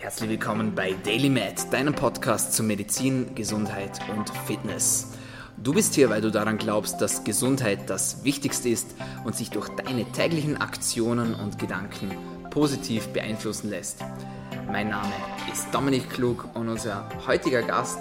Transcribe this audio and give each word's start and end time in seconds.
Herzlich 0.00 0.30
willkommen 0.30 0.76
bei 0.76 0.92
Daily 0.92 1.28
Med, 1.28 1.72
deinem 1.72 1.92
Podcast 1.92 2.52
zu 2.52 2.62
Medizin, 2.62 3.34
Gesundheit 3.34 3.98
und 4.16 4.30
Fitness. 4.46 5.08
Du 5.56 5.74
bist 5.74 5.96
hier, 5.96 6.08
weil 6.08 6.20
du 6.20 6.30
daran 6.30 6.56
glaubst, 6.56 7.00
dass 7.00 7.24
Gesundheit 7.24 7.90
das 7.90 8.22
Wichtigste 8.22 8.68
ist 8.68 8.94
und 9.24 9.34
sich 9.34 9.50
durch 9.50 9.68
deine 9.70 10.04
täglichen 10.12 10.56
Aktionen 10.60 11.34
und 11.34 11.58
Gedanken 11.58 12.16
positiv 12.50 13.08
beeinflussen 13.08 13.70
lässt. 13.70 13.98
Mein 14.70 14.90
Name 14.90 15.12
ist 15.52 15.66
Dominik 15.74 16.08
Klug 16.10 16.48
und 16.54 16.68
unser 16.68 17.08
heutiger 17.26 17.62
Gast 17.62 17.98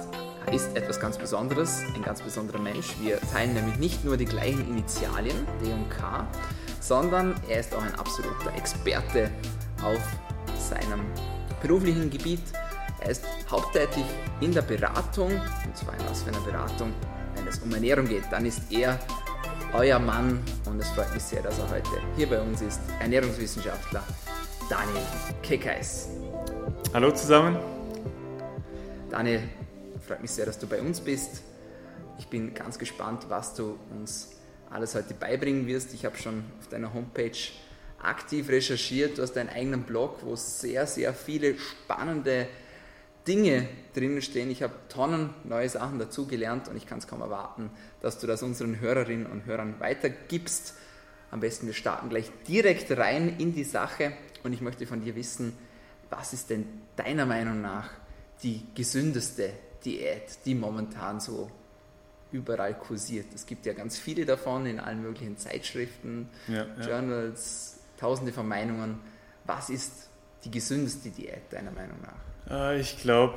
ist 0.52 0.78
etwas 0.78 1.00
ganz 1.00 1.18
Besonderes, 1.18 1.82
ein 1.96 2.04
ganz 2.04 2.22
besonderer 2.22 2.60
Mensch. 2.60 2.94
Wir 3.02 3.20
teilen 3.20 3.56
nämlich 3.56 3.78
nicht 3.78 4.06
nur 4.06 4.18
die 4.18 4.26
gleichen 4.26 4.70
Initialien, 4.70 5.48
D 5.66 5.74
und 5.74 5.90
K, 5.90 6.28
sondern 6.80 7.34
er 7.50 7.60
ist 7.60 7.74
auch 7.74 7.84
ein 7.84 7.96
absoluter 7.96 8.54
Experte 8.56 9.32
auf 9.84 10.00
seinem 10.60 11.02
beruflichen 11.62 12.10
Gebiet. 12.10 12.42
Er 13.00 13.10
ist 13.10 13.24
haupttätig 13.50 14.04
in 14.42 14.54
der 14.54 14.62
Beratung, 14.62 15.32
und 15.32 15.78
zwar 15.78 15.94
in 15.94 16.10
was 16.10 16.24
für 16.24 16.30
einer 16.30 16.42
Beratung, 16.42 16.94
wenn 17.36 17.48
es 17.48 17.60
um 17.60 17.74
Ernährung 17.74 18.08
geht, 18.08 18.24
dann 18.32 18.46
ist 18.46 18.72
er 18.72 19.00
euer 19.74 20.00
Mann 20.00 20.40
und 20.66 20.80
es 20.80 20.90
freut 20.90 21.14
mich 21.14 21.24
sehr, 21.24 21.42
dass 21.42 21.60
er 21.60 21.70
heute 21.70 21.90
hier 22.16 22.28
bei 22.28 22.42
uns 22.42 22.62
ist, 22.62 22.80
Ernährungswissenschaftler 23.00 24.04
Daniel 24.70 25.04
Kekeis. 25.44 26.10
Hallo 26.94 27.12
zusammen. 27.12 27.58
Daniel, 29.10 29.44
freut 30.06 30.22
mich 30.22 30.32
sehr, 30.32 30.46
dass 30.46 30.58
du 30.58 30.68
bei 30.68 30.82
uns 30.82 31.00
bist. 31.00 31.44
Ich 32.20 32.28
bin 32.28 32.54
ganz 32.54 32.80
gespannt, 32.80 33.26
was 33.30 33.54
du 33.54 33.78
uns 33.92 34.30
alles 34.70 34.96
heute 34.96 35.14
beibringen 35.14 35.68
wirst. 35.68 35.94
Ich 35.94 36.06
habe 36.06 36.18
schon 36.18 36.44
auf 36.60 36.68
deiner 36.68 36.94
Homepage 36.94 37.38
aktiv 38.02 38.50
recherchiert. 38.50 39.18
Du 39.18 39.22
hast 39.22 39.34
deinen 39.34 39.50
eigenen 39.50 39.84
Blog, 39.84 40.20
wo 40.22 40.36
sehr, 40.36 40.88
sehr 40.88 41.14
viele 41.14 41.58
spannende 41.58 42.48
Dinge 43.28 43.68
drinnen 43.94 44.22
stehen. 44.22 44.50
Ich 44.50 44.64
habe 44.64 44.74
Tonnen 44.90 45.32
neue 45.44 45.68
Sachen 45.68 46.00
dazugelernt 46.00 46.70
und 46.70 46.78
ich 46.78 46.86
kann 46.86 47.00
es 47.00 47.08
kaum 47.08 47.22
erwarten, 47.22 47.70
dass 48.02 48.20
du 48.20 48.28
das 48.28 48.42
unseren 48.42 48.80
Hörerinnen 48.80 49.26
und 49.26 49.46
Hörern 49.46 49.76
weitergibst. 49.80 50.76
Am 51.30 51.42
besten 51.42 51.68
wir 51.68 51.74
starten 51.74 52.10
gleich 52.10 52.32
direkt 52.48 52.90
rein 52.98 53.38
in 53.38 53.54
die 53.54 53.66
Sache 53.66 54.14
und 54.44 54.54
ich 54.54 54.62
möchte 54.62 54.88
von 54.88 55.02
dir 55.02 55.16
wissen, 55.16 55.54
was 56.10 56.32
ist 56.32 56.50
denn 56.50 56.66
deiner 56.96 57.26
Meinung 57.26 57.62
nach 57.62 57.90
die 58.44 58.64
gesündeste 58.76 59.52
Diät, 59.84 60.46
die 60.46 60.56
momentan 60.56 61.20
so 61.20 61.52
überall 62.32 62.76
kursiert? 62.76 63.26
Es 63.36 63.46
gibt 63.46 63.66
ja 63.66 63.74
ganz 63.74 63.98
viele 63.98 64.26
davon 64.26 64.66
in 64.66 64.80
allen 64.80 65.02
möglichen 65.02 65.38
Zeitschriften, 65.38 66.30
ja, 66.48 66.66
ja. 66.80 67.02
Tausende 67.98 68.32
von 68.32 68.48
Meinungen. 68.48 69.00
Was 69.46 69.70
ist 69.70 70.10
die 70.44 70.52
gesündeste 70.52 71.10
Diät 71.10 71.52
deiner 71.52 71.72
Meinung 71.72 71.98
nach? 72.02 72.52
Äh, 72.52 72.80
ich 72.80 72.98
glaube, 73.02 73.36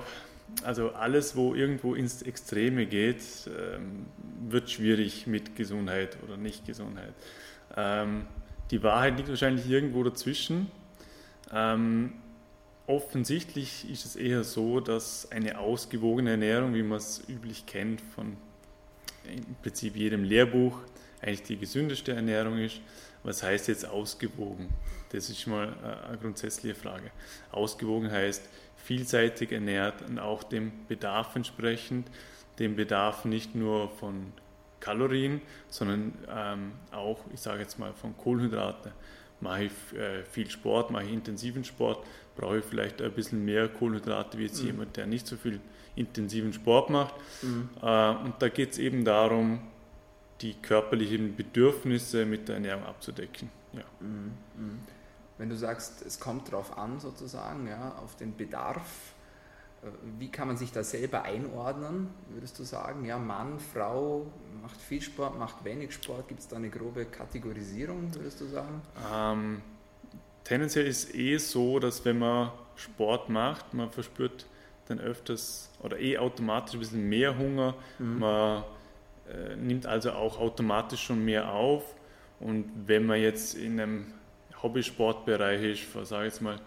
also 0.65 0.91
alles, 0.91 1.37
wo 1.37 1.55
irgendwo 1.55 1.95
ins 1.95 2.23
Extreme 2.23 2.87
geht, 2.87 3.23
ähm, 3.47 4.07
wird 4.49 4.71
schwierig 4.71 5.27
mit 5.27 5.57
Gesundheit 5.57 6.19
oder 6.25 6.37
nicht 6.37 6.67
Gesundheit. 6.67 7.15
Ähm, 7.77 8.27
die 8.71 8.83
Wahrheit 8.83 9.17
liegt 9.17 9.29
wahrscheinlich 9.29 9.69
irgendwo 9.69 10.03
dazwischen. 10.03 10.71
Ähm, 11.53 12.13
offensichtlich 12.87 13.91
ist 13.91 14.05
es 14.05 14.17
eher 14.17 14.45
so, 14.45 14.81
dass 14.81 15.31
eine 15.31 15.59
ausgewogene 15.59 16.31
Ernährung, 16.31 16.75
wie 16.75 16.83
man 16.83 16.99
es 16.99 17.23
üblich 17.29 17.67
kennt 17.67 18.01
von 18.01 18.37
im 19.25 19.55
Prinzip 19.63 19.97
jedem 19.97 20.25
Lehrbuch, 20.25 20.79
eigentlich 21.21 21.43
die 21.43 21.57
gesündeste 21.57 22.13
Ernährung 22.13 22.59
ist. 22.59 22.81
Was 23.23 23.43
heißt 23.43 23.69
jetzt 23.69 23.87
ausgewogen? 23.87 24.69
Das 25.11 25.29
ist 25.29 25.47
mal 25.47 25.75
äh, 25.83 26.09
eine 26.09 26.19
grundsätzliche 26.19 26.75
Frage. 26.75 27.11
Ausgewogen 27.53 28.11
heißt 28.11 28.43
vielseitig 28.77 29.53
ernährt 29.53 30.03
und 30.09 30.19
auch 30.19 30.43
dem 30.43 30.73
Bedarf 30.89 31.37
entsprechend, 31.37 32.09
dem 32.59 32.77
Bedarf 32.77 33.25
nicht 33.25 33.55
nur 33.55 33.91
von 33.91 34.33
Kalorien, 34.81 35.41
sondern 35.69 36.13
ähm, 36.35 36.73
auch, 36.91 37.21
ich 37.33 37.41
sage 37.41 37.61
jetzt 37.61 37.79
mal, 37.79 37.93
von 37.93 38.17
Kohlenhydraten. 38.17 38.93
Mache 39.41 39.65
ich 39.65 39.99
äh, 39.99 40.25
viel 40.25 40.51
Sport, 40.51 40.91
mache 40.91 41.05
ich 41.05 41.13
intensiven 41.13 41.65
Sport, 41.65 42.05
brauche 42.37 42.59
ich 42.59 42.65
vielleicht 42.65 43.01
ein 43.01 43.13
bisschen 43.13 43.45
mehr 43.45 43.69
Kohlenhydrate 43.69 44.39
wie 44.39 44.45
jetzt 44.45 44.61
mhm. 44.61 44.67
jemand, 44.67 44.97
der 44.97 45.07
nicht 45.07 45.27
so 45.27 45.37
viel 45.37 45.61
intensiven 45.97 46.53
Sport 46.53 46.91
macht. 46.91 47.15
Mhm. 47.43 47.69
Äh, 47.83 48.11
und 48.11 48.35
da 48.39 48.49
geht 48.49 48.73
es 48.73 48.79
eben 48.79 49.05
darum, 49.05 49.61
die 50.41 50.55
körperlichen 50.55 51.37
Bedürfnisse 51.37 52.25
mit 52.25 52.49
der 52.49 52.57
Ernährung 52.57 52.85
abzudecken. 52.85 53.51
Ja. 53.73 53.83
Mhm, 54.01 54.33
mhm. 54.57 54.79
Wenn 55.39 55.49
du 55.49 55.57
sagst, 55.57 56.05
es 56.05 56.21
kommt 56.21 56.49
darauf 56.53 56.77
an, 56.77 57.01
sozusagen, 57.01 57.67
ja, 57.67 57.95
auf 58.03 58.17
den 58.17 58.37
Bedarf, 58.37 59.15
äh, 59.83 59.87
wie 60.19 60.29
kann 60.29 60.49
man 60.49 60.57
sich 60.57 60.73
da 60.73 60.85
selber 60.85 61.23
einordnen, 61.23 62.09
würdest 62.29 62.59
du 62.59 62.65
sagen? 62.65 63.05
Ja, 63.05 63.19
Mann, 63.19 63.59
Frau, 63.59 64.27
macht 64.63 64.81
viel 64.81 65.01
Sport, 65.01 65.39
macht 65.39 65.65
wenig 65.65 65.93
Sport, 65.93 66.29
gibt 66.29 66.41
es 66.41 66.49
da 66.49 66.57
eine 66.57 66.71
grobe 66.71 67.07
Kategorisierung, 67.07 68.15
würdest 68.15 68.41
du 68.41 68.47
sagen? 68.47 68.83
Ähm, 69.13 69.63
tendenziell 70.45 70.87
ist 70.87 71.15
eh 71.15 71.39
so, 71.39 71.79
dass 71.79 72.05
wenn 72.05 72.19
man 72.19 72.51
Sport 72.77 73.29
macht, 73.29 73.73
man 73.75 73.91
verspürt 73.91 74.47
dann 74.89 75.01
öfters 75.01 75.71
oder 75.83 75.99
eh 75.99 76.19
automatisch 76.19 76.75
ein 76.75 76.81
bisschen 76.81 77.09
mehr 77.09 77.39
Hunger, 77.39 77.75
mhm. 77.99 78.19
man 78.19 78.65
nimmt 79.57 79.87
also 79.87 80.13
auch 80.13 80.39
automatisch 80.39 81.03
schon 81.03 81.25
mehr 81.25 81.53
auf. 81.53 81.95
Und 82.39 82.71
wenn 82.87 83.07
man 83.07 83.21
jetzt 83.21 83.55
in 83.55 83.81
einem 83.81 84.07
Hobbysportbereich 84.63 85.63
ist, 85.63 86.09
sage 86.09 86.27
ich 86.27 86.33
jetzt 86.33 86.43
mal 86.43 86.59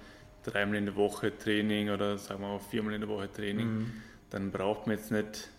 dreimal 0.44 0.76
in 0.76 0.86
der 0.86 0.96
Woche 0.96 1.36
Training 1.38 1.90
oder 1.90 2.18
sagen 2.18 2.42
wir 2.42 2.50
mal 2.50 2.60
viermal 2.60 2.94
in 2.94 3.02
der 3.02 3.10
Woche 3.10 3.32
Training, 3.32 3.68
mhm. 3.68 3.92
dann 4.30 4.52
braucht 4.52 4.88
man 4.88 4.98
jetzt 4.98 5.12
nicht 5.12 5.50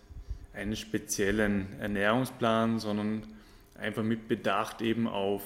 einen 0.53 0.75
speziellen 0.75 1.67
Ernährungsplan, 1.79 2.79
sondern 2.79 3.23
einfach 3.77 4.03
mit 4.03 4.27
Bedacht 4.27 4.81
eben 4.81 5.07
auf 5.07 5.43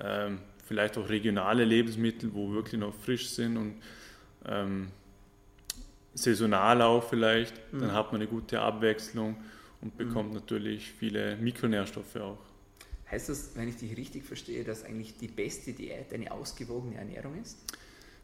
ähm, 0.00 0.38
vielleicht 0.64 0.96
auch 0.96 1.08
regionale 1.08 1.64
Lebensmittel, 1.64 2.32
wo 2.32 2.52
wirklich 2.52 2.80
noch 2.80 2.94
frisch 2.94 3.28
sind 3.30 3.56
und 3.56 3.82
ähm, 4.46 4.88
saisonal 6.14 6.80
auch 6.82 7.04
vielleicht, 7.04 7.72
mhm. 7.72 7.80
dann 7.80 7.92
hat 7.92 8.12
man 8.12 8.20
eine 8.20 8.30
gute 8.30 8.60
Abwechslung 8.60 9.36
und 9.82 9.96
bekommt 9.96 10.30
mhm. 10.30 10.36
natürlich 10.36 10.92
viele 10.92 11.36
Mikronährstoffe 11.36 12.16
auch. 12.16 12.38
Heißt 13.10 13.28
das, 13.28 13.50
wenn 13.56 13.68
ich 13.68 13.76
dich 13.76 13.96
richtig 13.96 14.24
verstehe, 14.24 14.62
dass 14.62 14.84
eigentlich 14.84 15.16
die 15.16 15.28
beste 15.28 15.72
Diät 15.72 16.12
eine 16.12 16.30
ausgewogene 16.30 16.96
Ernährung 16.96 17.40
ist? 17.40 17.58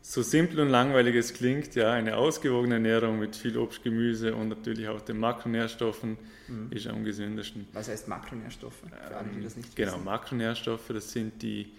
So 0.00 0.22
simpel 0.22 0.60
und 0.60 0.68
langweilig 0.68 1.16
es 1.16 1.34
klingt, 1.34 1.74
ja, 1.74 1.92
eine 1.92 2.16
ausgewogene 2.16 2.74
Ernährung 2.74 3.18
mit 3.18 3.34
viel 3.34 3.58
Obst, 3.58 3.82
Gemüse 3.82 4.36
und 4.36 4.48
natürlich 4.48 4.86
auch 4.86 5.00
den 5.00 5.18
Makronährstoffen 5.18 6.16
mhm. 6.46 6.70
ist 6.70 6.86
am 6.86 7.02
gesündesten. 7.02 7.66
Was 7.72 7.88
heißt 7.88 8.06
Makronährstoffe? 8.06 8.84
Für 8.88 9.16
alle, 9.16 9.28
die 9.36 9.42
das 9.42 9.56
nicht 9.56 9.74
genau, 9.74 9.94
wissen. 9.94 10.04
Makronährstoffe, 10.04 10.86
das 10.90 11.10
sind 11.10 11.42
die 11.42 11.72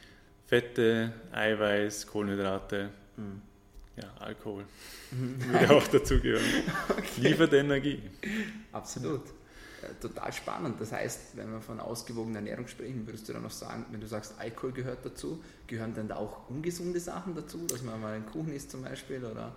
Fette, 0.45 1.13
Eiweiß, 1.31 2.07
Kohlenhydrate, 2.07 2.89
mhm. 3.15 3.41
ja, 3.95 4.11
Alkohol. 4.19 4.65
Mhm. 5.11 5.53
Würde 5.53 5.69
auch 5.73 5.87
dazugehören. 5.87 6.43
okay. 6.89 7.21
Liefert 7.21 7.53
Energie. 7.53 8.01
Absolut. 8.73 9.25
Äh, 9.25 9.36
total 10.01 10.31
spannend. 10.33 10.79
Das 10.79 10.91
heißt, 10.91 11.35
wenn 11.35 11.51
wir 11.51 11.61
von 11.61 11.79
ausgewogener 11.79 12.37
Ernährung 12.37 12.67
sprechen, 12.67 13.05
würdest 13.05 13.27
du 13.29 13.33
dann 13.33 13.43
noch 13.43 13.51
sagen, 13.51 13.85
wenn 13.91 14.01
du 14.01 14.07
sagst, 14.07 14.35
Alkohol 14.39 14.71
gehört 14.71 15.05
dazu, 15.05 15.43
gehören 15.67 15.93
dann 15.93 16.07
da 16.07 16.15
auch 16.15 16.49
ungesunde 16.49 16.99
Sachen 16.99 17.35
dazu, 17.35 17.65
dass 17.67 17.83
man 17.83 17.99
mal 18.01 18.13
einen 18.13 18.25
Kuchen 18.25 18.53
isst 18.53 18.71
zum 18.71 18.83
Beispiel? 18.83 19.23
Oder? 19.23 19.53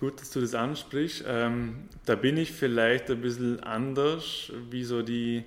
Gut, 0.00 0.20
dass 0.20 0.30
du 0.30 0.40
das 0.40 0.54
ansprichst. 0.54 1.24
Ähm, 1.26 1.88
da 2.04 2.14
bin 2.14 2.36
ich 2.36 2.52
vielleicht 2.52 3.10
ein 3.10 3.20
bisschen 3.20 3.60
anders, 3.60 4.52
wie 4.70 4.84
so 4.84 5.02
die 5.02 5.44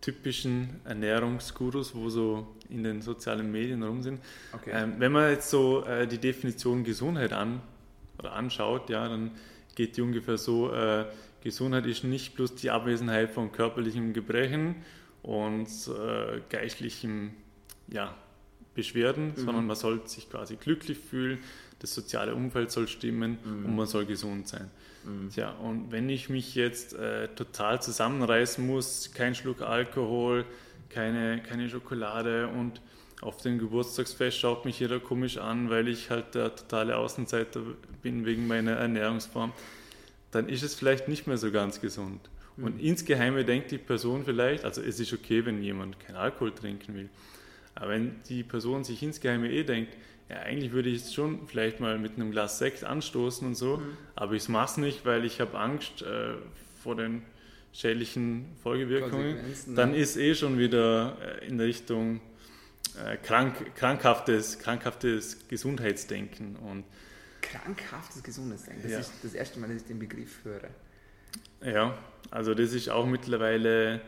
typischen 0.00 0.80
Ernährungsgurus, 0.84 1.94
wo 1.94 2.10
so 2.10 2.46
in 2.68 2.84
den 2.84 3.00
sozialen 3.00 3.50
Medien 3.50 3.82
rum 3.82 4.02
sind. 4.02 4.20
Okay. 4.52 4.70
Ähm, 4.74 4.94
wenn 4.98 5.12
man 5.12 5.30
jetzt 5.30 5.48
so 5.48 5.84
äh, 5.84 6.06
die 6.06 6.18
Definition 6.18 6.84
Gesundheit 6.84 7.32
an, 7.32 7.62
oder 8.18 8.32
anschaut, 8.32 8.90
ja, 8.90 9.08
dann 9.08 9.32
geht 9.74 9.96
die 9.96 10.02
ungefähr 10.02 10.38
so, 10.38 10.72
äh, 10.72 11.06
Gesundheit 11.44 11.86
ist 11.86 12.02
nicht 12.04 12.34
bloß 12.34 12.56
die 12.56 12.70
Abwesenheit 12.70 13.30
von 13.30 13.52
körperlichen 13.52 14.14
Gebrechen 14.14 14.76
und 15.22 15.68
äh, 15.68 16.40
geistlichen 16.48 17.34
ja, 17.86 18.14
Beschwerden, 18.74 19.28
mhm. 19.28 19.36
sondern 19.36 19.66
man 19.66 19.76
soll 19.76 20.06
sich 20.06 20.28
quasi 20.30 20.56
glücklich 20.56 20.98
fühlen, 20.98 21.38
das 21.78 21.94
soziale 21.94 22.34
Umfeld 22.34 22.70
soll 22.70 22.88
stimmen 22.88 23.38
mhm. 23.44 23.66
und 23.66 23.76
man 23.76 23.86
soll 23.86 24.06
gesund 24.06 24.48
sein. 24.48 24.70
Mhm. 25.04 25.28
Tja, 25.30 25.50
und 25.50 25.92
wenn 25.92 26.08
ich 26.08 26.30
mich 26.30 26.54
jetzt 26.54 26.94
äh, 26.94 27.28
total 27.28 27.80
zusammenreißen 27.82 28.66
muss, 28.66 29.12
kein 29.12 29.34
Schluck 29.34 29.60
Alkohol, 29.60 30.46
keine, 30.88 31.42
keine 31.42 31.68
Schokolade 31.68 32.48
und 32.48 32.80
auf 33.20 33.38
dem 33.38 33.58
Geburtstagsfest 33.58 34.38
schaut 34.38 34.64
mich 34.64 34.80
jeder 34.80 34.98
komisch 34.98 35.38
an, 35.38 35.70
weil 35.70 35.88
ich 35.88 36.10
halt 36.10 36.34
der 36.34 36.54
totale 36.54 36.96
Außenseiter 36.96 37.60
bin 38.02 38.26
wegen 38.26 38.46
meiner 38.46 38.72
Ernährungsform, 38.72 39.52
dann 40.34 40.48
ist 40.48 40.62
es 40.62 40.74
vielleicht 40.74 41.08
nicht 41.08 41.26
mehr 41.26 41.38
so 41.38 41.50
ganz 41.50 41.80
gesund. 41.80 42.20
Mhm. 42.56 42.64
Und 42.64 42.80
insgeheim 42.80 43.44
denkt 43.46 43.70
die 43.70 43.78
Person 43.78 44.24
vielleicht, 44.24 44.64
also 44.64 44.82
es 44.82 45.00
ist 45.00 45.12
okay, 45.12 45.44
wenn 45.46 45.62
jemand 45.62 46.00
keinen 46.00 46.16
Alkohol 46.16 46.52
trinken 46.52 46.94
will, 46.94 47.08
aber 47.74 47.90
wenn 47.90 48.16
die 48.28 48.42
Person 48.42 48.84
sich 48.84 49.02
insgeheim 49.02 49.44
eh 49.44 49.64
denkt, 49.64 49.96
ja, 50.28 50.36
eigentlich 50.36 50.72
würde 50.72 50.88
ich 50.88 51.02
es 51.02 51.14
schon 51.14 51.46
vielleicht 51.46 51.80
mal 51.80 51.98
mit 51.98 52.14
einem 52.14 52.30
Glas 52.30 52.58
Sekt 52.58 52.82
anstoßen 52.82 53.46
und 53.46 53.54
so, 53.54 53.78
mhm. 53.78 53.96
aber 54.14 54.34
ich 54.34 54.48
mache 54.48 54.70
es 54.72 54.76
nicht, 54.78 55.04
weil 55.04 55.24
ich 55.24 55.40
habe 55.40 55.58
Angst 55.58 56.02
äh, 56.02 56.34
vor 56.82 56.96
den 56.96 57.22
schädlichen 57.72 58.46
Folgewirkungen. 58.62 59.36
Dann 59.74 59.90
ne? 59.90 59.98
ist 59.98 60.16
eh 60.16 60.34
schon 60.34 60.58
wieder 60.58 61.18
äh, 61.42 61.46
in 61.46 61.60
Richtung 61.60 62.20
äh, 63.04 63.16
krank, 63.16 63.74
krankhaftes, 63.74 64.60
krankhaftes 64.60 65.48
Gesundheitsdenken. 65.48 66.56
Und 66.56 66.84
krankhaftes 67.44 68.22
Gesundheitsdenken, 68.22 68.82
das 68.82 68.92
ja. 68.92 68.98
ist 68.98 69.12
das 69.22 69.34
erste 69.34 69.60
Mal, 69.60 69.68
dass 69.68 69.78
ich 69.78 69.84
den 69.84 69.98
Begriff 69.98 70.44
höre. 70.44 70.70
Ja, 71.62 71.96
also 72.30 72.54
das 72.54 72.72
ist 72.72 72.88
auch 72.88 73.06
mittlerweile, 73.06 74.00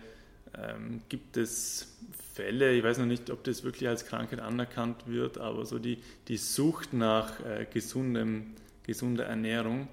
ähm, 0.54 1.00
gibt 1.08 1.36
es 1.36 1.96
Fälle, 2.34 2.72
ich 2.72 2.84
weiß 2.84 2.98
noch 2.98 3.06
nicht, 3.06 3.30
ob 3.30 3.44
das 3.44 3.64
wirklich 3.64 3.88
als 3.88 4.06
Krankheit 4.06 4.40
anerkannt 4.40 5.06
wird, 5.06 5.38
aber 5.38 5.64
so 5.64 5.78
die, 5.78 5.98
die 6.28 6.36
Sucht 6.36 6.92
nach 6.92 7.40
äh, 7.40 7.66
gesundem, 7.72 8.54
gesunder 8.82 9.24
Ernährung, 9.24 9.88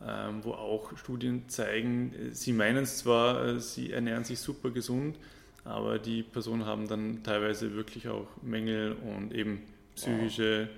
ähm, 0.00 0.44
wo 0.44 0.52
auch 0.52 0.96
Studien 0.96 1.48
zeigen, 1.48 2.30
sie 2.32 2.52
meinen 2.52 2.84
es 2.84 2.98
zwar, 2.98 3.44
äh, 3.44 3.60
sie 3.60 3.92
ernähren 3.92 4.24
sich 4.24 4.38
super 4.38 4.70
gesund, 4.70 5.18
aber 5.64 5.98
die 5.98 6.22
Personen 6.22 6.64
haben 6.64 6.88
dann 6.88 7.22
teilweise 7.22 7.74
wirklich 7.74 8.08
auch 8.08 8.28
Mängel 8.42 8.92
und 8.92 9.34
eben 9.34 9.62
psychische 9.94 10.68
wow. 10.68 10.76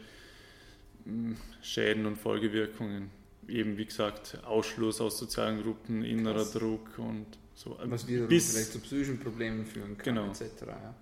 Schäden 1.62 2.06
und 2.06 2.16
Folgewirkungen. 2.16 3.10
Eben 3.48 3.76
wie 3.78 3.84
gesagt, 3.84 4.38
Ausschluss 4.44 5.00
aus 5.00 5.18
sozialen 5.18 5.62
Gruppen, 5.62 6.04
innerer 6.04 6.34
Krass. 6.36 6.52
Druck 6.52 6.98
und 6.98 7.26
so. 7.54 7.78
Was 7.84 8.06
wieder 8.06 8.26
bis, 8.26 8.52
vielleicht 8.52 8.72
zu 8.72 8.80
psychischen 8.80 9.18
Problemen 9.18 9.66
führen 9.66 9.98
kann, 9.98 10.14
genau. 10.14 10.30
etc. 10.30 10.44
Ja. 10.66 10.94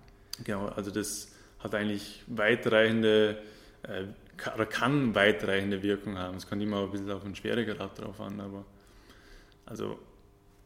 Genau, 0.43 0.67
also 0.67 0.91
das 0.91 1.31
hat 1.59 1.75
eigentlich 1.75 2.23
weitreichende 2.27 3.41
äh, 3.83 4.05
oder 4.55 4.65
kann 4.65 5.13
weitreichende 5.15 5.83
Wirkung 5.83 6.17
haben. 6.17 6.37
Es 6.37 6.47
kommt 6.47 6.61
immer 6.61 6.83
ein 6.83 6.91
bisschen 6.91 7.11
auf 7.11 7.25
einen 7.25 7.35
Schweregrad 7.35 7.99
drauf 7.99 8.19
an, 8.21 8.39
aber 8.39 8.65
also 9.65 9.99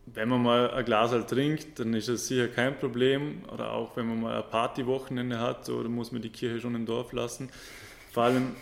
wenn 0.06 0.30
man 0.30 0.44
mal 0.44 0.72
ein 0.72 0.86
Glas 0.86 1.12
halt 1.12 1.30
trinkt, 1.30 1.80
dann 1.80 1.94
ist 1.94 2.10
das 2.10 2.28
sicher 2.28 2.48
kein 2.48 2.78
Problem. 2.78 3.44
Oder 3.52 3.72
auch 3.72 3.96
wenn 3.96 4.08
man 4.08 4.22
mal 4.22 4.44
ein 4.44 4.50
Partywochenende 4.50 5.40
hat, 5.40 5.66
so, 5.66 5.82
dann 5.82 5.94
muss 5.94 6.12
man 6.12 6.22
die 6.22 6.30
Kirche 6.30 6.60
schon 6.60 6.76
im 6.76 6.86
Dorf 6.86 7.14
lassen. 7.14 7.50
Vor 8.12 8.24
allem, 8.24 8.56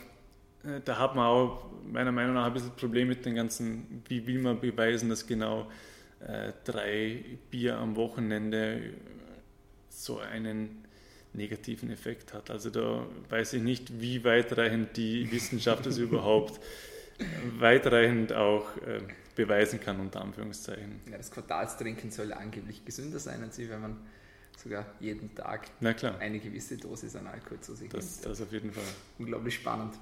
da 0.86 0.98
hat 0.98 1.16
man 1.16 1.25
auch 1.25 1.66
meiner 1.92 2.12
Meinung 2.12 2.36
nach 2.36 2.46
ein 2.46 2.54
bisschen 2.54 2.75
Problem 2.75 3.08
mit 3.08 3.25
den 3.25 3.36
ganzen, 3.36 4.04
wie 4.08 4.25
will 4.28 4.40
man 4.40 4.60
beweisen, 4.60 5.10
dass 5.10 5.25
genau 5.25 5.68
äh, 6.19 6.54
drei 6.63 7.24
Bier 7.50 7.78
am 7.78 7.96
Wochenende 7.96 8.94
so 9.90 10.19
einen 10.19 10.86
negativen 11.34 11.92
Effekt 11.92 12.34
hat. 12.34 12.52
Also 12.52 12.69
da 12.69 13.06
weiß 13.30 13.54
ich 13.54 13.63
nicht, 13.63 14.02
wie 14.02 14.24
weitreichend 14.24 14.98
die 14.98 15.31
Wissenschaft 15.31 15.86
es 15.86 15.98
überhaupt 15.98 16.60
weitreichend 17.58 18.34
auch 18.34 18.75
äh, 18.78 19.02
beweisen 19.36 19.80
kann, 19.80 20.00
unter 20.00 20.22
Anführungszeichen. 20.22 21.02
Ja, 21.10 21.18
das 21.18 21.31
Quartalstrinken 21.31 22.12
soll 22.12 22.34
angeblich 22.34 22.84
gesünder 22.84 23.19
sein, 23.19 23.42
als 23.44 23.58
wenn 23.58 23.81
man 23.81 23.98
sogar 24.58 24.86
jeden 25.00 25.34
Tag 25.34 25.68
eine 26.19 26.40
gewisse 26.40 26.78
Dosis 26.78 27.16
an 27.16 27.28
Alkohol 27.28 27.60
zu 27.62 27.75
sich 27.75 27.90
das, 27.90 28.18
nimmt. 28.18 28.25
Das 28.25 28.42
auf 28.42 28.52
jeden 28.52 28.72
Fall. 28.72 28.84
Unglaublich 29.18 29.56
spannend. 29.56 29.96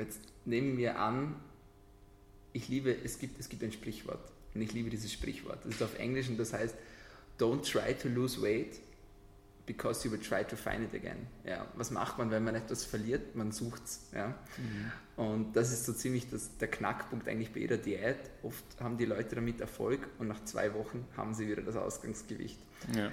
Jetzt 0.00 0.20
nehmen 0.44 0.76
wir 0.76 0.98
an, 0.98 1.36
ich 2.52 2.68
liebe, 2.68 2.94
es 3.04 3.18
gibt, 3.18 3.38
es 3.38 3.48
gibt 3.48 3.62
ein 3.62 3.72
Sprichwort 3.72 4.32
und 4.54 4.62
ich 4.62 4.72
liebe 4.72 4.90
dieses 4.90 5.12
Sprichwort. 5.12 5.64
Das 5.64 5.74
ist 5.74 5.82
auf 5.82 5.98
Englisch 5.98 6.28
und 6.28 6.38
das 6.38 6.52
heißt, 6.52 6.74
don't 7.38 7.62
try 7.62 7.94
to 7.94 8.08
lose 8.08 8.40
weight, 8.42 8.80
because 9.66 10.04
you 10.04 10.10
will 10.10 10.20
try 10.20 10.44
to 10.44 10.56
find 10.56 10.82
it 10.82 10.94
again. 10.94 11.28
Ja, 11.44 11.66
was 11.76 11.92
macht 11.92 12.18
man, 12.18 12.30
wenn 12.30 12.42
man 12.42 12.56
etwas 12.56 12.84
verliert? 12.84 13.36
Man 13.36 13.52
sucht 13.52 13.82
es. 13.84 14.00
Ja? 14.12 14.28
Mhm. 14.56 14.92
Und 15.16 15.56
das 15.56 15.72
ist 15.72 15.86
so 15.86 15.92
ziemlich 15.92 16.28
das, 16.28 16.56
der 16.58 16.68
Knackpunkt 16.68 17.28
eigentlich 17.28 17.52
bei 17.52 17.60
jeder 17.60 17.76
Diät. 17.76 18.18
Oft 18.42 18.64
haben 18.80 18.98
die 18.98 19.04
Leute 19.04 19.36
damit 19.36 19.60
Erfolg 19.60 20.08
und 20.18 20.26
nach 20.26 20.44
zwei 20.44 20.74
Wochen 20.74 21.06
haben 21.16 21.34
sie 21.34 21.48
wieder 21.48 21.62
das 21.62 21.76
Ausgangsgewicht. 21.76 22.58
Ja. 22.96 23.12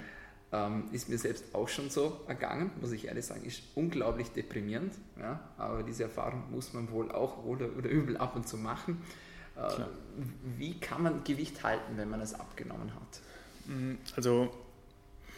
Ähm, 0.50 0.84
ist 0.92 1.10
mir 1.10 1.18
selbst 1.18 1.54
auch 1.54 1.68
schon 1.68 1.90
so 1.90 2.20
ergangen, 2.26 2.70
muss 2.80 2.92
ich 2.92 3.06
ehrlich 3.06 3.26
sagen, 3.26 3.44
ist 3.44 3.62
unglaublich 3.74 4.28
deprimierend. 4.30 4.94
Ja? 5.18 5.40
Aber 5.58 5.82
diese 5.82 6.04
Erfahrung 6.04 6.44
muss 6.50 6.72
man 6.72 6.90
wohl 6.90 7.12
auch 7.12 7.44
oder, 7.44 7.68
oder 7.76 7.90
übel 7.90 8.16
ab 8.16 8.34
und 8.34 8.48
zu 8.48 8.56
machen. 8.56 9.02
Äh, 9.56 9.82
wie 10.56 10.78
kann 10.78 11.02
man 11.02 11.24
Gewicht 11.24 11.62
halten, 11.64 11.96
wenn 11.96 12.08
man 12.08 12.20
es 12.20 12.32
abgenommen 12.32 12.94
hat? 12.94 13.20
Mhm, 13.66 13.98
also 14.16 14.50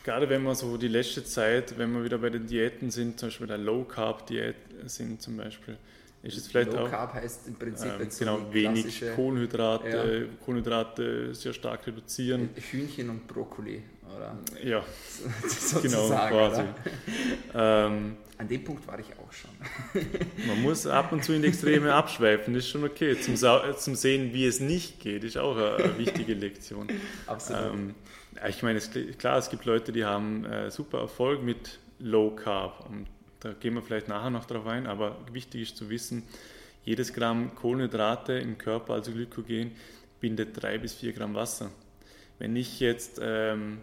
gerade 0.04 0.28
wenn 0.28 0.42
wir 0.42 0.54
so 0.54 0.76
die 0.76 0.88
letzte 0.88 1.24
Zeit, 1.24 1.76
wenn 1.78 1.92
wir 1.92 2.04
wieder 2.04 2.18
bei 2.18 2.30
den 2.30 2.46
Diäten 2.46 2.90
sind, 2.90 3.18
zum 3.18 3.28
Beispiel 3.28 3.46
der 3.46 3.58
Low 3.58 3.84
Carb 3.84 4.26
Diät 4.26 4.56
sind 4.86 5.20
zum 5.20 5.36
Beispiel, 5.36 5.76
ist 6.22 6.36
es 6.36 6.48
vielleicht 6.48 6.72
Low 6.72 6.80
auch. 6.80 6.90
Carb 6.90 7.14
heißt 7.14 7.48
im 7.48 7.54
Prinzip 7.54 7.92
ähm, 7.98 8.08
genau 8.18 8.52
wenig 8.52 9.02
Kohlenhydrate, 9.16 10.28
ja. 10.28 10.44
Kohlenhydrate 10.44 11.34
sehr 11.34 11.52
stark 11.52 11.86
reduzieren. 11.86 12.50
Hühnchen 12.54 13.10
und 13.10 13.26
Brokkoli, 13.26 13.82
oder? 14.16 14.36
Ja, 14.62 14.84
genau 15.82 16.08
quasi. 16.08 16.62
Ähm, 17.54 18.16
An 18.38 18.48
dem 18.48 18.64
Punkt 18.64 18.86
war 18.86 18.98
ich 18.98 19.06
auch 19.18 19.32
schon. 19.32 19.50
man 20.46 20.62
muss 20.62 20.86
ab 20.86 21.12
und 21.12 21.24
zu 21.24 21.32
in 21.32 21.42
die 21.42 21.48
Extreme 21.48 21.92
abschweifen, 21.92 22.54
das 22.54 22.64
ist 22.64 22.70
schon 22.70 22.84
okay. 22.84 23.18
Zum, 23.20 23.36
zum 23.36 23.94
Sehen, 23.94 24.32
wie 24.32 24.46
es 24.46 24.60
nicht 24.60 25.00
geht, 25.00 25.24
ist 25.24 25.36
auch 25.36 25.56
eine, 25.56 25.76
eine 25.76 25.98
wichtige 25.98 26.34
Lektion. 26.34 26.88
Absolut. 27.26 27.74
Ähm, 27.74 27.94
ich 28.48 28.62
meine, 28.62 28.78
es, 28.78 28.90
klar, 29.18 29.38
es 29.38 29.50
gibt 29.50 29.64
Leute, 29.64 29.92
die 29.92 30.04
haben 30.04 30.44
äh, 30.44 30.70
super 30.70 31.00
Erfolg 31.00 31.42
mit 31.42 31.78
Low 31.98 32.30
Carb. 32.30 32.88
Und 32.88 33.06
da 33.40 33.52
gehen 33.52 33.74
wir 33.74 33.82
vielleicht 33.82 34.08
nachher 34.08 34.30
noch 34.30 34.46
drauf 34.46 34.66
ein, 34.66 34.86
aber 34.86 35.16
wichtig 35.32 35.62
ist 35.62 35.76
zu 35.76 35.90
wissen, 35.90 36.22
jedes 36.84 37.12
Gramm 37.12 37.54
Kohlenhydrate 37.54 38.34
im 38.34 38.56
Körper, 38.58 38.94
also 38.94 39.12
Glykogen, 39.12 39.72
bindet 40.20 40.60
drei 40.60 40.78
bis 40.78 40.94
vier 40.94 41.12
Gramm 41.12 41.34
Wasser. 41.34 41.70
Wenn 42.38 42.56
ich 42.56 42.80
jetzt 42.80 43.20
ähm, 43.22 43.78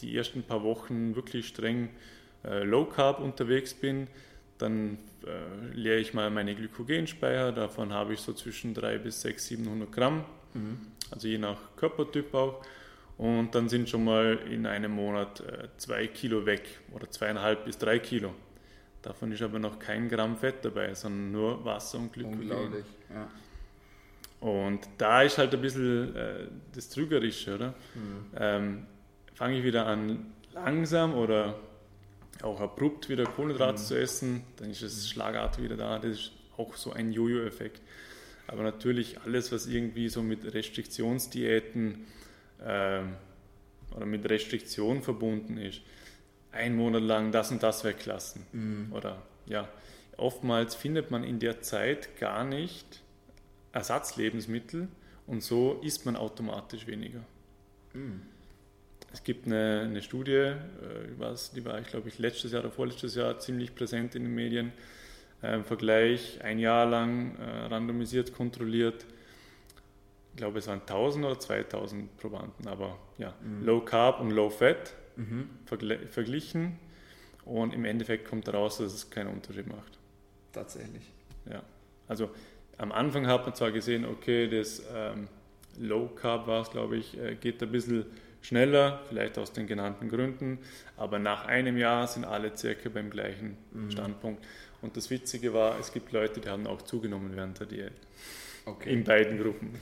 die 0.00 0.16
ersten 0.16 0.42
paar 0.42 0.62
Wochen 0.62 1.14
wirklich 1.14 1.48
streng 1.48 1.90
äh, 2.44 2.62
Low 2.64 2.84
Carb 2.84 3.20
unterwegs 3.20 3.74
bin, 3.74 4.08
dann 4.58 4.98
äh, 5.26 5.74
leere 5.74 5.98
ich 5.98 6.14
mal 6.14 6.30
meine 6.30 6.54
Glykogenspeicher. 6.54 7.52
Davon 7.52 7.92
habe 7.92 8.14
ich 8.14 8.20
so 8.20 8.32
zwischen 8.32 8.74
300 8.74 9.02
bis 9.02 9.22
600, 9.22 9.64
700 9.64 9.92
Gramm, 9.92 10.24
mhm. 10.54 10.78
also 11.10 11.28
je 11.28 11.38
nach 11.38 11.58
Körpertyp 11.76 12.34
auch. 12.34 12.64
Und 13.18 13.54
dann 13.54 13.68
sind 13.68 13.88
schon 13.88 14.04
mal 14.04 14.38
in 14.50 14.64
einem 14.64 14.92
Monat 14.92 15.40
äh, 15.40 15.68
zwei 15.76 16.06
Kilo 16.06 16.46
weg 16.46 16.62
oder 16.92 17.10
zweieinhalb 17.10 17.66
bis 17.66 17.76
drei 17.76 17.98
Kilo. 17.98 18.32
Davon 19.02 19.32
ist 19.32 19.42
aber 19.42 19.58
noch 19.58 19.78
kein 19.78 20.08
Gramm 20.08 20.36
Fett 20.36 20.64
dabei, 20.64 20.94
sondern 20.94 21.32
nur 21.32 21.64
Wasser 21.64 21.98
und 21.98 22.12
Glykogen. 22.12 22.40
Unglaublich, 22.40 22.84
ja. 23.12 23.28
Und 24.40 24.80
da 24.96 25.22
ist 25.22 25.36
halt 25.36 25.54
ein 25.54 25.60
bisschen 25.60 26.16
äh, 26.16 26.46
das 26.74 26.88
Trügerische, 26.88 27.54
oder? 27.54 27.68
Mhm. 27.94 28.26
Ähm, 28.38 28.86
Fange 29.40 29.56
ich 29.56 29.64
wieder 29.64 29.86
an, 29.86 30.34
langsam 30.52 31.14
oder 31.14 31.58
auch 32.42 32.60
abrupt 32.60 33.08
wieder 33.08 33.24
Kohlenhydrate 33.24 33.80
mhm. 33.80 33.84
zu 33.86 33.98
essen, 33.98 34.44
dann 34.58 34.68
ist 34.68 34.82
es 34.82 35.08
schlagartig 35.08 35.64
wieder 35.64 35.78
da. 35.78 35.98
Das 35.98 36.10
ist 36.10 36.32
auch 36.58 36.76
so 36.76 36.92
ein 36.92 37.10
Jojo-Effekt. 37.10 37.80
Aber 38.48 38.62
natürlich 38.62 39.18
alles, 39.22 39.50
was 39.50 39.66
irgendwie 39.66 40.10
so 40.10 40.20
mit 40.22 40.52
Restriktionsdiäten 40.52 42.04
äh, 42.58 43.00
oder 43.96 44.04
mit 44.04 44.28
Restriktionen 44.28 45.02
verbunden 45.02 45.56
ist, 45.56 45.80
ein 46.52 46.76
Monat 46.76 47.00
lang 47.00 47.32
das 47.32 47.50
und 47.50 47.62
das 47.62 47.82
weglassen. 47.82 48.44
Mhm. 48.52 48.92
Oder 48.92 49.22
ja, 49.46 49.70
oftmals 50.18 50.74
findet 50.74 51.10
man 51.10 51.24
in 51.24 51.38
der 51.38 51.62
Zeit 51.62 52.18
gar 52.18 52.44
nicht 52.44 53.00
Ersatzlebensmittel 53.72 54.88
und 55.26 55.42
so 55.42 55.80
isst 55.82 56.04
man 56.04 56.16
automatisch 56.16 56.86
weniger. 56.86 57.24
Mhm. 57.94 58.20
Es 59.12 59.24
gibt 59.24 59.46
eine, 59.46 59.82
eine 59.84 60.02
Studie, 60.02 60.32
äh, 60.32 60.56
was, 61.18 61.52
die 61.52 61.64
war, 61.64 61.78
ich 61.80 61.88
glaube 61.88 62.08
ich, 62.08 62.18
letztes 62.18 62.52
Jahr 62.52 62.62
oder 62.62 62.70
vorletztes 62.70 63.14
Jahr 63.14 63.38
ziemlich 63.38 63.74
präsent 63.74 64.14
in 64.14 64.24
den 64.24 64.34
Medien. 64.34 64.72
Äh, 65.42 65.54
Im 65.54 65.64
Vergleich 65.64 66.42
ein 66.42 66.58
Jahr 66.58 66.86
lang 66.86 67.36
äh, 67.36 67.66
randomisiert 67.66 68.32
kontrolliert 68.32 69.04
ich 70.32 70.36
glaube, 70.36 70.58
es 70.58 70.66
waren 70.68 70.80
1000 70.80 71.24
oder 71.24 71.38
2000 71.38 72.16
Probanden, 72.16 72.68
aber 72.68 72.98
ja, 73.18 73.34
mhm. 73.42 73.64
Low 73.64 73.80
Carb 73.80 74.20
und 74.20 74.30
Low 74.30 74.50
Fat 74.50 74.94
mhm. 75.16 75.50
verglichen 76.08 76.78
und 77.44 77.74
im 77.74 77.84
Endeffekt 77.84 78.28
kommt 78.28 78.48
daraus, 78.48 78.78
dass 78.78 78.94
es 78.94 79.10
keinen 79.10 79.28
Unterschied 79.28 79.66
macht. 79.66 79.98
Tatsächlich. 80.52 81.02
Ja, 81.50 81.62
also 82.08 82.30
am 82.78 82.92
Anfang 82.92 83.26
hat 83.26 83.44
man 83.44 83.54
zwar 83.54 83.72
gesehen, 83.72 84.04
okay, 84.04 84.48
das 84.48 84.82
ähm, 84.94 85.28
Low 85.78 86.08
Carb 86.08 86.46
war 86.46 86.62
es, 86.62 86.70
glaube 86.70 86.96
ich, 86.96 87.18
äh, 87.18 87.34
geht 87.34 87.62
ein 87.62 87.70
bisschen 87.70 88.06
schneller, 88.42 89.00
vielleicht 89.08 89.38
aus 89.38 89.52
den 89.52 89.66
genannten 89.66 90.08
Gründen, 90.08 90.58
aber 90.96 91.18
nach 91.18 91.46
einem 91.46 91.76
Jahr 91.76 92.06
sind 92.06 92.24
alle 92.24 92.56
circa 92.56 92.88
beim 92.88 93.10
gleichen 93.10 93.56
mhm. 93.72 93.90
Standpunkt. 93.90 94.44
Und 94.82 94.96
das 94.96 95.10
Witzige 95.10 95.52
war, 95.52 95.78
es 95.78 95.92
gibt 95.92 96.12
Leute, 96.12 96.40
die 96.40 96.48
haben 96.48 96.66
auch 96.66 96.82
zugenommen 96.82 97.32
während 97.34 97.60
der 97.60 97.66
Diät. 97.66 97.92
Okay. 98.64 98.92
In 98.92 99.04
beiden 99.04 99.38
Gruppen. 99.42 99.74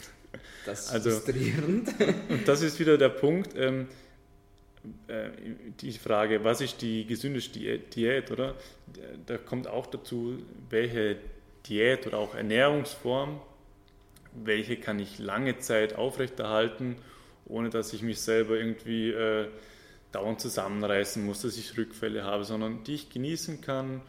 Das 0.67 0.87
ist 0.87 0.93
also, 0.93 1.11
frustrierend. 1.11 1.89
Und 2.29 2.47
das 2.47 2.63
ist 2.63 2.79
wieder 2.79 2.99
der 2.99 3.09
Punkt, 3.09 3.57
ähm, 3.57 3.87
äh, 5.07 5.31
die 5.81 5.93
Frage, 5.93 6.45
was 6.45 6.61
ist 6.61 6.83
die 6.83 7.07
gesündeste 7.07 7.79
Diät, 7.79 8.31
oder? 8.31 8.55
Da 9.27 9.39
kommt 9.39 9.69
auch 9.69 9.87
dazu, 9.87 10.39
welche 10.71 11.17
Diät 11.67 12.07
oder 12.07 12.19
auch 12.19 12.35
Ernährungsform, 12.35 13.41
welche 14.33 14.77
kann 14.77 14.99
ich 14.99 15.19
lange 15.19 15.59
Zeit 15.59 15.97
aufrechterhalten, 15.97 16.97
ohne 17.49 17.71
dass 17.71 17.93
ich 17.93 18.03
mich 18.03 18.21
selber 18.21 18.57
irgendwie 18.57 19.11
äh, 19.11 19.49
dauernd 20.13 20.41
zusammenreißen 20.41 21.25
muss, 21.25 21.43
dass 21.43 21.57
ich 21.57 21.77
Rückfälle 21.77 22.25
habe, 22.25 22.45
sondern 22.45 22.85
die 22.85 22.95
ich 22.95 23.11
genießen 23.11 23.61
kann, 23.61 24.03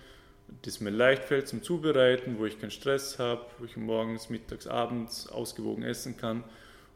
das 0.64 0.80
mir 0.80 0.90
leicht 0.90 1.26
fällt 1.26 1.48
zum 1.48 1.62
Zubereiten, 1.62 2.40
wo 2.40 2.46
ich 2.46 2.60
keinen 2.60 2.72
Stress 2.72 3.20
habe, 3.20 3.46
wo 3.60 3.66
ich 3.66 3.78
morgens, 3.78 4.30
mittags, 4.30 4.68
abends 4.68 5.28
ausgewogen 5.28 5.84
essen 5.84 6.18
kann 6.18 6.44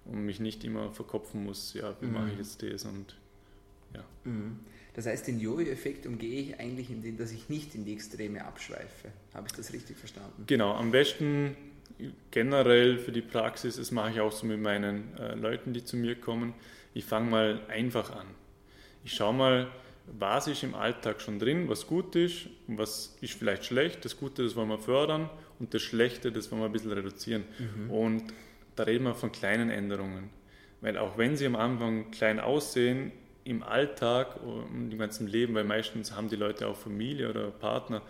und 0.06 0.26
mich 0.26 0.40
nicht 0.40 0.64
immer 0.64 0.92
verkopfen 0.92 1.44
muss, 1.44 1.74
ja, 1.74 1.96
wie 2.02 2.08
mhm. 2.08 2.14
mache 2.14 2.30
ich 2.32 2.38
jetzt 2.38 2.64
das 2.64 2.86
und 2.86 3.16
ja. 3.94 4.04
Mhm. 4.24 4.60
Das 4.96 5.08
heißt, 5.08 5.28
den 5.28 5.40
Jojo-Effekt 5.40 6.06
umgehe 6.06 6.40
ich 6.40 6.60
eigentlich, 6.60 6.92
indem 6.92 7.18
dass 7.18 7.32
ich 7.32 7.50
nicht 7.50 7.74
in 7.74 7.84
die 7.84 7.94
Extreme 7.94 8.46
abschweife. 8.46 9.12
Habe 9.34 9.48
ich 9.48 9.54
das 9.54 9.74
richtig 9.74 9.98
verstanden? 9.98 10.44
Genau, 10.46 10.74
am 10.74 10.92
besten 10.92 11.56
generell 12.32 12.98
für 12.98 13.12
die 13.12 13.22
Praxis, 13.22 13.78
das 13.78 13.92
mache 13.92 14.12
ich 14.12 14.20
auch 14.20 14.32
so 14.32 14.46
mit 14.46 14.60
meinen 14.60 15.16
äh, 15.18 15.36
Leuten, 15.36 15.74
die 15.74 15.84
zu 15.84 15.98
mir 15.98 16.16
kommen. 16.16 16.54
Ich 16.94 17.06
fange 17.06 17.30
mal 17.30 17.62
einfach 17.68 18.12
an. 18.12 18.28
Ich 19.04 19.14
schaue 19.14 19.34
mal, 19.34 19.68
was 20.20 20.48
ist 20.48 20.64
im 20.64 20.76
Alltag 20.76 21.22
schon 21.22 21.40
drin, 21.40 21.70
was 21.70 21.88
gut 21.88 22.16
ist 22.16 22.48
und 22.68 22.78
was 22.78 23.16
ist 23.22 23.34
vielleicht 23.34 23.66
schlecht. 23.66 24.04
Das 24.06 24.18
Gute, 24.18 24.44
das 24.44 24.56
wollen 24.56 24.70
wir 24.70 24.80
fördern 24.80 25.30
und 25.60 25.74
das 25.74 25.82
Schlechte, 25.82 26.32
das 26.32 26.52
wollen 26.52 26.62
wir 26.62 26.66
ein 26.68 26.72
bisschen 26.72 26.92
reduzieren. 26.92 27.44
Mhm. 27.58 27.92
Und 27.92 28.24
da 28.76 28.84
reden 28.84 29.06
wir 29.06 29.16
von 29.16 29.32
kleinen 29.32 29.70
Änderungen. 29.70 30.30
Weil 30.82 30.98
auch 30.98 31.18
wenn 31.18 31.38
sie 31.38 31.46
am 31.46 31.56
Anfang 31.56 32.12
klein 32.12 32.40
aussehen, 32.40 33.12
im 33.46 33.64
Alltag 33.64 34.42
und 34.42 34.92
im 34.92 34.98
ganzen 34.98 35.28
Leben, 35.28 35.54
weil 35.54 35.64
meistens 35.64 36.16
haben 36.16 36.30
die 36.30 36.36
Leute 36.36 36.68
auch 36.68 36.78
Familie 36.78 37.30
oder 37.30 37.52
Partner, 37.52 38.02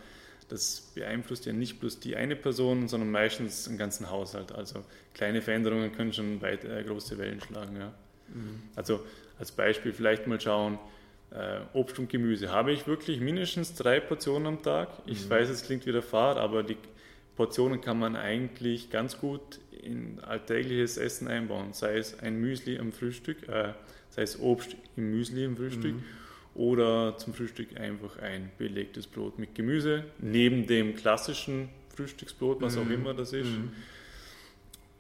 das 0.54 0.92
beeinflusst 0.94 1.48
ja 1.48 1.52
nicht 1.52 1.80
bloß 1.80 2.00
die 2.00 2.16
eine 2.16 2.36
Person, 2.36 2.88
sondern 2.88 3.10
meistens 3.10 3.66
den 3.66 3.80
ganzen 3.80 4.12
Haushalt. 4.12 4.52
Also 4.52 4.86
kleine 5.16 5.42
Veränderungen 5.42 5.92
können 5.92 6.14
schon 6.14 6.42
weit 6.44 6.64
äh, 6.64 6.84
große 6.84 7.18
Wellen 7.18 7.42
schlagen. 7.42 7.76
Ja. 7.76 7.92
Mhm. 8.28 8.62
Also 8.76 9.04
als 9.40 9.52
Beispiel 9.52 9.94
vielleicht 9.94 10.28
mal 10.28 10.40
schauen, 10.40 10.78
äh, 11.32 11.62
Obst 11.74 11.98
und 11.98 12.08
Gemüse. 12.08 12.52
Habe 12.52 12.72
ich 12.72 12.86
wirklich 12.86 13.20
mindestens 13.20 13.74
drei 13.74 14.00
Portionen 14.00 14.46
am 14.46 14.62
Tag? 14.62 14.90
Ich 15.08 15.26
mhm. 15.26 15.30
weiß, 15.32 15.50
es 15.50 15.64
klingt 15.64 15.88
wieder 15.88 16.04
Fahrt, 16.04 16.38
aber 16.38 16.62
die 16.62 16.78
Portionen 17.36 17.82
kann 17.82 17.98
man 17.98 18.16
eigentlich 18.16 18.92
ganz 18.92 19.18
gut 19.18 19.60
in 19.72 20.20
alltägliches 20.20 20.98
Essen 20.98 21.28
einbauen. 21.28 21.74
Sei 21.74 21.98
es 21.98 22.20
ein 22.20 22.40
Müsli 22.40 22.78
am 22.78 22.92
Frühstück, 22.92 23.50
äh, 23.50 23.74
sei 24.12 24.22
es 24.22 24.40
Obst 24.40 24.76
im 24.96 25.10
Müsli 25.10 25.46
im 25.46 25.58
Frühstück 25.58 25.96
mhm. 25.96 26.04
Oder 26.56 27.18
zum 27.18 27.34
Frühstück 27.34 27.78
einfach 27.80 28.18
ein 28.20 28.52
belegtes 28.58 29.08
Brot 29.08 29.40
mit 29.40 29.56
Gemüse, 29.56 30.04
neben 30.20 30.68
dem 30.68 30.96
klassischen 30.96 31.70
Frühstücksbrot, 31.96 32.62
was 32.62 32.76
mhm. 32.76 32.82
auch 32.82 32.90
immer 32.90 33.14
das 33.14 33.34
ist. 33.34 33.50
Mhm. 33.50 33.72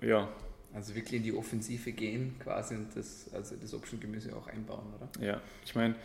Ja. 0.01 0.29
Also 0.73 0.95
wirklich 0.95 1.19
in 1.19 1.23
die 1.23 1.33
Offensive 1.33 1.91
gehen 1.91 2.35
quasi 2.39 2.75
und 2.75 2.95
das, 2.95 3.29
also 3.33 3.55
das 3.61 3.73
Obst 3.73 3.93
und 3.93 4.01
Gemüse 4.01 4.35
auch 4.35 4.47
einbauen, 4.47 4.87
oder? 4.95 5.23
Ja, 5.23 5.41
ich 5.63 5.75
meine, 5.75 5.95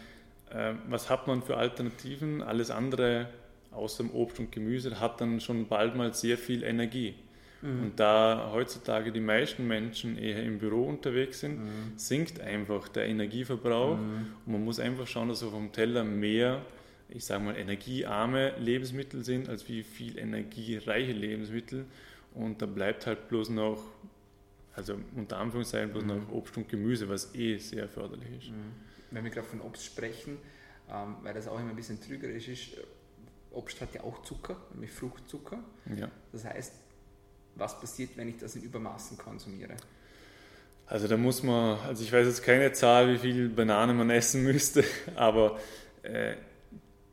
äh, 0.51 0.75
was 0.89 1.09
hat 1.09 1.27
man 1.27 1.43
für 1.43 1.57
Alternativen? 1.57 2.43
Alles 2.43 2.71
andere 2.71 3.29
außer 3.71 4.05
dem 4.05 4.13
Obst 4.13 4.39
und 4.39 4.53
Gemüse 4.53 5.01
hat 5.01 5.21
dann 5.21 5.41
schon 5.41 5.69
bald 5.69 5.95
mal 5.95 6.13
sehr 6.15 6.37
viel 6.37 6.63
Energie. 6.63 7.15
Mhm. 7.61 7.83
Und 7.83 8.01
da 8.01 8.51
heutzutage 8.53 9.11
die 9.13 9.21
meisten 9.21 9.67
Menschen 9.67 10.17
eher 10.17 10.43
im 10.43 10.59
Büro 10.59 10.85
unterwegs 10.85 11.41
sind, 11.41 11.59
mhm. 11.59 11.93
sinkt 11.97 12.41
einfach 12.41 12.89
der 12.89 13.07
Energieverbrauch 13.07 13.97
mhm. 13.97 14.27
und 14.47 14.53
man 14.53 14.65
muss 14.65 14.79
einfach 14.79 15.07
schauen, 15.07 15.29
dass 15.29 15.43
auf 15.43 15.53
dem 15.53 15.73
Teller 15.73 16.05
mehr, 16.05 16.65
ich 17.09 17.25
sage 17.25 17.43
mal, 17.43 17.57
energiearme 17.57 18.57
Lebensmittel 18.59 19.25
sind, 19.25 19.49
als 19.49 19.69
wie 19.69 19.83
viel 19.83 20.19
energiereiche 20.19 21.13
Lebensmittel. 21.13 21.87
Und 22.35 22.63
da 22.63 22.67
bleibt 22.67 23.07
halt 23.07 23.29
bloß 23.29 23.51
noch, 23.51 23.83
also 24.75 24.99
unter 25.17 25.39
Anführungszeichen, 25.39 25.91
bloß 25.91 26.05
noch 26.05 26.17
mhm. 26.17 26.33
Obst 26.33 26.57
und 26.57 26.69
Gemüse, 26.69 27.09
was 27.09 27.35
eh 27.35 27.57
sehr 27.59 27.89
förderlich 27.89 28.29
ist. 28.39 28.51
Mhm. 28.51 28.73
Wenn 29.11 29.25
wir 29.25 29.31
gerade 29.31 29.47
von 29.47 29.61
Obst 29.63 29.85
sprechen, 29.85 30.37
ähm, 30.91 31.17
weil 31.23 31.35
das 31.35 31.49
auch 31.49 31.59
immer 31.59 31.71
ein 31.71 31.77
bisschen 31.77 32.01
trügerisch 32.01 32.49
ist, 32.49 32.77
Obst 33.51 33.81
hat 33.81 33.95
ja 33.95 34.05
auch 34.05 34.23
Zucker, 34.23 34.57
nämlich 34.75 34.93
Fruchtzucker. 34.93 35.59
Ja. 35.97 36.09
Das 36.33 36.45
heißt, 36.45 36.73
was 37.59 37.79
passiert, 37.81 38.17
wenn 38.17 38.29
ich 38.29 38.39
das 38.39 38.57
in 38.57 38.63
Übermaßen 38.63 39.19
konsumiere? 39.19 39.75
Also 40.87 41.07
da 41.07 41.17
muss 41.17 41.43
man, 41.43 41.79
also 41.81 42.03
ich 42.03 42.13
weiß 42.13 42.27
jetzt 42.27 42.43
keine 42.43 42.73
Zahl, 42.73 43.13
wie 43.13 43.19
viel 43.19 43.49
Bananen 43.51 43.97
man 43.97 44.09
essen 44.09 44.43
müsste, 44.43 44.85
aber 45.17 45.59
äh, 46.03 46.35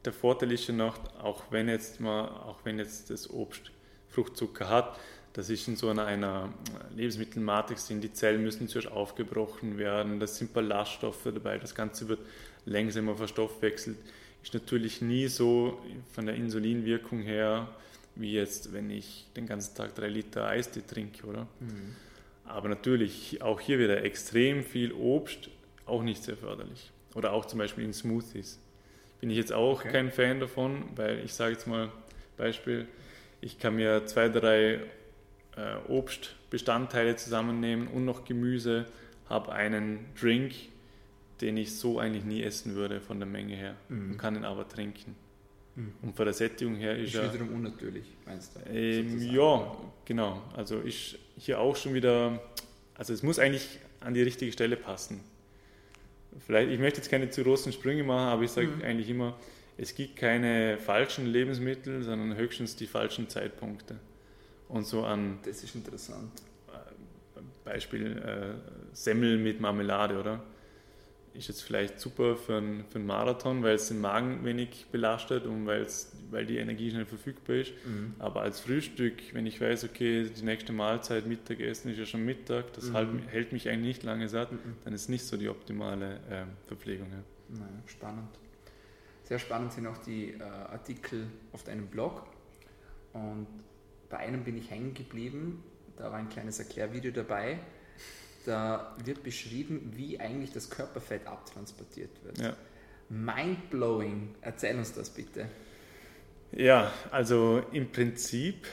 der 0.06 0.14
Vorteil 0.14 0.52
ist 0.52 0.68
ja 0.68 0.74
noch, 0.74 0.98
auch 1.22 1.44
wenn 1.50 1.68
jetzt 1.68 2.00
mal, 2.00 2.28
auch 2.28 2.60
wenn 2.64 2.80
jetzt 2.80 3.10
das 3.10 3.30
Obst 3.30 3.72
Fruchtzucker 4.10 4.70
hat, 4.70 4.98
das 5.34 5.50
ist 5.50 5.68
in 5.68 5.76
so 5.76 5.90
einer, 5.90 6.06
einer 6.06 6.54
Lebensmittelmatrix, 6.96 7.88
die 7.88 8.14
Zellen 8.14 8.42
müssen 8.42 8.70
zuerst 8.70 8.90
aufgebrochen 8.90 9.78
werden, 9.78 10.22
da 10.22 10.28
sind 10.28 10.54
Ballaststoffe 10.54 11.26
dabei, 11.26 11.58
das 11.58 11.76
Ganze 11.76 12.08
wird 12.08 12.20
langsamer 12.66 13.16
verstoffwechselt, 13.16 13.98
ist 14.42 14.54
natürlich 14.54 15.02
nie 15.02 15.28
so 15.28 15.78
von 16.14 16.28
der 16.28 16.36
Insulinwirkung 16.36 17.22
her 17.22 17.68
wie 18.16 18.34
jetzt, 18.34 18.74
wenn 18.74 18.90
ich 18.90 19.28
den 19.36 19.46
ganzen 19.46 19.76
Tag 19.76 19.96
drei 19.96 20.08
Liter 20.08 20.48
Eistee 20.48 20.82
trinke, 20.82 21.26
oder? 21.26 21.48
Mhm. 21.60 21.96
Aber 22.46 22.70
natürlich 22.70 23.42
auch 23.42 23.60
hier 23.60 23.80
wieder 23.80 24.04
extrem 24.04 24.64
viel 24.64 24.94
Obst, 24.94 25.50
auch 25.86 26.04
nicht 26.04 26.24
sehr 26.24 26.38
förderlich. 26.38 26.92
Oder 27.16 27.34
auch 27.34 27.46
zum 27.46 27.60
Beispiel 27.60 27.84
in 27.84 27.94
Smoothies. 27.94 28.60
Bin 29.20 29.30
ich 29.30 29.38
jetzt 29.38 29.54
auch 29.54 29.80
okay. 29.80 29.92
kein 29.92 30.12
Fan 30.12 30.40
davon, 30.40 30.84
weil 30.96 31.24
ich 31.24 31.34
sage 31.34 31.54
jetzt 31.54 31.68
mal 31.68 31.92
Beispiel, 32.38 32.88
ich 33.42 33.60
kann 33.60 33.76
mir 33.76 34.06
zwei, 34.06 34.30
drei 34.30 34.82
äh, 35.56 35.76
Obstbestandteile 35.88 37.16
zusammennehmen 37.16 37.88
und 37.88 38.06
noch 38.06 38.26
Gemüse, 38.26 38.86
habe 39.30 39.52
einen 39.54 40.06
Drink, 40.20 40.54
den 41.42 41.58
ich 41.58 41.78
so 41.78 42.00
eigentlich 42.00 42.26
nie 42.26 42.44
essen 42.44 42.76
würde 42.76 43.02
von 43.02 43.20
der 43.20 43.28
Menge 43.28 43.56
her 43.56 43.76
mhm. 43.90 44.12
und 44.12 44.18
kann 44.18 44.36
ihn 44.36 44.46
aber 44.46 44.68
trinken. 44.68 45.16
Mhm. 45.76 45.94
Und 46.02 46.16
von 46.16 46.26
der 46.26 46.34
Sättigung 46.34 46.76
her 46.76 46.98
ist, 46.98 47.14
ist 47.14 47.16
er. 47.16 47.34
wiederum 47.34 47.54
unnatürlich, 47.54 48.06
meinst 48.26 48.56
du? 48.56 48.70
Ähm, 48.70 49.22
ja, 49.22 49.76
genau. 50.06 50.42
Also 50.56 50.80
ist 50.80 51.18
hier 51.38 51.60
auch 51.60 51.76
schon 51.76 51.94
wieder. 51.94 52.42
Also 52.96 53.14
es 53.14 53.24
muss 53.24 53.40
eigentlich 53.40 53.80
an 54.00 54.14
die 54.14 54.22
richtige 54.22 54.52
Stelle 54.52 54.78
passen. 54.78 55.20
Vielleicht, 56.46 56.72
ich 56.72 56.80
möchte 56.80 57.00
jetzt 57.00 57.10
keine 57.10 57.30
zu 57.30 57.44
großen 57.44 57.72
Sprünge 57.72 58.04
machen, 58.04 58.28
aber 58.28 58.44
ich 58.44 58.52
sage 58.52 58.68
mhm. 58.68 58.82
eigentlich 58.84 59.10
immer, 59.10 59.38
es 59.78 59.96
gibt 59.96 60.16
keine 60.16 60.78
falschen 60.78 61.26
Lebensmittel, 61.26 62.04
sondern 62.04 62.38
höchstens 62.38 62.76
die 62.76 62.88
falschen 62.88 63.28
Zeitpunkte. 63.30 64.00
Und 64.70 64.86
so 64.86 65.04
an. 65.04 65.40
Das 65.44 65.64
ist 65.64 65.76
interessant. 65.76 66.32
Äh, 66.68 67.42
Beispiel 67.64 68.18
äh, 68.18 68.96
Semmel 68.96 69.38
mit 69.38 69.60
Marmelade, 69.60 70.20
oder? 70.20 70.44
Ist 71.36 71.48
jetzt 71.48 71.62
vielleicht 71.62 72.00
super 72.00 72.36
für 72.36 72.58
einen, 72.58 72.86
für 72.86 73.00
einen 73.00 73.08
Marathon, 73.08 73.64
weil 73.64 73.76
es 73.76 73.88
den 73.88 74.02
Magen 74.02 74.44
wenig 74.44 74.88
belastet 74.92 75.46
und 75.46 75.66
weil's, 75.66 76.12
weil 76.32 76.46
die 76.46 76.58
Energie 76.58 76.90
schnell 76.90 77.06
verfügbar 77.06 77.58
ist. 77.58 77.74
Mhm. 77.86 78.16
Aber 78.20 78.42
als 78.42 78.60
Frühstück, 78.60 79.34
wenn 79.34 79.46
ich 79.46 79.60
weiß, 79.60 79.84
okay, 79.84 80.30
die 80.30 80.44
nächste 80.44 80.74
Mahlzeit, 80.74 81.26
Mittagessen 81.26 81.92
ist 81.92 81.98
ja 81.98 82.06
schon 82.06 82.26
Mittag, 82.26 82.74
das 82.74 82.86
mhm. 82.86 82.94
halt, 82.94 83.10
hält 83.28 83.54
mich 83.54 83.70
eigentlich 83.70 83.86
nicht 83.86 84.04
lange 84.04 84.30
satt, 84.30 84.52
mhm. 84.52 84.76
dann 84.84 84.94
ist 84.94 85.10
nicht 85.10 85.26
so 85.26 85.38
die 85.38 85.50
optimale 85.50 86.16
äh, 86.30 86.46
Verpflegung. 86.68 87.08
Ja. 87.12 87.60
Naja, 87.60 87.84
spannend. 87.86 88.30
Sehr 89.24 89.40
spannend 89.40 89.74
sind 89.74 89.88
auch 89.88 89.98
die 89.98 90.32
äh, 90.32 90.42
Artikel 90.42 91.28
auf 91.52 91.64
deinem 91.64 91.88
Blog. 91.88 92.26
Und 93.14 93.48
bei 94.10 94.18
einem 94.18 94.44
bin 94.44 94.58
ich 94.58 94.70
hängen 94.70 94.94
geblieben. 94.94 95.64
Da 95.98 96.12
war 96.12 96.16
ein 96.16 96.30
kleines 96.30 96.60
Erklärvideo 96.60 97.12
dabei 97.12 97.60
da 98.46 98.96
wird 99.04 99.24
beschrieben, 99.24 99.92
wie 99.96 100.20
eigentlich 100.20 100.52
das 100.52 100.70
Körperfett 100.70 101.28
abtransportiert 101.28 102.12
wird. 102.24 102.38
Ja. 102.40 102.56
Mindblowing, 103.10 104.36
erzähl 104.42 104.78
uns 104.78 104.94
das 104.94 105.10
bitte. 105.10 105.48
Ja, 106.52 106.92
also 107.12 107.62
im 107.72 107.92
Prinzip, 107.92 108.66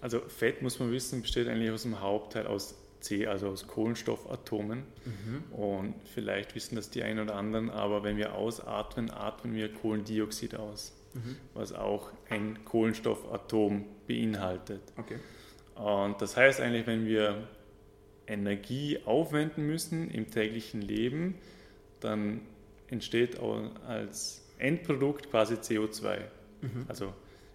also 0.00 0.20
Fett 0.20 0.62
muss 0.62 0.78
man 0.78 0.92
wissen, 0.92 1.22
besteht 1.22 1.48
eigentlich 1.48 1.70
aus 1.70 1.82
dem 1.82 2.00
Hauptteil 2.00 2.46
aus 2.46 2.76
C, 3.00 3.26
also 3.26 3.48
aus 3.48 3.66
Kohlenstoffatomen. 3.66 4.84
Mhm. 5.04 5.52
Und 5.52 5.94
vielleicht 6.14 6.54
wissen 6.54 6.76
das 6.76 6.90
die 6.90 7.02
einen 7.02 7.18
oder 7.18 7.34
anderen, 7.34 7.70
aber 7.70 8.04
wenn 8.04 8.16
wir 8.16 8.34
ausatmen, 8.34 9.10
atmen 9.10 9.54
wir 9.54 9.72
Kohlendioxid 9.72 10.54
aus, 10.54 10.92
mhm. 11.14 11.36
was 11.54 11.72
auch 11.72 12.10
ein 12.30 12.64
Kohlenstoffatom 12.64 13.84
beinhaltet. 14.06 14.82
Okay. 14.96 15.18
Und 15.74 16.22
das 16.22 16.36
heißt 16.36 16.60
eigentlich, 16.60 16.86
wenn 16.86 17.06
wir 17.06 17.48
Energie 18.26 19.00
aufwenden 19.04 19.66
müssen 19.66 20.10
im 20.10 20.30
täglichen 20.30 20.80
Leben, 20.80 21.34
dann 22.00 22.40
entsteht 22.88 23.38
als 23.86 24.42
Endprodukt 24.58 25.30
quasi 25.30 25.54
CO2. 25.54 26.18
Mhm. 26.60 26.84
Also 26.88 27.12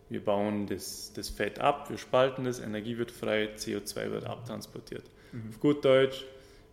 wir 0.10 0.24
bauen 0.24 0.68
das, 0.68 1.12
das 1.14 1.30
Fett 1.30 1.60
ab, 1.60 1.90
wir 1.90 1.98
spalten 1.98 2.46
das, 2.46 2.60
Energie 2.60 2.98
wird 2.98 3.12
frei, 3.12 3.50
CO2 3.56 4.12
wird 4.12 4.26
abtransportiert. 4.26 5.04
Mhm. 5.32 5.50
Auf 5.50 5.60
gut 5.60 5.86
Deutsch, 5.86 6.26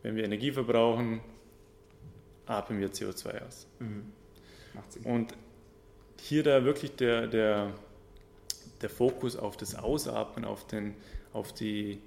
wenn 0.03 0.17
wir 0.17 0.25
Energie 0.25 0.53
verbrauchen, 0.53 1.21
atmen 2.47 2.81
wir 2.81 2.91
CO2 2.91 3.47
aus. 3.47 3.67
Mhm. 3.79 4.13
Und 5.05 5.35
hier 6.21 6.43
da 6.43 6.65
wirklich 6.65 6.97
der, 6.97 7.27
der, 7.27 7.75
der 8.83 8.91
Fokus 8.91 9.37
auf 9.37 9.57
das 9.57 9.75
Ausatmen, 9.75 10.45
auf 10.45 10.67
den, 10.67 10.95
auf 11.33 11.53
die, 11.53 12.01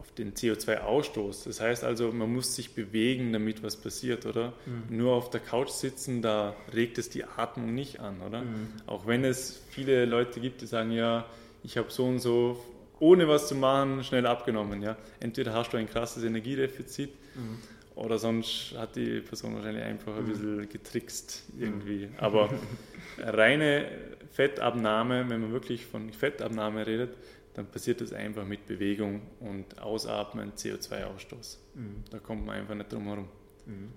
auf 0.00 0.12
den 0.12 0.32
CO2-Ausstoß. 0.32 1.44
Das 1.44 1.60
heißt 1.60 1.84
also, 1.84 2.10
man 2.10 2.32
muss 2.32 2.54
sich 2.56 2.74
bewegen, 2.74 3.32
damit 3.32 3.62
was 3.62 3.76
passiert, 3.76 4.24
oder? 4.24 4.54
Mhm. 4.64 4.96
Nur 4.96 5.12
auf 5.12 5.28
der 5.28 5.40
Couch 5.40 5.68
sitzen, 5.68 6.22
da 6.22 6.56
regt 6.72 6.96
es 6.96 7.10
die 7.10 7.24
Atmung 7.24 7.74
nicht 7.74 8.00
an, 8.00 8.20
oder? 8.26 8.40
Mhm. 8.40 8.72
Auch 8.86 9.06
wenn 9.06 9.24
es 9.24 9.62
viele 9.68 10.06
Leute 10.06 10.40
gibt, 10.40 10.62
die 10.62 10.66
sagen, 10.66 10.90
ja, 10.90 11.26
ich 11.62 11.76
habe 11.76 11.90
so 11.90 12.06
und 12.06 12.18
so, 12.18 12.64
ohne 12.98 13.28
was 13.28 13.48
zu 13.48 13.54
machen, 13.54 14.02
schnell 14.02 14.26
abgenommen, 14.26 14.82
ja. 14.82 14.96
Entweder 15.20 15.52
hast 15.52 15.72
du 15.72 15.76
ein 15.76 15.88
krasses 15.88 16.24
Energiedefizit 16.24 17.10
mhm. 17.34 17.58
oder 17.94 18.18
sonst 18.18 18.74
hat 18.78 18.96
die 18.96 19.20
Person 19.20 19.54
wahrscheinlich 19.54 19.84
einfach 19.84 20.16
ein 20.16 20.24
mhm. 20.24 20.28
bisschen 20.28 20.68
getrickst 20.70 21.44
irgendwie. 21.58 22.06
Mhm. 22.06 22.14
Aber 22.16 22.48
reine 23.18 23.86
Fettabnahme, 24.32 25.28
wenn 25.28 25.42
man 25.42 25.52
wirklich 25.52 25.84
von 25.84 26.10
Fettabnahme 26.10 26.86
redet, 26.86 27.10
dann 27.54 27.66
passiert 27.66 28.00
das 28.00 28.12
einfach 28.12 28.44
mit 28.44 28.66
Bewegung 28.66 29.22
und 29.40 29.80
Ausatmen, 29.80 30.52
CO2-Ausstoß. 30.52 31.58
Mhm. 31.74 32.04
Da 32.10 32.18
kommt 32.18 32.46
man 32.46 32.56
einfach 32.56 32.74
nicht 32.74 32.92
drum 32.92 33.04
herum. 33.04 33.28
Mhm. 33.66 33.92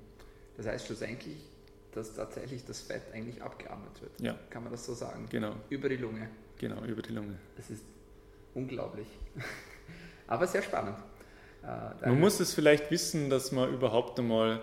Das 0.57 0.67
heißt 0.67 0.87
schlussendlich, 0.87 1.37
dass 1.91 2.15
tatsächlich 2.15 2.65
das 2.65 2.81
Fett 2.81 3.03
eigentlich 3.13 3.41
abgeatmet 3.41 4.01
wird. 4.01 4.11
Ja. 4.21 4.35
Kann 4.49 4.63
man 4.63 4.71
das 4.71 4.85
so 4.85 4.93
sagen? 4.93 5.27
Genau. 5.29 5.55
Über 5.69 5.89
die 5.89 5.97
Lunge. 5.97 6.29
Genau, 6.57 6.83
über 6.83 7.01
die 7.01 7.13
Lunge. 7.13 7.37
Das 7.55 7.69
ist 7.69 7.83
unglaublich. 8.53 9.07
Aber 10.27 10.47
sehr 10.47 10.61
spannend. 10.61 10.97
Äh, 11.63 12.09
man 12.09 12.19
muss 12.19 12.39
es 12.39 12.53
vielleicht 12.53 12.91
wissen, 12.91 13.29
dass 13.29 13.51
man 13.51 13.73
überhaupt 13.73 14.19
einmal 14.19 14.61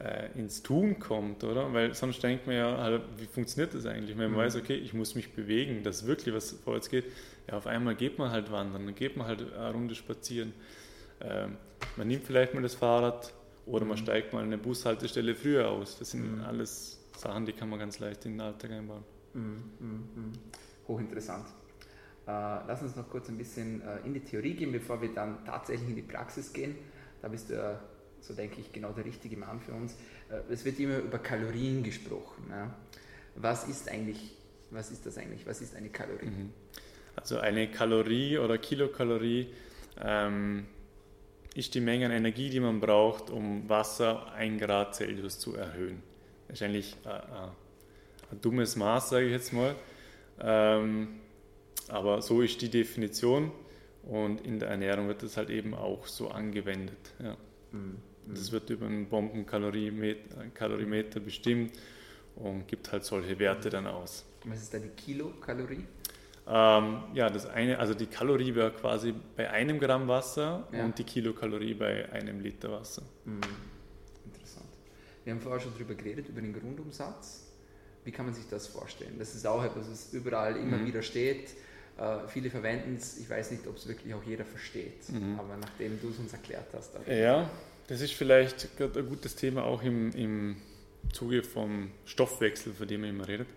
äh, 0.00 0.28
ins 0.38 0.62
Tun 0.62 0.98
kommt, 0.98 1.44
oder? 1.44 1.72
Weil 1.72 1.94
sonst 1.94 2.22
denkt 2.22 2.46
man 2.46 2.56
ja, 2.56 2.78
halt, 2.78 3.02
wie 3.16 3.26
funktioniert 3.26 3.74
das 3.74 3.86
eigentlich? 3.86 4.16
Wenn 4.16 4.30
man 4.30 4.40
mhm. 4.40 4.44
weiß, 4.44 4.56
okay, 4.56 4.74
ich 4.74 4.94
muss 4.94 5.14
mich 5.14 5.32
bewegen, 5.32 5.82
dass 5.82 6.06
wirklich 6.06 6.34
was 6.34 6.52
vorwärts 6.52 6.88
geht, 6.88 7.04
ja, 7.48 7.56
auf 7.56 7.66
einmal 7.66 7.94
geht 7.94 8.18
man 8.18 8.30
halt 8.30 8.52
wandern, 8.52 8.86
dann 8.86 8.94
geht 8.94 9.16
man 9.16 9.26
halt 9.26 9.52
eine 9.52 9.72
Runde 9.72 9.94
spazieren. 9.94 10.52
Ähm, 11.20 11.56
man 11.96 12.06
nimmt 12.06 12.24
vielleicht 12.24 12.54
mal 12.54 12.62
das 12.62 12.74
Fahrrad 12.74 13.32
oder 13.66 13.84
man 13.84 13.96
mhm. 13.96 14.02
steigt 14.02 14.32
mal 14.32 14.44
eine 14.44 14.58
Bushaltestelle 14.58 15.34
früher 15.34 15.68
aus. 15.68 15.98
Das 15.98 16.10
sind 16.12 16.38
mhm. 16.38 16.44
alles 16.44 17.00
Sachen, 17.16 17.46
die 17.46 17.52
kann 17.52 17.68
man 17.68 17.78
ganz 17.78 17.98
leicht 17.98 18.24
in 18.24 18.32
den 18.32 18.40
Alltag 18.40 18.70
einbauen. 18.70 19.04
Mhm. 19.34 19.62
mhm. 19.80 20.32
Hochinteressant. 20.86 21.46
Äh, 22.26 22.30
lass 22.30 22.82
uns 22.82 22.94
noch 22.94 23.08
kurz 23.08 23.28
ein 23.28 23.36
bisschen 23.36 23.82
äh, 23.82 24.06
in 24.06 24.14
die 24.14 24.20
Theorie 24.20 24.54
gehen, 24.54 24.70
bevor 24.70 25.00
wir 25.00 25.12
dann 25.12 25.44
tatsächlich 25.44 25.88
in 25.88 25.96
die 25.96 26.02
Praxis 26.02 26.52
gehen. 26.52 26.76
Da 27.20 27.28
bist 27.28 27.50
du 27.50 27.54
ja, 27.54 27.80
so 28.20 28.34
denke 28.34 28.60
ich, 28.60 28.72
genau 28.72 28.92
der 28.92 29.04
richtige 29.04 29.36
Mann 29.36 29.60
für 29.60 29.72
uns. 29.72 29.94
Äh, 30.30 30.52
es 30.52 30.64
wird 30.64 30.78
immer 30.80 30.98
über 30.98 31.18
Kalorien 31.18 31.82
gesprochen. 31.82 32.44
Ja. 32.50 32.74
Was 33.36 33.68
ist 33.68 33.88
eigentlich, 33.88 34.36
was 34.70 34.90
ist 34.90 35.06
das 35.06 35.18
eigentlich? 35.18 35.46
Was 35.46 35.60
ist 35.60 35.74
eine 35.74 35.88
Kalorie? 35.88 36.26
Mhm. 36.26 36.52
Also 37.16 37.38
eine 37.38 37.68
Kalorie 37.68 38.38
oder 38.38 38.58
Kilokalorie 38.58 39.48
ähm, 40.00 40.66
ist 41.54 41.74
die 41.74 41.80
Menge 41.80 42.06
an 42.06 42.12
Energie, 42.12 42.50
die 42.50 42.60
man 42.60 42.80
braucht, 42.80 43.30
um 43.30 43.68
Wasser 43.68 44.32
1 44.32 44.60
Grad 44.60 44.94
Celsius 44.94 45.38
zu 45.38 45.56
erhöhen. 45.56 46.02
Wahrscheinlich 46.46 46.96
äh, 47.04 47.08
äh, 47.08 47.48
ein 48.30 48.40
dummes 48.40 48.76
Maß, 48.76 49.10
sage 49.10 49.26
ich 49.26 49.32
jetzt 49.32 49.52
mal. 49.52 49.74
Ähm, 50.40 51.20
aber 51.88 52.22
so 52.22 52.42
ist 52.42 52.60
die 52.62 52.68
Definition 52.68 53.50
und 54.02 54.40
in 54.42 54.58
der 54.58 54.68
Ernährung 54.68 55.08
wird 55.08 55.22
das 55.22 55.36
halt 55.36 55.50
eben 55.50 55.74
auch 55.74 56.06
so 56.06 56.28
angewendet. 56.28 57.14
Ja. 57.18 57.36
Mhm. 57.72 57.96
Das 58.34 58.52
wird 58.52 58.70
über 58.70 58.86
einen 58.86 59.08
Bombenkalorimeter 59.08 61.20
bestimmt 61.20 61.72
und 62.36 62.68
gibt 62.68 62.92
halt 62.92 63.04
solche 63.04 63.38
Werte 63.38 63.70
dann 63.70 63.86
aus. 63.86 64.24
Was 64.44 64.62
ist 64.62 64.74
eine 64.74 64.88
Kilokalorie? 64.88 65.84
Ähm, 66.50 67.02
ja, 67.12 67.28
das 67.28 67.46
eine, 67.46 67.78
also 67.78 67.92
die 67.92 68.06
Kalorie 68.06 68.54
wäre 68.54 68.70
quasi 68.70 69.14
bei 69.36 69.50
einem 69.50 69.78
Gramm 69.78 70.08
Wasser 70.08 70.66
ja. 70.72 70.84
und 70.84 70.98
die 70.98 71.04
Kilokalorie 71.04 71.74
bei 71.74 72.10
einem 72.10 72.40
Liter 72.40 72.70
Wasser. 72.70 73.02
Mhm. 73.26 73.40
Interessant. 74.24 74.66
Wir 75.24 75.34
haben 75.34 75.40
vorher 75.40 75.60
schon 75.60 75.74
darüber 75.74 75.94
geredet, 75.94 76.28
über 76.28 76.40
den 76.40 76.54
Grundumsatz. 76.54 77.44
Wie 78.04 78.12
kann 78.12 78.24
man 78.24 78.34
sich 78.34 78.48
das 78.48 78.66
vorstellen? 78.66 79.16
Das 79.18 79.34
ist 79.34 79.46
auch 79.46 79.62
etwas, 79.62 79.90
was 79.90 80.12
überall 80.14 80.56
immer 80.56 80.78
mhm. 80.78 80.86
wieder 80.86 81.02
steht. 81.02 81.50
Äh, 81.98 82.26
viele 82.28 82.48
verwenden 82.48 82.96
es. 82.96 83.18
Ich 83.18 83.28
weiß 83.28 83.50
nicht, 83.50 83.66
ob 83.66 83.76
es 83.76 83.86
wirklich 83.86 84.14
auch 84.14 84.22
jeder 84.22 84.46
versteht. 84.46 85.10
Mhm. 85.10 85.38
Aber 85.38 85.54
nachdem 85.60 86.00
du 86.00 86.08
es 86.08 86.18
uns 86.18 86.32
erklärt 86.32 86.68
hast. 86.72 86.92
Ja, 87.06 87.50
das 87.88 88.00
ist 88.00 88.12
vielleicht 88.12 88.68
ein 88.80 89.08
gutes 89.08 89.34
Thema 89.36 89.64
auch 89.64 89.82
im, 89.82 90.12
im 90.12 90.56
Zuge 91.12 91.42
vom 91.42 91.90
Stoffwechsel, 92.04 92.72
von 92.72 92.86
dem 92.86 93.02
man 93.02 93.10
immer 93.10 93.28
redet. 93.28 93.48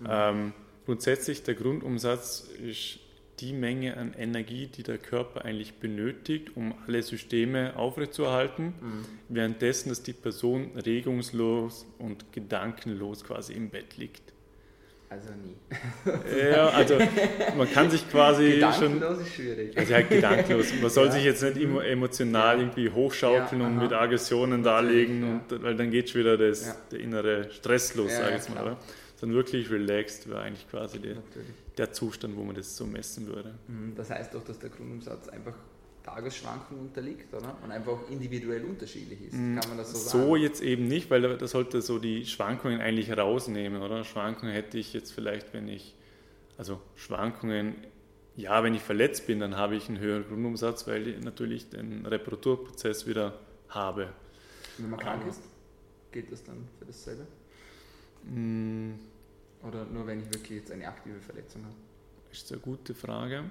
Mhm. 0.00 0.06
Ähm, 0.08 0.52
Grundsätzlich 0.90 1.44
der 1.44 1.54
Grundumsatz 1.54 2.48
ist 2.66 2.98
die 3.38 3.52
Menge 3.52 3.96
an 3.96 4.12
Energie, 4.12 4.66
die 4.66 4.82
der 4.82 4.98
Körper 4.98 5.44
eigentlich 5.44 5.74
benötigt, 5.74 6.56
um 6.56 6.74
alle 6.84 7.02
Systeme 7.04 7.76
aufrechtzuerhalten, 7.76 8.74
mhm. 8.80 9.04
währenddessen, 9.28 9.90
dass 9.90 10.02
die 10.02 10.12
Person 10.12 10.72
regungslos 10.76 11.86
und 11.98 12.32
gedankenlos 12.32 13.22
quasi 13.22 13.52
im 13.52 13.70
Bett 13.70 13.98
liegt. 13.98 14.32
Also 15.10 15.28
nie. 15.42 15.56
ja, 16.40 16.68
also 16.68 16.96
man 17.58 17.70
kann 17.72 17.90
sich 17.90 18.08
quasi 18.08 18.52
gedankenlos 18.52 19.16
schon. 19.16 19.26
ist 19.26 19.34
schwierig. 19.34 19.76
Also 19.76 19.94
halt 19.94 20.08
gedankenlos. 20.08 20.66
Man 20.80 20.90
soll 20.90 21.06
ja. 21.06 21.12
sich 21.12 21.24
jetzt 21.24 21.42
nicht 21.42 21.56
immer 21.56 21.84
emotional 21.84 22.56
ja. 22.56 22.62
irgendwie 22.62 22.88
hochschaukeln 22.90 23.60
ja, 23.60 23.66
und 23.66 23.78
mit 23.78 23.92
Aggressionen 23.92 24.62
darlegen, 24.62 25.42
und, 25.50 25.62
weil 25.62 25.74
dann 25.74 25.90
geht 25.90 26.10
schon 26.10 26.20
wieder 26.20 26.38
das, 26.38 26.76
der 26.92 27.00
innere 27.00 27.50
Stress 27.50 27.96
los, 27.96 28.12
sage 28.12 28.28
ich 28.28 28.34
jetzt 28.36 28.54
mal. 28.54 28.62
Oder? 28.62 28.76
sondern 29.20 29.36
wirklich 29.36 29.70
relaxed 29.70 30.30
wäre 30.30 30.40
eigentlich 30.40 30.66
quasi 30.70 30.98
der, 30.98 31.16
der 31.76 31.92
Zustand, 31.92 32.36
wo 32.36 32.42
man 32.42 32.54
das 32.56 32.74
so 32.74 32.86
messen 32.86 33.26
würde. 33.26 33.54
Mhm, 33.68 33.94
das 33.94 34.08
heißt 34.08 34.34
doch, 34.34 34.42
dass 34.42 34.58
der 34.58 34.70
Grundumsatz 34.70 35.28
einfach 35.28 35.54
Tagesschwankungen 36.14 36.86
unterliegt, 36.86 37.32
oder? 37.34 37.56
Und 37.62 37.70
einfach 37.70 37.98
individuell 38.10 38.64
unterschiedlich 38.64 39.20
ist. 39.22 39.34
Mhm. 39.34 39.58
Kann 39.58 39.68
man 39.68 39.78
das 39.78 39.92
so 39.92 39.98
sagen? 39.98 40.26
So 40.26 40.36
jetzt 40.36 40.62
eben 40.62 40.88
nicht, 40.88 41.10
weil 41.10 41.36
das 41.36 41.50
sollte 41.50 41.82
so 41.82 41.98
die 41.98 42.26
Schwankungen 42.26 42.80
eigentlich 42.80 43.16
rausnehmen, 43.16 43.82
oder? 43.82 44.04
Schwankungen 44.04 44.52
hätte 44.52 44.78
ich 44.78 44.92
jetzt 44.92 45.12
vielleicht, 45.12 45.52
wenn 45.52 45.68
ich, 45.68 45.94
also 46.58 46.80
Schwankungen, 46.96 47.74
ja, 48.36 48.62
wenn 48.62 48.74
ich 48.74 48.82
verletzt 48.82 49.26
bin, 49.26 49.40
dann 49.40 49.56
habe 49.56 49.76
ich 49.76 49.88
einen 49.88 49.98
höheren 49.98 50.26
Grundumsatz, 50.26 50.86
weil 50.86 51.08
ich 51.08 51.24
natürlich 51.24 51.68
den 51.68 52.06
Reparaturprozess 52.06 53.06
wieder 53.06 53.38
habe. 53.68 54.12
Wenn 54.78 54.90
man 54.90 55.00
krank 55.00 55.26
ist, 55.28 55.42
gilt 56.12 56.32
das 56.32 56.42
dann 56.44 56.68
für 56.78 56.86
dasselbe? 56.86 57.26
Mhm. 58.24 58.98
Oder 59.62 59.84
nur 59.86 60.06
wenn 60.06 60.20
ich 60.20 60.26
wirklich 60.32 60.60
jetzt 60.60 60.72
eine 60.72 60.88
aktive 60.88 61.20
Verletzung 61.20 61.64
habe? 61.64 61.74
Ist 62.32 62.50
eine 62.52 62.60
gute 62.60 62.94
Frage. 62.94 63.44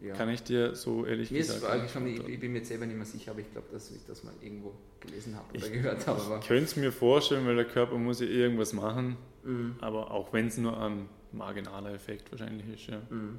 Ja. 0.00 0.14
Kann 0.14 0.28
ich 0.28 0.42
dir 0.42 0.74
so 0.74 1.06
ehrlich 1.06 1.30
mir 1.30 1.38
gesagt 1.38 1.60
sagen? 1.60 1.88
Schon, 1.88 2.06
ich, 2.06 2.28
ich 2.28 2.38
bin 2.38 2.52
mir 2.52 2.58
jetzt 2.58 2.68
selber 2.68 2.84
nicht 2.84 2.96
mehr 2.96 3.06
sicher, 3.06 3.30
aber 3.30 3.40
ich 3.40 3.50
glaube, 3.50 3.68
dass 3.72 3.90
ich 3.90 4.04
das 4.06 4.24
mal 4.24 4.34
irgendwo 4.42 4.74
gelesen 5.00 5.36
habe 5.36 5.46
oder 5.56 5.66
ich, 5.66 5.72
gehört 5.72 6.06
habe. 6.06 6.38
Ich 6.40 6.46
könnte 6.46 6.64
es 6.64 6.76
mir 6.76 6.92
vorstellen, 6.92 7.46
weil 7.46 7.56
der 7.56 7.64
Körper 7.64 7.96
muss 7.96 8.20
ja 8.20 8.26
irgendwas 8.26 8.72
machen, 8.74 9.16
mhm. 9.42 9.76
aber 9.80 10.10
auch 10.10 10.32
wenn 10.32 10.48
es 10.48 10.58
nur 10.58 10.78
ein 10.78 11.08
marginaler 11.32 11.94
Effekt 11.94 12.30
wahrscheinlich 12.30 12.68
ist. 12.68 12.88
Ja. 12.88 13.00
Mhm. 13.08 13.38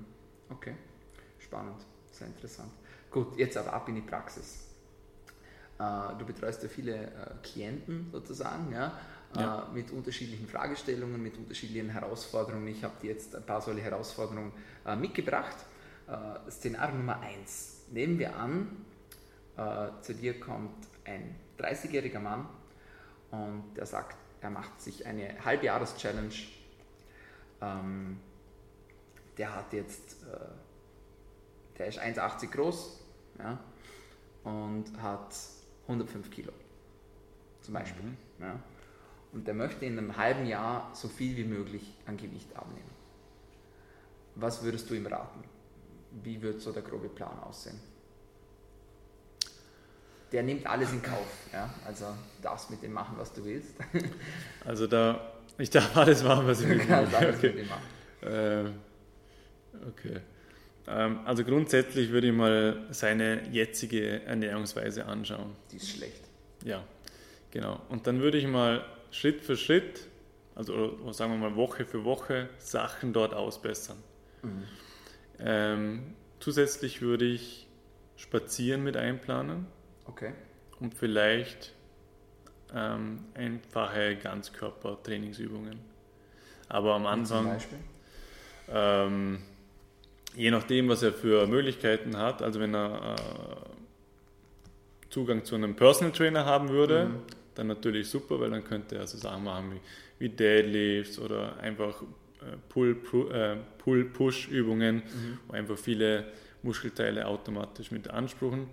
Okay, 0.50 0.74
spannend, 1.38 1.86
sehr 2.12 2.28
interessant. 2.28 2.72
Gut, 3.12 3.38
jetzt 3.38 3.56
aber 3.56 3.74
ab 3.74 3.88
in 3.90 3.96
die 3.96 4.02
Praxis. 4.02 4.66
Äh, 5.80 6.18
du 6.18 6.26
betreust 6.26 6.64
ja 6.64 6.70
viele 6.70 6.96
äh, 6.96 7.10
Klienten 7.44 8.08
sozusagen, 8.12 8.72
ja 8.72 8.98
ja. 9.36 9.68
äh, 9.72 9.74
mit 9.74 9.92
unterschiedlichen 9.92 10.48
Fragestellungen, 10.48 11.22
mit 11.22 11.38
unterschiedlichen 11.38 11.90
Herausforderungen. 11.90 12.68
Ich 12.68 12.84
habe 12.84 12.94
dir 13.02 13.12
jetzt 13.12 13.36
ein 13.36 13.44
paar 13.44 13.62
solche 13.62 13.82
Herausforderungen 13.82 14.52
mitgebracht. 15.00 15.56
Äh, 16.08 16.52
Szenario 16.52 16.96
Nummer 16.98 17.20
1. 17.20 17.88
Nehmen 17.92 18.20
wir 18.20 18.36
an, 18.36 18.86
äh, 19.58 19.90
zu 20.02 20.14
dir 20.14 20.40
kommt 20.40 20.88
ein 21.06 21.36
30-jähriger 21.60 22.20
Mann 22.20 22.48
und 23.32 23.74
der 23.76 23.86
sagt, 23.86 24.18
er 24.42 24.50
macht 24.50 24.82
sich 24.82 25.06
eine 25.06 25.44
Halbjahres-Challenge. 25.44 26.34
Ähm, 27.62 28.20
der 29.38 29.56
hat 29.56 29.74
jetzt, 29.74 30.24
äh, 30.24 31.78
der 31.78 31.88
ist 31.88 32.00
1,80 32.00 32.52
groß 32.52 33.00
ja, 33.40 33.60
und 34.44 34.86
hat 35.02 35.36
105 35.88 36.30
Kilo 36.32 36.52
zum 37.62 37.74
Beispiel. 37.74 38.04
Mhm. 38.04 38.18
Ja 38.40 38.60
und 39.38 39.48
der 39.48 39.54
möchte 39.54 39.86
in 39.86 39.98
einem 39.98 40.18
halben 40.18 40.46
Jahr 40.46 40.90
so 40.94 41.08
viel 41.08 41.36
wie 41.38 41.44
möglich 41.44 41.94
an 42.06 42.18
Gewicht 42.18 42.56
abnehmen. 42.56 42.90
Was 44.36 44.64
würdest 44.64 44.90
du 44.90 44.96
ihm 44.96 45.06
raten? 45.06 45.44
Wie 46.24 46.42
wird 46.42 46.62
so 46.62 46.72
der 46.72 46.84
grobe 46.84 47.10
Plan 47.10 47.40
aussehen? 47.40 47.80
Der 50.32 50.44
nimmt 50.44 50.66
alles 50.68 50.92
in 50.92 51.02
Kauf, 51.02 51.28
ja? 51.54 51.74
also 51.86 52.06
darfst 52.42 52.70
mit 52.70 52.82
dem 52.84 52.92
machen, 52.92 53.16
was 53.18 53.32
du 53.32 53.46
willst. 53.46 53.76
also 54.66 54.86
da, 54.86 55.32
ich 55.58 55.70
darf 55.70 55.96
alles 55.96 56.22
machen, 56.24 56.48
was 56.48 56.62
ich 56.62 56.68
will. 56.68 56.82
Okay. 56.82 57.66
Äh, 58.22 58.66
okay. 59.88 60.22
Ähm, 60.88 61.20
also 61.26 61.46
grundsätzlich 61.46 62.12
würde 62.12 62.28
ich 62.28 62.34
mal 62.34 62.88
seine 62.90 63.48
jetzige 63.50 64.24
Ernährungsweise 64.24 65.06
anschauen. 65.06 65.56
Die 65.72 65.78
ist 65.78 65.92
schlecht. 65.92 66.24
Ja, 66.66 66.84
Genau. 67.52 67.82
Und 67.90 68.08
dann 68.08 68.22
würde 68.22 68.38
ich 68.38 68.48
mal 68.48 68.84
Schritt 69.12 69.42
für 69.42 69.58
Schritt, 69.58 70.02
also 70.56 71.12
sagen 71.12 71.32
wir 71.32 71.50
mal 71.50 71.56
Woche 71.56 71.86
für 71.86 72.04
Woche, 72.04 72.50
Sachen 72.60 73.14
dort 73.14 73.34
ausbessern. 73.34 73.98
Mhm. 74.44 74.64
Ähm, 75.40 76.16
zusätzlich 76.40 77.02
würde 77.02 77.26
ich 77.26 77.68
Spazieren 78.16 78.84
mit 78.84 78.98
einplanen. 78.98 79.68
Okay. 80.06 80.34
Und 80.80 80.96
vielleicht 80.96 81.74
ähm, 82.74 83.26
einfache 83.36 84.16
Ganzkörpertrainingsübungen. 84.16 85.80
Aber 86.68 86.96
am 86.96 87.06
Anfang. 87.06 87.44
Zum 87.44 87.54
Beispiel? 87.54 87.78
Ähm, 88.70 89.40
je 90.36 90.52
nachdem, 90.52 90.90
was 90.90 91.04
er 91.04 91.14
für 91.14 91.48
Möglichkeiten 91.48 92.18
hat, 92.18 92.42
also 92.42 92.60
wenn 92.60 92.76
er 92.76 93.16
äh, 93.16 93.78
Zugang 95.10 95.46
zu 95.46 95.56
einem 95.56 95.76
Personal 95.76 96.12
Trainer 96.12 96.46
haben 96.46 96.70
würde, 96.70 97.06
mhm. 97.06 97.22
dann 97.56 97.68
natürlich 97.68 98.10
super, 98.10 98.40
weil 98.40 98.50
dann 98.50 98.64
könnte 98.64 98.98
er 98.98 99.08
so 99.08 99.18
Sachen 99.18 99.44
machen 99.44 99.74
wie, 99.74 99.80
wie 100.26 100.30
Deadlifts 100.30 101.20
oder 101.20 101.58
einfach 101.60 102.04
Pull-Push-Übungen, 102.70 105.02
äh, 105.02 105.04
mhm. 105.04 105.40
wo 105.48 105.54
einfach 105.54 105.78
viele 105.78 106.26
Muskelteile 106.64 107.28
automatisch 107.28 107.92
mit 107.92 108.04
beanspruchen. 108.04 108.68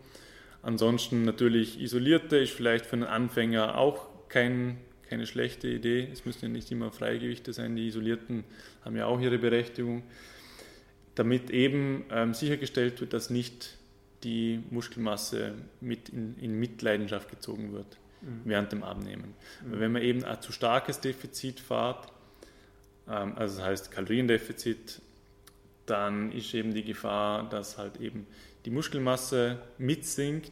Ansonsten 0.62 1.24
natürlich 1.24 1.80
isolierte 1.80 2.38
ist 2.38 2.52
vielleicht 2.52 2.86
für 2.86 2.94
einen 2.94 3.04
Anfänger 3.04 3.76
auch 3.76 4.08
kein, 4.28 4.78
keine 5.08 5.26
schlechte 5.26 5.68
Idee. 5.68 6.08
Es 6.10 6.24
müssen 6.24 6.46
ja 6.46 6.48
nicht 6.48 6.70
immer 6.72 6.90
Freigewichte 6.90 7.52
sein, 7.52 7.76
die 7.76 7.88
isolierten 7.88 8.44
haben 8.84 8.96
ja 8.96 9.06
auch 9.06 9.20
ihre 9.20 9.38
Berechtigung, 9.38 10.02
damit 11.14 11.50
eben 11.50 12.04
ähm, 12.10 12.34
sichergestellt 12.34 13.00
wird, 13.00 13.12
dass 13.12 13.30
nicht 13.30 13.76
die 14.24 14.62
Muskelmasse 14.70 15.54
mit 15.80 16.08
in, 16.08 16.36
in 16.38 16.58
Mitleidenschaft 16.58 17.28
gezogen 17.28 17.72
wird 17.72 17.98
mhm. 18.22 18.40
während 18.44 18.72
dem 18.72 18.82
Abnehmen. 18.82 19.34
Mhm. 19.64 19.80
Wenn 19.80 19.92
man 19.92 20.02
eben 20.02 20.24
ein 20.24 20.40
zu 20.40 20.50
starkes 20.50 21.00
Defizit 21.00 21.60
fährt, 21.60 22.10
also 23.06 23.58
das 23.58 23.66
heißt 23.66 23.90
Kaloriendefizit, 23.90 25.00
dann 25.86 26.32
ist 26.32 26.54
eben 26.54 26.72
die 26.72 26.84
Gefahr, 26.84 27.48
dass 27.48 27.76
halt 27.76 28.00
eben 28.00 28.26
die 28.64 28.70
Muskelmasse 28.70 29.58
mitsinkt 29.78 30.50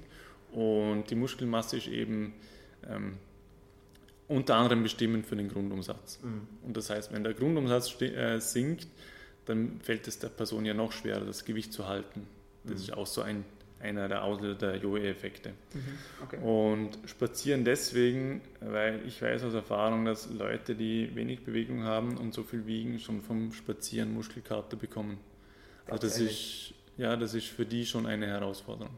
und 0.53 1.05
die 1.09 1.15
Muskelmasse 1.15 1.79
ist 1.79 1.89
eben 1.89 2.35
ähm, 2.87 3.17
unter 4.29 4.57
anderem 4.57 4.83
bestimmend 4.83 5.27
für 5.27 5.37
den 5.37 5.49
Grundumsatz. 5.49 6.21
Mhm. 6.23 6.47
Und 6.63 6.77
das 6.77 6.91
heißt, 6.91 7.13
wenn 7.13 7.25
der 7.25 7.35
Grundumsatz 7.35 8.01
äh, 8.03 8.39
sinkt, 8.39 8.87
dann 9.47 9.81
fällt 9.81 10.07
es 10.09 10.19
der 10.19 10.29
Person 10.29 10.65
ja 10.65 10.75
noch 10.75 10.93
schwerer, 10.93 11.25
das 11.25 11.45
Gewicht 11.45 11.73
zu 11.73 11.89
halten. 11.89 12.27
Das 12.65 12.75
mhm. 12.75 12.83
ist 12.83 12.93
auch 12.93 13.07
so 13.07 13.23
ein, 13.23 13.45
einer 13.83 14.09
der 14.09 14.25
Auslöser 14.25 14.55
der 14.55 14.77
Jojo-Effekte. 14.77 15.51
Mhm. 15.51 15.99
Okay. 16.23 16.39
Und 16.39 16.99
spazieren 17.07 17.65
deswegen, 17.65 18.41
weil 18.61 19.01
ich 19.07 19.21
weiß 19.21 19.43
aus 19.45 19.55
Erfahrung, 19.55 20.05
dass 20.05 20.31
Leute, 20.31 20.75
die 20.75 21.15
wenig 21.15 21.45
Bewegung 21.45 21.85
haben 21.85 22.17
und 22.17 22.33
so 22.33 22.43
viel 22.43 22.67
wiegen, 22.67 22.99
schon 22.99 23.23
vom 23.23 23.53
Spazieren 23.53 24.15
Muskelkater 24.15 24.77
bekommen. 24.77 25.19
Also 25.87 26.07
das 26.07 26.19
ist, 26.19 26.75
ja, 26.97 27.17
das 27.17 27.35
ist 27.35 27.47
für 27.47 27.67
die 27.67 27.85
schon 27.85 28.07
eine 28.07 28.27
Herausforderung. 28.27 28.95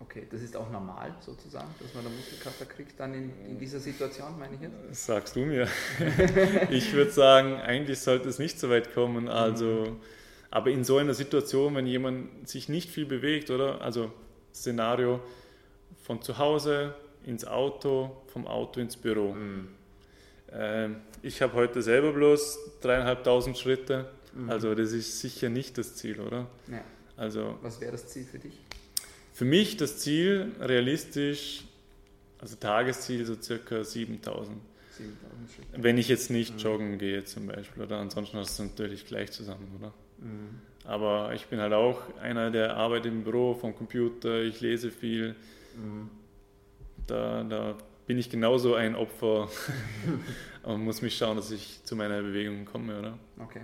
Okay, 0.00 0.26
das 0.30 0.40
ist 0.40 0.56
auch 0.56 0.70
normal 0.70 1.14
sozusagen, 1.20 1.68
dass 1.78 1.92
man 1.94 2.06
eine 2.06 2.14
Muskelkater 2.14 2.64
kriegt 2.64 2.98
dann 2.98 3.12
in, 3.12 3.32
in 3.46 3.58
dieser 3.58 3.78
Situation, 3.78 4.38
meine 4.38 4.54
ich 4.54 4.60
jetzt? 4.62 5.04
Sagst 5.04 5.36
du 5.36 5.40
mir. 5.40 5.68
ich 6.70 6.92
würde 6.94 7.10
sagen, 7.10 7.56
eigentlich 7.56 8.00
sollte 8.00 8.30
es 8.30 8.38
nicht 8.38 8.58
so 8.58 8.70
weit 8.70 8.94
kommen. 8.94 9.28
Also, 9.28 9.66
mhm. 9.66 10.00
Aber 10.50 10.70
in 10.70 10.84
so 10.84 10.98
einer 10.98 11.14
Situation, 11.14 11.74
wenn 11.74 11.86
jemand 11.86 12.48
sich 12.48 12.68
nicht 12.68 12.90
viel 12.90 13.06
bewegt, 13.06 13.50
oder? 13.50 13.80
Also 13.80 14.12
Szenario 14.52 15.20
von 16.02 16.22
zu 16.22 16.38
Hause 16.38 16.94
ins 17.24 17.46
Auto, 17.46 18.22
vom 18.32 18.46
Auto 18.46 18.80
ins 18.80 18.96
Büro. 18.96 19.32
Mhm. 19.32 19.68
Ähm, 20.52 20.96
ich 21.22 21.42
habe 21.42 21.52
heute 21.54 21.82
selber 21.82 22.12
bloß 22.12 22.58
dreieinhalbtausend 22.80 23.58
Schritte 23.58 24.08
Mhm. 24.34 24.50
Also 24.50 24.74
das 24.74 24.92
ist 24.92 25.20
sicher 25.20 25.48
nicht 25.48 25.78
das 25.78 25.96
Ziel, 25.96 26.20
oder? 26.20 26.48
Ja. 26.70 26.84
Also, 27.16 27.58
Was 27.62 27.80
wäre 27.80 27.92
das 27.92 28.06
Ziel 28.08 28.24
für 28.24 28.38
dich? 28.38 28.54
Für 29.32 29.44
mich 29.44 29.76
das 29.76 29.98
Ziel, 29.98 30.52
realistisch, 30.60 31.64
also 32.38 32.56
Tagesziel 32.56 33.24
so 33.26 33.36
circa 33.40 33.84
7000. 33.84 34.58
7000 34.96 35.50
Schritte. 35.50 35.82
Wenn 35.82 35.98
ich 35.98 36.08
jetzt 36.08 36.30
nicht 36.30 36.54
mhm. 36.54 36.60
joggen 36.60 36.98
gehe 36.98 37.24
zum 37.24 37.46
Beispiel, 37.46 37.82
oder 37.82 37.98
ansonsten 37.98 38.38
hast 38.38 38.58
du 38.58 38.64
natürlich 38.64 39.06
gleich 39.06 39.32
zusammen, 39.32 39.68
oder? 39.78 39.92
Mhm. 40.20 40.60
Aber 40.84 41.32
ich 41.34 41.46
bin 41.46 41.60
halt 41.60 41.72
auch 41.72 42.00
einer, 42.20 42.50
der 42.50 42.76
arbeitet 42.76 43.12
im 43.12 43.22
Büro 43.22 43.54
vom 43.54 43.74
Computer, 43.74 44.42
ich 44.42 44.60
lese 44.60 44.90
viel. 44.90 45.34
Mhm. 45.76 46.10
Da, 47.06 47.44
da 47.44 47.76
bin 48.06 48.18
ich 48.18 48.30
genauso 48.30 48.74
ein 48.74 48.94
Opfer 48.94 49.48
und 50.62 50.84
muss 50.84 51.02
mich 51.02 51.16
schauen, 51.16 51.36
dass 51.36 51.50
ich 51.50 51.84
zu 51.84 51.96
meiner 51.96 52.22
Bewegung 52.22 52.64
komme, 52.64 52.98
oder? 52.98 53.18
Okay. 53.38 53.60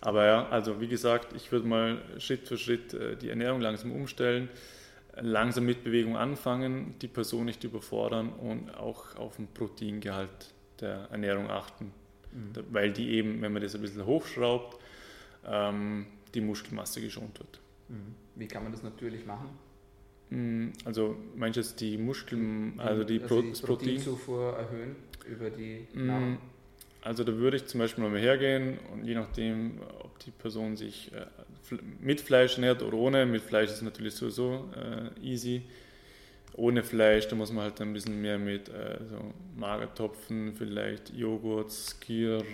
Aber 0.00 0.24
ja, 0.24 0.48
also 0.48 0.80
wie 0.80 0.88
gesagt, 0.88 1.34
ich 1.34 1.52
würde 1.52 1.66
mal 1.66 2.02
Schritt 2.18 2.48
für 2.48 2.56
Schritt 2.56 2.94
äh, 2.94 3.16
die 3.16 3.28
Ernährung 3.28 3.60
langsam 3.60 3.92
umstellen, 3.92 4.48
langsam 5.16 5.66
mit 5.66 5.84
Bewegung 5.84 6.16
anfangen, 6.16 6.94
die 7.00 7.08
Person 7.08 7.44
nicht 7.44 7.64
überfordern 7.64 8.30
und 8.30 8.74
auch 8.76 9.16
auf 9.16 9.36
den 9.36 9.46
Proteingehalt 9.48 10.54
der 10.80 11.08
Ernährung 11.10 11.50
achten. 11.50 11.92
Mhm. 12.32 12.64
Weil 12.70 12.92
die 12.92 13.10
eben, 13.10 13.42
wenn 13.42 13.52
man 13.52 13.62
das 13.62 13.74
ein 13.74 13.82
bisschen 13.82 14.06
hochschraubt, 14.06 14.79
ähm, 15.50 16.06
die 16.34 16.40
Muskelmasse 16.40 17.00
geschont 17.00 17.38
wird. 17.38 17.60
Mhm. 17.88 18.14
Wie 18.36 18.46
kann 18.46 18.62
man 18.62 18.72
das 18.72 18.82
natürlich 18.82 19.26
machen? 19.26 19.48
Mm, 20.30 20.68
also 20.84 21.16
meinst 21.34 21.56
du 21.56 21.60
jetzt 21.60 21.80
die 21.80 21.98
Muskeln, 21.98 22.78
also 22.78 23.04
die, 23.04 23.20
also 23.20 23.42
die 23.42 23.60
Proteinzufuhr 23.60 24.56
erhöhen 24.56 24.96
über 25.28 25.50
die 25.50 25.86
Nahrung? 25.92 26.38
Also 27.02 27.24
da 27.24 27.34
würde 27.34 27.56
ich 27.56 27.66
zum 27.66 27.80
Beispiel 27.80 28.04
mal 28.04 28.18
hergehen 28.18 28.78
und 28.92 29.04
je 29.04 29.14
nachdem, 29.14 29.80
ob 30.02 30.18
die 30.18 30.30
Person 30.30 30.76
sich 30.76 31.10
äh, 31.12 31.26
mit 32.00 32.20
Fleisch 32.20 32.54
ernährt 32.54 32.82
oder 32.82 32.96
ohne, 32.96 33.26
mit 33.26 33.42
Fleisch 33.42 33.70
ist 33.70 33.82
natürlich 33.82 34.14
sowieso 34.14 34.68
äh, 34.76 35.26
easy. 35.26 35.62
Ohne 36.54 36.82
Fleisch, 36.82 37.26
da 37.28 37.36
muss 37.36 37.52
man 37.52 37.64
halt 37.64 37.80
ein 37.80 37.92
bisschen 37.92 38.20
mehr 38.20 38.38
mit 38.38 38.68
äh, 38.68 38.98
so 39.08 39.32
Magertopfen, 39.56 40.52
vielleicht 40.52 41.10
Joghurt, 41.14 41.72
Skier, 41.72 42.44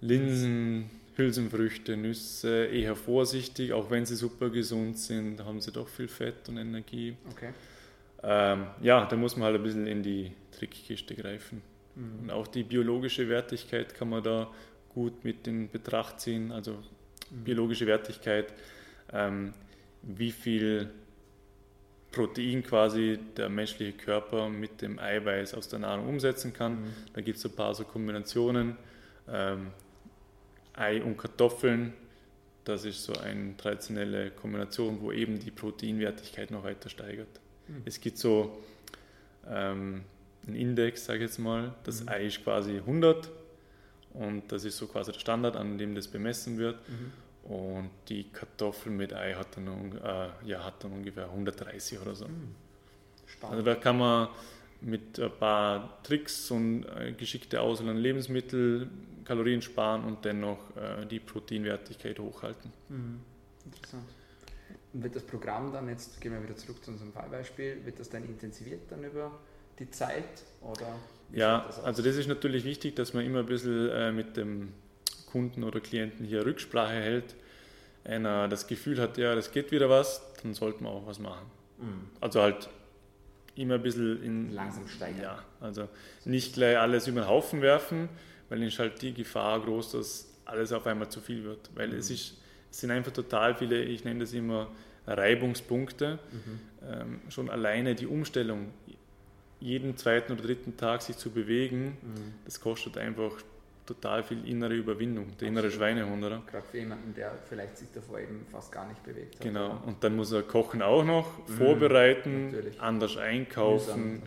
Linsen, 0.00 0.90
Hülsenfrüchte, 1.20 1.96
Nüsse, 1.96 2.66
eher 2.66 2.96
vorsichtig, 2.96 3.72
auch 3.72 3.90
wenn 3.90 4.06
sie 4.06 4.16
super 4.16 4.50
gesund 4.50 4.98
sind, 4.98 5.44
haben 5.44 5.60
sie 5.60 5.70
doch 5.70 5.88
viel 5.88 6.08
Fett 6.08 6.48
und 6.48 6.56
Energie. 6.56 7.16
Okay. 7.30 7.50
Ähm, 8.22 8.66
ja, 8.82 9.06
da 9.06 9.16
muss 9.16 9.36
man 9.36 9.46
halt 9.46 9.56
ein 9.56 9.62
bisschen 9.62 9.86
in 9.86 10.02
die 10.02 10.32
Trickkiste 10.52 11.14
greifen. 11.14 11.62
Mhm. 11.94 12.22
Und 12.22 12.30
auch 12.30 12.46
die 12.46 12.62
biologische 12.62 13.28
Wertigkeit 13.28 13.94
kann 13.94 14.08
man 14.08 14.22
da 14.22 14.50
gut 14.94 15.24
mit 15.24 15.46
in 15.46 15.70
Betracht 15.70 16.20
ziehen. 16.20 16.52
Also 16.52 16.72
mhm. 16.72 17.44
biologische 17.44 17.86
Wertigkeit, 17.86 18.52
ähm, 19.12 19.52
wie 20.02 20.32
viel 20.32 20.90
Protein 22.12 22.62
quasi 22.62 23.18
der 23.36 23.48
menschliche 23.48 23.92
Körper 23.92 24.48
mit 24.48 24.82
dem 24.82 24.98
Eiweiß 24.98 25.54
aus 25.54 25.68
der 25.68 25.78
Nahrung 25.78 26.08
umsetzen 26.08 26.52
kann. 26.52 26.72
Mhm. 26.72 26.92
Da 27.14 27.20
gibt 27.20 27.38
es 27.38 27.44
ein 27.44 27.52
paar 27.52 27.74
so 27.74 27.84
Kombinationen. 27.84 28.76
Ähm, 29.28 29.68
Ei 30.80 31.02
und 31.02 31.16
Kartoffeln, 31.16 31.92
das 32.64 32.84
ist 32.84 33.04
so 33.04 33.12
eine 33.14 33.56
traditionelle 33.56 34.30
Kombination, 34.30 35.00
wo 35.00 35.12
eben 35.12 35.38
die 35.38 35.50
Proteinwertigkeit 35.50 36.50
noch 36.50 36.64
weiter 36.64 36.88
steigert. 36.88 37.28
Mhm. 37.68 37.82
Es 37.84 38.00
gibt 38.00 38.18
so 38.18 38.58
ähm, 39.48 40.02
einen 40.46 40.56
Index, 40.56 41.04
sage 41.04 41.18
ich 41.18 41.30
jetzt 41.30 41.38
mal. 41.38 41.74
Das 41.84 42.02
mhm. 42.02 42.08
Ei 42.08 42.26
ist 42.26 42.42
quasi 42.42 42.76
100 42.76 43.30
und 44.14 44.50
das 44.50 44.64
ist 44.64 44.76
so 44.76 44.86
quasi 44.86 45.12
der 45.12 45.20
Standard, 45.20 45.56
an 45.56 45.78
dem 45.78 45.94
das 45.94 46.08
bemessen 46.08 46.58
wird. 46.58 46.76
Mhm. 46.88 47.52
Und 47.52 47.90
die 48.08 48.24
Kartoffel 48.24 48.92
mit 48.92 49.12
Ei 49.12 49.34
hat 49.34 49.56
dann, 49.56 49.66
äh, 49.98 50.48
ja, 50.48 50.64
hat 50.64 50.84
dann 50.84 50.92
ungefähr 50.92 51.24
130 51.24 51.98
oder 51.98 52.14
so. 52.14 52.26
Mhm. 52.26 52.54
Also 53.42 53.62
da 53.62 53.74
kann 53.74 53.98
man 53.98 54.28
mit 54.80 55.18
ein 55.18 55.30
paar 55.30 56.02
Tricks 56.02 56.50
und 56.50 56.84
äh, 56.84 57.12
geschickte 57.12 57.60
Auswahl 57.60 57.90
an 57.90 57.96
Lebensmitteln 57.96 58.90
Kalorien 59.30 59.62
sparen 59.62 60.02
und 60.02 60.24
dennoch 60.24 60.58
äh, 60.74 61.06
die 61.06 61.20
Proteinwertigkeit 61.20 62.18
hochhalten. 62.18 62.72
Mhm. 62.88 63.20
Interessant. 63.64 64.08
Und 64.92 65.04
wird 65.04 65.14
das 65.14 65.22
Programm 65.22 65.72
dann, 65.72 65.88
jetzt 65.88 66.20
gehen 66.20 66.32
wir 66.32 66.42
wieder 66.42 66.56
zurück 66.56 66.84
zu 66.84 66.90
unserem 66.90 67.12
Fallbeispiel, 67.12 67.84
wird 67.84 68.00
das 68.00 68.10
dann 68.10 68.24
intensiviert 68.24 68.90
dann 68.90 69.04
über 69.04 69.30
die 69.78 69.88
Zeit? 69.88 70.42
Oder 70.60 70.96
ja, 71.32 71.62
das 71.64 71.78
also 71.78 72.02
das 72.02 72.16
ist 72.16 72.26
natürlich 72.26 72.64
wichtig, 72.64 72.96
dass 72.96 73.14
man 73.14 73.24
immer 73.24 73.38
ein 73.38 73.46
bisschen 73.46 73.88
äh, 73.90 74.10
mit 74.10 74.36
dem 74.36 74.72
Kunden 75.30 75.62
oder 75.62 75.78
Klienten 75.78 76.26
hier 76.26 76.44
Rücksprache 76.44 76.94
hält. 76.94 77.36
Einer 78.02 78.48
das 78.48 78.66
Gefühl 78.66 79.00
hat, 79.00 79.16
ja, 79.16 79.36
das 79.36 79.52
geht 79.52 79.70
wieder 79.70 79.88
was, 79.88 80.22
dann 80.42 80.54
sollte 80.54 80.82
man 80.82 80.92
auch 80.92 81.06
was 81.06 81.20
machen. 81.20 81.46
Mhm. 81.78 82.10
Also 82.20 82.42
halt 82.42 82.68
immer 83.54 83.74
ein 83.74 83.82
bisschen 83.82 84.20
in. 84.24 84.52
Langsam 84.52 84.88
steigern. 84.88 85.22
Ja, 85.22 85.44
also 85.60 85.88
nicht 86.24 86.54
gleich 86.54 86.76
alles 86.78 87.06
über 87.06 87.20
den 87.20 87.28
Haufen 87.28 87.62
werfen, 87.62 88.08
weil 88.50 88.58
dann 88.58 88.68
ist 88.68 88.78
halt 88.78 89.00
die 89.00 89.14
Gefahr 89.14 89.58
groß, 89.60 89.92
dass 89.92 90.28
alles 90.44 90.72
auf 90.72 90.86
einmal 90.86 91.08
zu 91.08 91.20
viel 91.20 91.44
wird. 91.44 91.70
Weil 91.74 91.88
mhm. 91.88 91.98
es, 91.98 92.10
ist, 92.10 92.36
es 92.70 92.80
sind 92.80 92.90
einfach 92.90 93.12
total 93.12 93.54
viele, 93.54 93.82
ich 93.82 94.04
nenne 94.04 94.20
das 94.20 94.34
immer 94.34 94.70
Reibungspunkte. 95.06 96.18
Mhm. 96.30 96.60
Ähm, 96.86 97.20
schon 97.30 97.48
alleine 97.48 97.94
die 97.94 98.06
Umstellung 98.06 98.68
jeden 99.60 99.96
zweiten 99.96 100.32
oder 100.32 100.42
dritten 100.42 100.76
Tag 100.76 101.02
sich 101.02 101.16
zu 101.16 101.30
bewegen, 101.30 101.98
mhm. 102.02 102.34
das 102.44 102.60
kostet 102.60 102.96
einfach 102.98 103.32
total 103.94 104.22
viel 104.22 104.46
innere 104.46 104.74
Überwindung, 104.74 105.36
der 105.38 105.48
innere 105.48 105.70
Schweinehund, 105.70 106.22
oder? 106.22 106.42
Gerade 106.48 106.66
für 106.70 106.78
jemanden, 106.78 107.12
der 107.12 107.32
vielleicht 107.48 107.76
sich 107.76 107.88
davor 107.92 108.20
eben 108.20 108.46
fast 108.52 108.70
gar 108.70 108.86
nicht 108.86 109.02
bewegt 109.02 109.34
hat. 109.34 109.42
Genau, 109.42 109.66
oder? 109.66 109.86
und 109.86 110.04
dann 110.04 110.14
muss 110.14 110.30
er 110.30 110.42
Kochen 110.42 110.80
auch 110.80 111.04
noch, 111.04 111.26
mhm. 111.48 111.52
vorbereiten, 111.52 112.50
natürlich. 112.52 112.80
anders 112.80 113.16
einkaufen. 113.16 114.22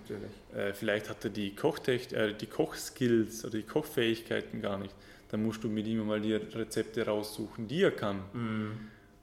Äh, 0.53 0.73
vielleicht 0.73 1.09
hat 1.09 1.23
er 1.23 1.29
die, 1.29 1.55
Kochtech 1.55 2.11
äh, 2.11 2.33
die 2.33 2.47
Kochskills 2.47 3.45
oder 3.45 3.57
die 3.57 3.63
Kochfähigkeiten 3.63 4.61
gar 4.61 4.77
nicht. 4.77 4.93
Dann 5.31 5.43
musst 5.43 5.63
du 5.63 5.69
mit 5.69 5.87
ihm 5.87 6.05
mal 6.05 6.19
die 6.19 6.33
Rezepte 6.33 7.05
raussuchen, 7.05 7.67
die 7.67 7.83
er 7.83 7.91
kann. 7.91 8.19
Mhm. 8.33 8.71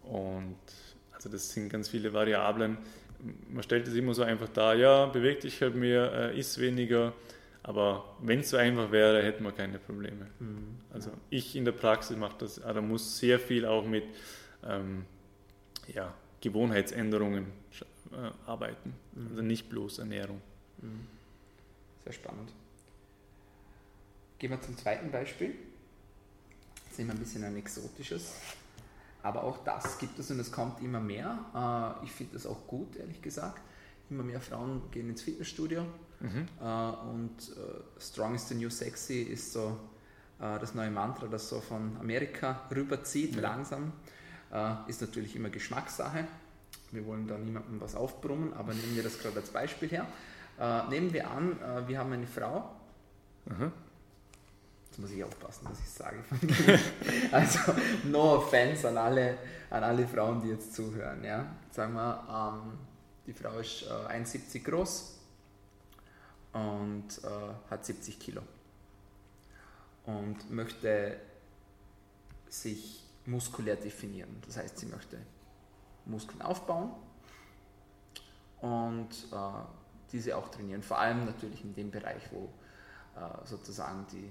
Und 0.04 0.56
also 1.12 1.28
das 1.28 1.52
sind 1.52 1.68
ganz 1.68 1.90
viele 1.90 2.14
Variablen. 2.14 2.78
Man 3.50 3.62
stellt 3.62 3.86
es 3.86 3.94
immer 3.94 4.14
so 4.14 4.22
einfach 4.22 4.48
da, 4.48 4.72
ja, 4.72 5.04
beweg 5.04 5.40
dich 5.40 5.60
halt 5.60 5.74
mehr, 5.74 6.32
äh, 6.32 6.38
isst 6.38 6.58
weniger 6.58 7.12
aber 7.62 8.16
wenn 8.20 8.40
es 8.40 8.50
so 8.50 8.56
einfach 8.56 8.90
wäre, 8.90 9.22
hätten 9.22 9.44
wir 9.44 9.52
keine 9.52 9.78
Probleme. 9.78 10.26
Mhm. 10.38 10.78
Also 10.92 11.10
ich 11.28 11.56
in 11.56 11.64
der 11.64 11.72
Praxis 11.72 12.16
mache 12.16 12.36
das, 12.38 12.56
da 12.56 12.64
also 12.64 12.82
muss 12.82 13.18
sehr 13.18 13.38
viel 13.38 13.66
auch 13.66 13.86
mit 13.86 14.04
ähm, 14.64 15.04
ja, 15.88 16.14
Gewohnheitsänderungen 16.40 17.46
äh, 18.12 18.30
arbeiten. 18.48 18.94
Mhm. 19.12 19.28
Also 19.28 19.42
nicht 19.42 19.68
bloß 19.68 19.98
Ernährung. 19.98 20.40
Mhm. 20.78 21.06
Sehr 22.04 22.12
spannend. 22.12 22.50
Gehen 24.38 24.50
wir 24.50 24.60
zum 24.62 24.76
zweiten 24.78 25.10
Beispiel. 25.10 25.54
Das 26.84 26.92
ist 26.92 26.98
immer 26.98 27.12
ein 27.12 27.18
bisschen 27.18 27.44
ein 27.44 27.56
exotisches. 27.56 28.36
Aber 29.22 29.44
auch 29.44 29.62
das 29.64 29.98
gibt 29.98 30.18
es 30.18 30.30
und 30.30 30.40
es 30.40 30.50
kommt 30.50 30.80
immer 30.80 31.00
mehr. 31.00 31.94
Äh, 32.02 32.06
ich 32.06 32.12
finde 32.12 32.32
das 32.32 32.46
auch 32.46 32.66
gut, 32.66 32.96
ehrlich 32.96 33.20
gesagt. 33.20 33.60
Immer 34.08 34.22
mehr 34.22 34.40
Frauen 34.40 34.90
gehen 34.90 35.10
ins 35.10 35.20
Fitnessstudio 35.20 35.84
Mhm. 36.20 36.48
Äh, 36.60 36.64
und 37.10 37.38
äh, 37.56 38.00
Strong 38.00 38.34
is 38.34 38.48
the 38.48 38.54
New 38.54 38.70
Sexy 38.70 39.22
ist 39.22 39.52
so 39.52 39.78
äh, 40.38 40.58
das 40.58 40.74
neue 40.74 40.90
Mantra, 40.90 41.26
das 41.26 41.48
so 41.48 41.60
von 41.60 41.96
Amerika 41.98 42.62
rüberzieht, 42.74 43.34
ja. 43.34 43.42
langsam. 43.42 43.92
ist 44.88 45.00
natürlich 45.00 45.36
immer 45.36 45.48
Geschmackssache. 45.48 46.26
Wir 46.90 47.06
wollen 47.06 47.28
da 47.28 47.38
niemandem 47.38 47.80
was 47.80 47.94
aufbrummen, 47.94 48.52
aber 48.54 48.74
nehmen 48.74 48.96
wir 48.96 49.04
das 49.04 49.18
gerade 49.20 49.36
als 49.36 49.50
Beispiel 49.50 49.88
her. 49.88 50.06
nehmen 50.90 51.12
wir 51.12 51.30
an, 51.30 51.56
wir 51.86 51.98
haben 51.98 52.12
eine 52.12 52.26
Frau. 52.26 52.68
Mhm. 53.46 53.70
Jetzt 54.90 54.98
muss 54.98 55.10
ich 55.12 55.22
aufpassen, 55.22 55.68
was 55.70 55.78
ich 55.78 55.88
sage. 55.88 56.16
also, 57.32 57.72
no 58.10 58.38
offense 58.38 58.88
an 58.88 58.98
alle, 58.98 59.38
an 59.70 59.84
alle 59.84 60.08
Frauen, 60.08 60.42
die 60.42 60.48
jetzt 60.48 60.74
zuhören. 60.74 61.22
Ja? 61.22 61.46
Sagen 61.70 61.94
wir, 61.94 62.24
ähm, 62.28 62.72
die 63.24 63.32
Frau 63.32 63.56
ist 63.60 63.84
äh, 63.84 64.12
1,70 64.12 64.64
groß, 64.64 65.19
und 66.52 67.06
äh, 67.22 67.70
hat 67.70 67.84
70 67.84 68.18
Kilo 68.18 68.42
und 70.04 70.50
möchte 70.50 71.18
sich 72.48 73.04
muskulär 73.26 73.76
definieren. 73.76 74.42
Das 74.46 74.56
heißt, 74.56 74.78
sie 74.78 74.86
möchte 74.86 75.18
Muskeln 76.06 76.42
aufbauen 76.42 76.90
und 78.60 79.10
äh, 79.32 79.36
diese 80.10 80.36
auch 80.36 80.48
trainieren. 80.48 80.82
Vor 80.82 80.98
allem 80.98 81.24
natürlich 81.26 81.62
in 81.62 81.74
dem 81.74 81.90
Bereich, 81.90 82.22
wo 82.32 82.48
äh, 83.16 83.46
sozusagen 83.46 84.06
die 84.12 84.28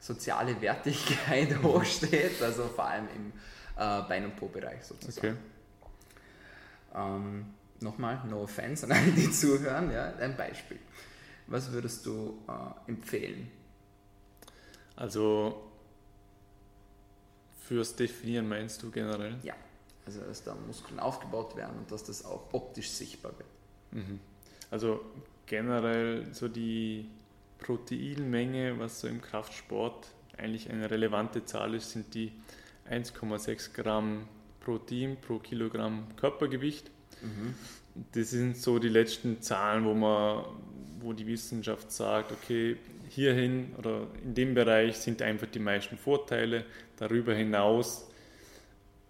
soziale 0.00 0.60
Wertigkeit 0.60 1.56
hochsteht, 1.62 2.42
also 2.42 2.66
vor 2.68 2.86
allem 2.86 3.08
im 3.14 3.32
äh, 3.76 4.02
Bein- 4.08 4.24
und 4.24 4.36
Po-Bereich 4.36 4.84
sozusagen. 4.84 5.28
Okay. 5.28 5.36
Ähm, 6.94 7.54
Nochmal, 7.80 8.20
no 8.28 8.42
offense 8.42 8.84
an 8.84 8.92
alle, 8.92 9.12
die 9.12 9.30
zuhören, 9.30 9.92
ja, 9.92 10.12
ein 10.16 10.36
Beispiel. 10.36 10.78
Was 11.48 11.72
würdest 11.72 12.06
du 12.06 12.38
äh, 12.46 12.90
empfehlen? 12.90 13.50
Also 14.96 15.62
fürs 17.66 17.96
Definieren 17.96 18.48
meinst 18.48 18.82
du 18.82 18.90
generell? 18.90 19.36
Ja, 19.42 19.54
also 20.04 20.20
dass 20.20 20.42
da 20.42 20.54
Muskeln 20.66 21.00
aufgebaut 21.00 21.56
werden 21.56 21.78
und 21.78 21.90
dass 21.90 22.04
das 22.04 22.24
auch 22.24 22.52
optisch 22.52 22.90
sichtbar 22.90 23.32
wird. 23.38 23.48
Mhm. 23.92 24.20
Also 24.70 25.00
generell 25.46 26.32
so 26.32 26.48
die 26.48 27.08
Proteinmenge, 27.58 28.78
was 28.78 29.00
so 29.00 29.08
im 29.08 29.20
Kraftsport 29.20 30.08
eigentlich 30.36 30.70
eine 30.70 30.90
relevante 30.90 31.44
Zahl 31.44 31.74
ist, 31.74 31.90
sind 31.90 32.14
die 32.14 32.32
1,6 32.90 33.72
Gramm 33.72 34.28
Protein 34.60 35.16
pro 35.20 35.38
Kilogramm 35.38 36.06
Körpergewicht. 36.16 36.90
Mhm. 37.22 37.54
Das 38.12 38.30
sind 38.30 38.56
so 38.56 38.78
die 38.78 38.88
letzten 38.88 39.40
Zahlen, 39.40 39.84
wo 39.84 39.94
man 39.94 40.44
wo 41.00 41.12
die 41.12 41.26
Wissenschaft 41.26 41.92
sagt, 41.92 42.32
okay, 42.32 42.76
hierhin 43.08 43.74
oder 43.78 44.06
in 44.22 44.34
dem 44.34 44.54
Bereich 44.54 44.96
sind 44.98 45.22
einfach 45.22 45.46
die 45.46 45.58
meisten 45.58 45.96
Vorteile. 45.96 46.64
Darüber 46.96 47.34
hinaus 47.34 48.08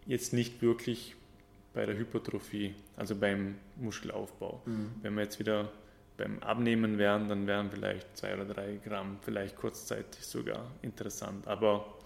jetzt 0.07 0.33
nicht 0.33 0.63
wirklich 0.63 1.15
bei 1.75 1.87
der 1.87 1.97
Hypertrophie, 1.97 2.75
also 2.97 3.15
beim 3.15 3.57
Muskelaufbau. 3.77 4.63
Mhm. 4.65 4.91
Wenn 5.03 5.15
wir 5.15 5.23
jetzt 5.23 5.39
wieder 5.39 5.71
beim 6.17 6.43
Abnehmen 6.43 6.99
wären, 6.99 7.29
dann 7.29 7.47
wären 7.47 7.71
vielleicht 7.71 8.17
zwei 8.17 8.35
oder 8.35 8.45
drei 8.45 8.81
Gramm, 8.85 9.19
vielleicht 9.21 9.57
kurzzeitig 9.57 10.25
sogar 10.25 10.67
interessant. 10.83 11.47
Aber 11.47 11.99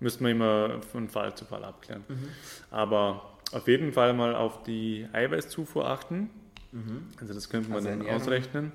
müssen 0.00 0.24
wir 0.24 0.30
immer 0.30 0.82
von 0.82 1.08
Fall 1.08 1.34
zu 1.36 1.44
Fall 1.44 1.64
abklären. 1.64 2.04
Mhm. 2.08 2.28
Aber 2.70 3.38
auf 3.52 3.68
jeden 3.68 3.92
Fall 3.92 4.12
mal 4.12 4.34
auf 4.34 4.62
die 4.62 5.06
Eiweißzufuhr 5.12 5.88
achten. 5.88 6.30
Mhm. 6.72 7.08
Also 7.20 7.34
das 7.34 7.48
könnte 7.48 7.68
man 7.70 7.86
also 7.86 7.88
dann 7.88 8.06
ausrechnen. 8.08 8.72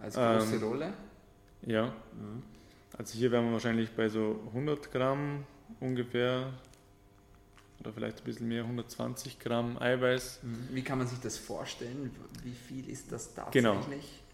Als 0.00 0.14
große 0.14 0.56
ähm, 0.56 0.62
Rolle? 0.62 0.92
Ja. 1.62 1.86
Mhm. 1.86 2.42
Also 2.96 3.18
hier 3.18 3.32
wären 3.32 3.46
wir 3.46 3.52
wahrscheinlich 3.52 3.90
bei 3.90 4.08
so 4.08 4.40
100 4.48 4.92
Gramm 4.92 5.44
ungefähr 5.80 6.52
oder 7.80 7.92
vielleicht 7.92 8.18
ein 8.18 8.24
bisschen 8.24 8.48
mehr, 8.48 8.62
120 8.62 9.40
Gramm 9.40 9.78
Eiweiß. 9.78 10.40
Mhm. 10.42 10.68
Wie 10.72 10.82
kann 10.82 10.98
man 10.98 11.06
sich 11.06 11.20
das 11.20 11.36
vorstellen? 11.36 12.10
Wie 12.42 12.52
viel 12.52 12.88
ist 12.88 13.10
das 13.12 13.34
tatsächlich? 13.34 13.62
Genau. 13.62 13.84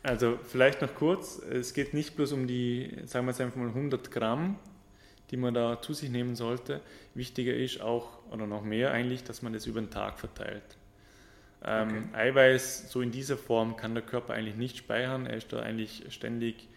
Also 0.03 0.39
vielleicht 0.49 0.81
noch 0.81 0.95
kurz, 0.95 1.39
es 1.39 1.75
geht 1.75 1.93
nicht 1.95 2.17
bloß 2.17 2.33
um 2.33 2.47
die, 2.47 2.97
sagen 3.07 3.27
wir 3.27 3.33
jetzt 3.33 3.41
einfach 3.41 3.57
mal 3.57 3.69
100 3.69 4.11
Gramm, 4.11 4.57
die 5.31 5.37
man 5.37 5.55
da 5.55 5.81
zu 5.81 5.95
sich 5.95 6.11
nehmen 6.11 6.37
sollte. 6.37 6.81
Wichtiger 7.14 7.55
ist 7.55 7.81
auch, 7.81 8.09
oder 8.31 8.47
noch 8.47 8.62
mehr 8.62 8.93
eigentlich, 8.93 9.25
dass 9.25 9.43
man 9.43 9.53
das 9.53 9.66
über 9.66 9.81
den 9.81 9.90
Tag 9.90 10.19
verteilt. 10.19 10.62
Ähm, 11.64 12.09
okay. 12.12 12.29
Eiweiß 12.29 12.90
so 12.90 13.01
in 13.01 13.11
dieser 13.11 13.37
Form 13.37 13.77
kann 13.77 13.95
der 13.95 14.03
Körper 14.03 14.35
eigentlich 14.35 14.57
nicht 14.57 14.79
speichern. 14.79 15.27
Er 15.27 15.37
ist 15.37 15.53
da 15.53 15.61
eigentlich 15.61 16.05
ständig 16.11 16.69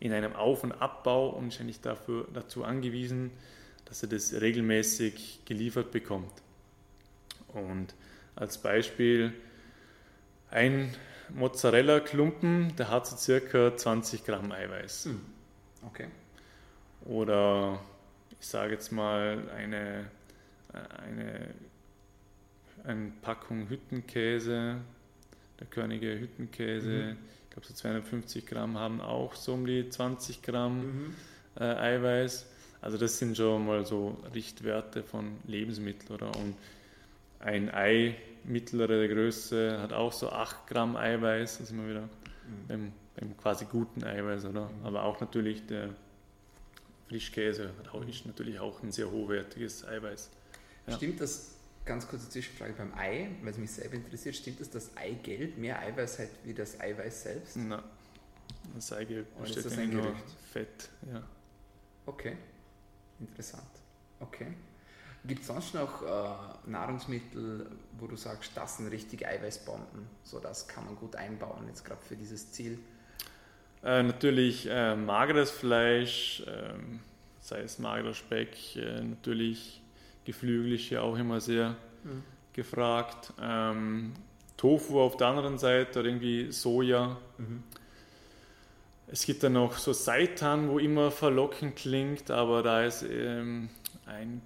in 0.00 0.12
einem 0.12 0.34
Auf- 0.34 0.64
und 0.64 0.72
Abbau 0.72 1.28
und 1.28 1.48
ist 1.48 1.60
eigentlich 1.60 1.80
dafür, 1.80 2.26
dazu 2.32 2.64
angewiesen, 2.64 3.30
dass 3.84 4.02
er 4.02 4.08
das 4.08 4.32
regelmäßig 4.32 5.40
geliefert 5.44 5.90
bekommt. 5.92 6.32
Und 7.48 7.94
als 8.34 8.58
Beispiel 8.58 9.32
ein 10.50 10.94
Mozzarella-Klumpen, 11.28 12.74
der 12.76 12.88
hat 12.88 13.06
so 13.06 13.16
circa 13.16 13.76
20 13.76 14.24
Gramm 14.24 14.50
Eiweiß. 14.50 15.06
Hm. 15.06 15.20
Okay. 15.86 16.08
Oder 17.04 17.80
ich 18.42 18.48
sage 18.48 18.74
jetzt 18.74 18.92
mal 18.92 19.38
eine, 19.56 20.10
eine 21.06 21.48
eine 22.84 23.12
Packung 23.22 23.68
Hüttenkäse, 23.68 24.76
der 25.60 25.66
Körnige 25.68 26.18
Hüttenkäse, 26.18 26.88
mhm. 26.88 27.16
ich 27.44 27.50
glaube 27.50 27.66
so 27.66 27.74
250 27.74 28.46
Gramm 28.46 28.78
haben 28.78 29.00
auch 29.00 29.34
so 29.34 29.54
um 29.54 29.66
die 29.66 29.88
20 29.88 30.42
Gramm 30.42 30.80
mhm. 30.80 31.14
äh, 31.58 31.64
Eiweiß. 31.64 32.46
Also 32.80 32.98
das 32.98 33.18
sind 33.18 33.36
schon 33.36 33.66
mal 33.66 33.86
so 33.86 34.18
Richtwerte 34.34 35.04
von 35.04 35.36
Lebensmitteln, 35.46 36.10
oder? 36.12 36.36
Und 36.36 36.56
ein 37.38 37.72
Ei 37.72 38.16
mittlere 38.44 39.06
Größe 39.06 39.80
hat 39.80 39.92
auch 39.92 40.12
so 40.12 40.30
8 40.30 40.66
Gramm 40.66 40.96
Eiweiß, 40.96 41.58
das 41.58 41.68
sind 41.68 41.80
wir 41.80 41.88
wieder 41.88 42.02
mhm. 42.02 42.66
beim, 42.68 42.92
beim, 43.16 43.36
quasi 43.36 43.66
guten 43.66 44.02
Eiweiß, 44.02 44.46
oder? 44.46 44.64
Mhm. 44.64 44.86
Aber 44.86 45.04
auch 45.04 45.20
natürlich 45.20 45.64
der 45.66 45.90
Frischkäse 47.12 47.74
hat 47.78 47.94
auch, 47.94 48.06
ist 48.06 48.24
natürlich 48.24 48.58
auch 48.58 48.82
ein 48.82 48.90
sehr 48.90 49.10
hochwertiges 49.10 49.84
Eiweiß. 49.84 50.30
Ja. 50.86 50.96
Stimmt 50.96 51.20
das 51.20 51.50
ganz 51.84 52.08
kurze 52.08 52.28
Zwischenfrage 52.30 52.72
beim 52.72 52.94
Ei, 52.94 53.30
weil 53.42 53.50
es 53.50 53.58
mich 53.58 53.70
selber 53.70 53.96
interessiert. 53.96 54.34
Stimmt 54.34 54.60
es, 54.60 54.70
dass 54.70 54.96
Eigelb 54.96 55.58
mehr 55.58 55.78
Eiweiß 55.78 56.20
hat 56.20 56.28
wie 56.44 56.54
das 56.54 56.80
Eiweiß 56.80 57.22
selbst? 57.22 57.56
Nein. 57.56 57.82
Das 58.74 58.92
Eigelb 58.92 59.26
besteht 59.38 59.66
das 59.66 59.76
ein 59.76 59.90
nur 59.90 60.14
Fett, 60.52 60.88
ja. 61.12 61.22
Okay, 62.06 62.36
interessant. 63.20 63.68
Okay. 64.18 64.54
Gibt 65.24 65.42
es 65.42 65.46
sonst 65.46 65.74
noch 65.74 66.02
äh, 66.02 66.70
Nahrungsmittel, 66.70 67.70
wo 67.98 68.06
du 68.06 68.16
sagst, 68.16 68.52
das 68.56 68.78
sind 68.78 68.88
richtige 68.88 69.28
Eiweißbomben? 69.28 70.08
So 70.24 70.40
das 70.40 70.66
kann 70.66 70.84
man 70.86 70.96
gut 70.96 71.14
einbauen, 71.14 71.68
jetzt 71.68 71.84
gerade 71.84 72.00
für 72.00 72.16
dieses 72.16 72.50
Ziel? 72.52 72.78
Äh, 73.84 74.02
natürlich 74.02 74.68
äh, 74.70 74.94
mageres 74.94 75.50
Fleisch, 75.50 76.42
ähm, 76.46 77.00
sei 77.40 77.62
es 77.62 77.78
magerer 77.78 78.14
Speck, 78.14 78.76
äh, 78.76 79.02
natürlich 79.02 79.82
Geflügel 80.24 80.74
ist 80.74 80.88
ja 80.90 81.02
auch 81.02 81.16
immer 81.16 81.40
sehr 81.40 81.70
mhm. 82.04 82.22
gefragt. 82.52 83.32
Ähm, 83.40 84.12
Tofu 84.56 85.00
auf 85.00 85.16
der 85.16 85.26
anderen 85.28 85.58
Seite 85.58 85.98
oder 85.98 86.08
irgendwie 86.08 86.52
Soja. 86.52 87.16
Mhm. 87.38 87.64
Es 89.08 89.26
gibt 89.26 89.42
dann 89.42 89.54
noch 89.54 89.76
so 89.76 89.92
Seitan, 89.92 90.68
wo 90.68 90.78
immer 90.78 91.10
verlockend 91.10 91.76
klingt, 91.76 92.30
aber 92.30 92.62
da 92.62 92.84
ist 92.84 93.02
ähm, 93.02 93.68
ein 94.06 94.40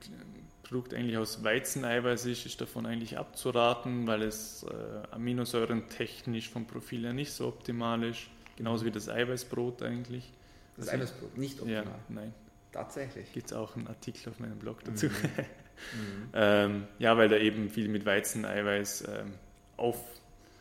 Produkt 0.62 0.94
eigentlich 0.94 1.18
aus 1.18 1.44
Weizeneiweiß 1.44 2.26
ist, 2.26 2.46
ist 2.46 2.60
davon 2.60 2.86
eigentlich 2.86 3.18
abzuraten, 3.18 4.06
weil 4.06 4.22
es 4.22 4.64
äh, 4.64 5.14
Aminosäuren 5.14 5.88
technisch 5.88 6.48
vom 6.48 6.66
Profil 6.66 7.04
her 7.04 7.12
nicht 7.12 7.32
so 7.32 7.46
optimal 7.46 8.02
ist. 8.02 8.22
Genauso 8.56 8.84
wie 8.84 8.90
das 8.90 9.08
Eiweißbrot 9.08 9.82
eigentlich. 9.82 10.32
Das 10.76 10.88
also, 10.88 10.98
Eiweißbrot, 10.98 11.38
nicht 11.38 11.60
optimal? 11.60 11.84
Ja, 11.84 11.98
nein. 12.08 12.34
Tatsächlich. 12.72 13.32
Gibt 13.32 13.46
es 13.46 13.52
auch 13.52 13.76
einen 13.76 13.86
Artikel 13.86 14.28
auf 14.30 14.38
meinem 14.38 14.58
Blog 14.58 14.84
dazu. 14.84 15.06
Mhm. 15.06 15.12
mhm. 15.12 16.28
ähm, 16.34 16.84
ja, 16.98 17.16
weil 17.16 17.28
da 17.28 17.36
eben 17.36 17.70
viel 17.70 17.88
mit 17.88 18.04
Weizeneiweiß 18.04 19.04
ähm, 19.08 19.32
auf, 19.76 19.96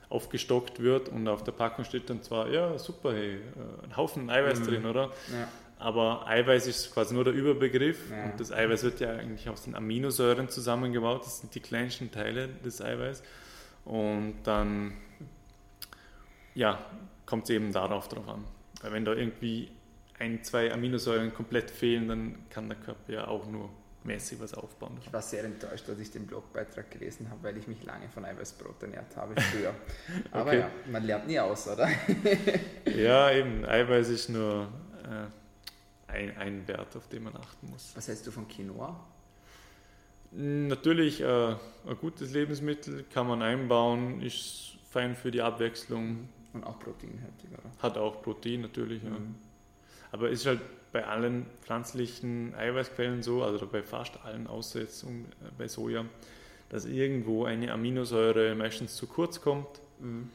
aufgestockt 0.10 0.81
wird 0.81 1.10
und 1.10 1.27
auf 1.27 1.43
der 1.43 1.51
Packung 1.51 1.84
steht 1.84 2.10
dann 2.10 2.21
zwar, 2.23 2.49
ja, 2.49 2.77
super, 2.77 3.13
hey, 3.13 3.36
äh, 3.36 3.86
ein 3.86 3.97
Haufen 3.97 4.29
Eiweiß 4.29 4.60
mhm. 4.62 4.65
drin, 4.65 4.86
oder? 4.86 5.12
Ja. 5.31 5.47
Aber 5.77 6.25
Eiweiß 6.25 6.67
ist 6.67 6.93
quasi 6.93 7.13
nur 7.13 7.25
der 7.25 7.34
Überbegriff 7.34 8.10
ja. 8.10 8.25
und 8.25 8.39
das 8.39 8.51
Eiweiß 8.51 8.84
wird 8.84 9.01
ja 9.01 9.12
eigentlich 9.12 9.49
aus 9.49 9.63
den 9.63 9.75
Aminosäuren 9.75 10.47
zusammengebaut, 10.47 11.25
das 11.25 11.41
sind 11.41 11.53
die 11.53 11.60
kleinsten 11.60 12.12
Teile 12.12 12.47
des 12.47 12.81
Eiweiß 12.81 13.23
und 13.84 14.36
dann 14.45 14.93
ja, 16.53 16.79
kommt 17.25 17.45
es 17.45 17.49
eben 17.51 17.71
darauf 17.71 18.07
drauf 18.07 18.27
an. 18.27 18.43
Weil 18.81 18.91
wenn 18.91 19.05
da 19.05 19.13
irgendwie 19.13 19.71
ein, 20.19 20.43
zwei 20.43 20.71
Aminosäuren 20.71 21.33
komplett 21.33 21.71
fehlen, 21.71 22.07
dann 22.07 22.49
kann 22.49 22.69
der 22.69 22.77
Körper 22.77 23.11
ja 23.11 23.27
auch 23.27 23.45
nur 23.47 23.69
mäßig 24.03 24.39
was 24.39 24.53
aufbauen. 24.53 24.97
Ich 25.01 25.11
war 25.11 25.21
sehr 25.21 25.43
enttäuscht, 25.43 25.89
als 25.89 25.99
ich 25.99 26.11
den 26.11 26.27
Blogbeitrag 26.27 26.89
gelesen 26.91 27.29
habe, 27.29 27.43
weil 27.43 27.57
ich 27.57 27.67
mich 27.67 27.83
lange 27.83 28.07
von 28.09 28.23
Eiweißbrot 28.23 28.83
ernährt 28.83 29.15
habe 29.15 29.39
früher. 29.41 29.73
Aber 30.31 30.51
okay. 30.51 30.59
ja, 30.59 30.71
man 30.91 31.03
lernt 31.03 31.27
nie 31.27 31.39
aus, 31.39 31.67
oder? 31.67 31.89
ja, 32.95 33.31
eben, 33.31 33.65
Eiweiß 33.65 34.09
ist 34.09 34.29
nur 34.29 34.67
äh, 35.03 36.11
ein, 36.11 36.38
ein 36.38 36.67
Wert, 36.67 36.95
auf 36.95 37.07
den 37.07 37.23
man 37.23 37.35
achten 37.35 37.69
muss. 37.69 37.91
Was 37.95 38.07
hältst 38.07 38.27
du 38.27 38.31
von 38.31 38.47
Quinoa? 38.47 38.99
Natürlich 40.31 41.21
äh, 41.21 41.25
ein 41.25 41.97
gutes 41.99 42.31
Lebensmittel, 42.31 43.05
kann 43.11 43.27
man 43.27 43.41
einbauen, 43.41 44.21
ist 44.21 44.77
fein 44.89 45.15
für 45.15 45.31
die 45.31 45.41
Abwechslung. 45.41 46.29
Und 46.55 46.63
auch 46.63 46.79
proteinhaltig, 46.79 47.49
oder? 47.51 47.69
Hat 47.83 47.97
auch 47.97 48.21
Protein 48.21 48.61
natürlich, 48.61 49.03
mhm. 49.03 49.09
ja. 49.09 49.17
Aber 50.11 50.29
ist 50.29 50.45
halt 50.45 50.61
bei 50.93 51.05
allen 51.05 51.45
pflanzlichen 51.61 52.55
Eiweißquellen 52.55 53.21
so, 53.21 53.43
also 53.43 53.67
bei 53.67 53.83
fast 53.83 54.23
allen, 54.23 54.47
außer 54.47 54.79
jetzt 54.79 55.05
bei 55.57 55.67
Soja, 55.67 56.05
dass 56.69 56.85
irgendwo 56.85 57.43
eine 57.43 57.73
Aminosäure 57.73 58.55
meistens 58.55 58.95
zu 58.95 59.05
kurz 59.05 59.41
kommt 59.41 59.67
mhm. 59.99 60.29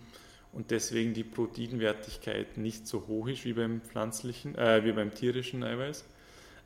und 0.53 0.71
deswegen 0.71 1.15
die 1.15 1.25
Proteinwertigkeit 1.25 2.59
nicht 2.59 2.87
so 2.87 3.07
hoch 3.07 3.29
ist 3.29 3.47
wie 3.47 3.55
beim 3.55 3.81
pflanzlichen, 3.81 4.55
äh, 4.57 4.85
wie 4.85 4.93
beim 4.93 5.15
tierischen 5.15 5.65
Eiweiß. 5.65 6.05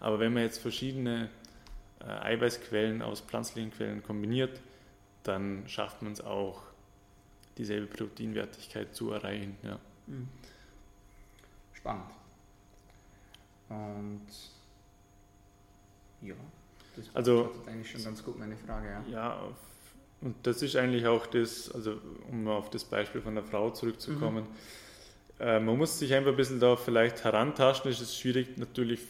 Aber 0.00 0.18
wenn 0.18 0.34
man 0.34 0.42
jetzt 0.42 0.58
verschiedene 0.58 1.30
äh, 2.00 2.04
Eiweißquellen 2.04 3.00
aus 3.00 3.20
pflanzlichen 3.20 3.70
Quellen 3.70 4.02
kombiniert, 4.02 4.60
dann 5.22 5.62
schafft 5.68 6.02
man 6.02 6.12
es 6.12 6.20
auch, 6.20 6.62
dieselbe 7.58 7.86
Proteinwertigkeit 7.86 8.94
zu 8.94 9.12
erreichen. 9.12 9.56
Ja. 9.62 9.78
Mhm. 10.06 10.28
Spannend. 11.72 12.10
Und 13.68 14.26
ja, 16.22 16.34
das 16.96 17.06
also, 17.14 17.52
eigentlich 17.66 17.90
schon 17.90 18.04
ganz 18.04 18.22
gut 18.22 18.38
meine 18.38 18.56
Frage. 18.56 18.88
Ja. 18.88 19.04
ja, 19.10 19.40
und 20.20 20.34
das 20.42 20.62
ist 20.62 20.76
eigentlich 20.76 21.06
auch 21.06 21.26
das, 21.26 21.70
also 21.70 22.00
um 22.30 22.46
auf 22.48 22.70
das 22.70 22.84
Beispiel 22.84 23.20
von 23.20 23.34
der 23.34 23.44
Frau 23.44 23.70
zurückzukommen. 23.70 24.44
Mhm. 24.44 25.44
Äh, 25.44 25.60
man 25.60 25.76
muss 25.76 25.98
sich 25.98 26.14
einfach 26.14 26.30
ein 26.30 26.36
bisschen 26.36 26.60
da 26.60 26.76
vielleicht 26.76 27.24
herantasten. 27.24 27.90
Es 27.90 28.00
ist 28.00 28.16
schwierig 28.16 28.56
natürlich 28.56 29.00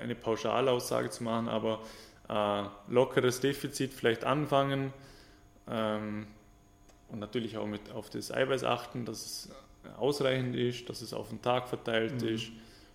eine 0.00 0.14
Pauschalaussage 0.14 1.10
zu 1.10 1.24
machen, 1.24 1.48
aber 1.48 1.82
äh, 2.28 2.64
lockeres 2.92 3.40
Defizit 3.40 3.92
vielleicht 3.92 4.24
anfangen 4.24 4.92
ähm, 5.68 6.26
und 7.08 7.18
natürlich 7.18 7.56
auch 7.56 7.66
mit 7.66 7.90
auf 7.90 8.10
das 8.10 8.30
Eiweiß 8.30 8.64
achten, 8.64 9.04
dass 9.04 9.24
es 9.24 9.48
ausreichend 9.96 10.54
ist, 10.56 10.88
dass 10.88 11.00
es 11.00 11.12
auf 11.12 11.30
den 11.30 11.40
Tag 11.42 11.68
verteilt 11.68 12.22
mhm. 12.22 12.28
ist 12.28 12.50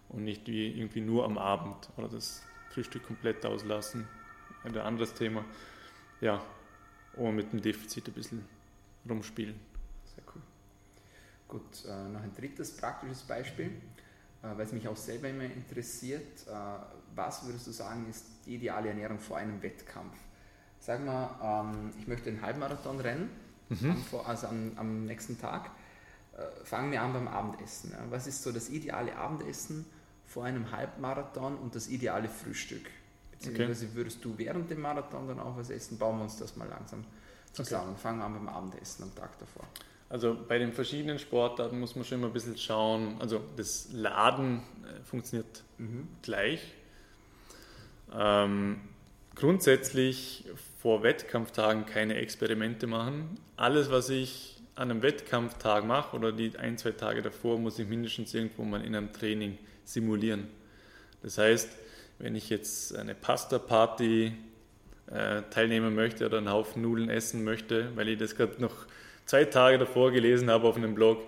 und 0.09 0.23
nicht 0.23 0.47
wie 0.47 0.67
irgendwie 0.67 1.01
nur 1.01 1.25
am 1.25 1.37
Abend 1.37 1.89
oder 1.97 2.07
das 2.07 2.43
Frühstück 2.69 3.05
komplett 3.05 3.45
auslassen. 3.45 4.07
Ein 4.63 4.77
anderes 4.77 5.13
Thema. 5.13 5.43
Ja, 6.21 6.41
und 7.15 7.35
mit 7.35 7.51
dem 7.51 7.61
Defizit 7.61 8.07
ein 8.07 8.13
bisschen 8.13 8.45
rumspielen. 9.07 9.59
Sehr 10.15 10.23
cool. 10.33 10.41
Gut, 11.47 11.85
äh, 11.85 12.09
noch 12.09 12.21
ein 12.21 12.33
drittes 12.33 12.77
praktisches 12.77 13.23
Beispiel, 13.23 13.67
äh, 13.67 13.71
weil 14.41 14.61
es 14.61 14.71
mich 14.71 14.87
auch 14.87 14.95
selber 14.95 15.29
immer 15.29 15.43
interessiert. 15.43 16.47
Äh, 16.47 16.51
was 17.15 17.45
würdest 17.45 17.67
du 17.67 17.71
sagen, 17.71 18.07
ist 18.09 18.25
die 18.45 18.55
ideale 18.55 18.89
Ernährung 18.89 19.19
vor 19.19 19.37
einem 19.37 19.61
Wettkampf? 19.61 20.15
Sag 20.79 21.05
mal, 21.05 21.29
ähm, 21.41 21.93
ich 21.99 22.07
möchte 22.07 22.29
einen 22.29 22.41
Halbmarathon 22.41 22.99
rennen, 22.99 23.29
mhm. 23.81 23.97
also 24.25 24.47
am, 24.47 24.71
am, 24.75 25.05
nächsten 25.05 25.39
Tag. 25.39 25.71
Äh, 26.37 26.65
fangen 26.65 26.91
wir 26.91 27.01
an 27.01 27.13
beim 27.13 27.27
Abendessen. 27.27 27.91
Ja. 27.91 27.99
Was 28.09 28.27
ist 28.27 28.43
so 28.43 28.51
das 28.51 28.69
ideale 28.69 29.15
Abendessen? 29.15 29.85
vor 30.33 30.45
einem 30.45 30.71
Halbmarathon 30.71 31.55
und 31.57 31.75
das 31.75 31.87
ideale 31.87 32.27
Frühstück. 32.27 32.89
Beziehungsweise 33.31 33.85
okay. 33.85 33.95
würdest 33.95 34.25
du 34.25 34.37
während 34.37 34.71
dem 34.71 34.81
Marathon 34.81 35.27
dann 35.27 35.39
auch 35.39 35.55
was 35.57 35.69
essen? 35.69 35.97
Bauen 35.99 36.17
wir 36.17 36.23
uns 36.23 36.37
das 36.37 36.55
mal 36.55 36.67
langsam 36.67 37.03
zusammen. 37.51 37.91
Okay. 37.91 38.01
Fangen 38.01 38.19
wir 38.19 38.25
an 38.25 38.33
beim 38.33 38.47
Abendessen 38.47 39.03
am 39.03 39.15
Tag 39.15 39.37
davor. 39.37 39.67
Also 40.09 40.35
bei 40.47 40.57
den 40.57 40.73
verschiedenen 40.73 41.19
Sportarten 41.19 41.79
muss 41.79 41.95
man 41.95 42.03
schon 42.03 42.19
immer 42.19 42.27
ein 42.27 42.33
bisschen 42.33 42.57
schauen. 42.57 43.17
Also 43.19 43.41
das 43.57 43.89
Laden 43.91 44.59
äh, 44.59 45.03
funktioniert 45.03 45.63
mhm. 45.77 46.07
gleich. 46.23 46.73
Ähm, 48.11 48.81
grundsätzlich 49.35 50.49
vor 50.83 51.01
Wettkampftagen 51.01 51.85
keine 51.85 52.15
Experimente 52.15 52.87
machen. 52.87 53.39
Alles, 53.55 53.89
was 53.89 54.09
ich 54.09 54.61
an 54.75 54.91
einem 54.91 55.01
Wettkampftag 55.01 55.85
mache 55.85 56.13
oder 56.13 56.33
die 56.33 56.57
ein, 56.57 56.77
zwei 56.77 56.91
Tage 56.91 57.21
davor, 57.21 57.57
muss 57.57 57.79
ich 57.79 57.87
mindestens 57.87 58.33
irgendwo 58.33 58.63
mal 58.63 58.83
in 58.83 58.93
einem 58.93 59.13
Training 59.13 59.57
simulieren. 59.85 60.49
Das 61.21 61.37
heißt, 61.37 61.69
wenn 62.19 62.35
ich 62.35 62.49
jetzt 62.49 62.97
eine 62.97 63.15
Pasta-Party 63.15 64.33
äh, 65.07 65.41
teilnehmen 65.51 65.95
möchte 65.95 66.25
oder 66.25 66.39
einen 66.39 66.51
Haufen 66.51 66.81
Nudeln 66.81 67.09
essen 67.09 67.45
möchte, 67.45 67.95
weil 67.95 68.09
ich 68.09 68.17
das 68.17 68.35
gerade 68.35 68.61
noch 68.61 68.85
zwei 69.23 69.45
Tage 69.45 69.77
davor 69.77 70.11
gelesen 70.11 70.51
habe 70.51 70.67
auf 70.67 70.75
einem 70.75 70.95
Blog, 70.95 71.21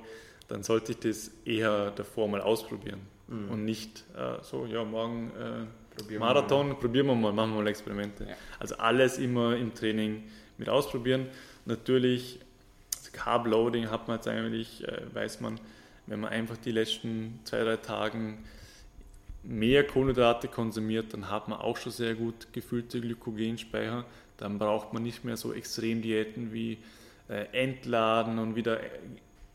dann 0.50 0.64
sollte 0.64 0.92
ich 0.92 1.00
das 1.00 1.32
eher 1.46 1.92
davor 1.92 2.28
mal 2.28 2.42
ausprobieren 2.42 3.00
mhm. 3.30 3.52
und 3.52 3.64
nicht 3.64 4.04
äh, 4.18 4.44
so, 4.44 4.66
ja, 4.66 4.84
morgen 4.84 5.32
äh, 5.40 5.85
probieren 5.96 6.20
Marathon, 6.20 6.68
wir 6.70 6.76
probieren 6.76 7.08
wir 7.08 7.16
mal, 7.16 7.34
machen 7.34 7.52
wir 7.52 7.62
mal 7.62 7.68
Experimente. 7.68 8.26
Ja. 8.26 8.36
Also 8.60 8.76
alles 8.76 9.18
immer 9.18 9.56
im 9.56 9.74
Training 9.74 10.24
mit 10.58 10.70
ausprobieren. 10.70 11.28
Natürlich, 11.66 12.40
Carb 13.12 13.48
Loading 13.48 13.90
hat 13.90 14.08
man 14.08 14.18
jetzt 14.18 14.28
eigentlich, 14.28 14.88
äh, 14.88 15.02
weiß 15.14 15.42
man, 15.42 15.60
wenn 16.08 16.20
man 16.20 16.32
einfach 16.32 16.58
die 16.58 16.72
letzten 16.72 17.40
zwei, 17.46 17.64
drei 17.64 17.78
Tage 17.78 18.36
mehr 19.44 19.86
Kohlenhydrate 19.86 20.48
konsumiert, 20.48 21.14
dann 21.14 21.30
hat 21.30 21.48
man 21.48 21.60
auch 21.60 21.78
schon 21.78 21.92
sehr 21.92 22.16
gut 22.16 22.52
gefüllte 22.52 23.00
Glykogenspeicher. 23.00 24.06
Dann 24.38 24.60
braucht 24.60 24.94
man 24.94 25.04
nicht 25.04 25.24
mehr 25.24 25.38
so 25.38 25.54
Extremdiäten 25.54 26.52
wie 26.52 26.78
äh, 27.30 27.46
Entladen 27.52 28.40
und 28.40 28.56
wieder, 28.56 28.80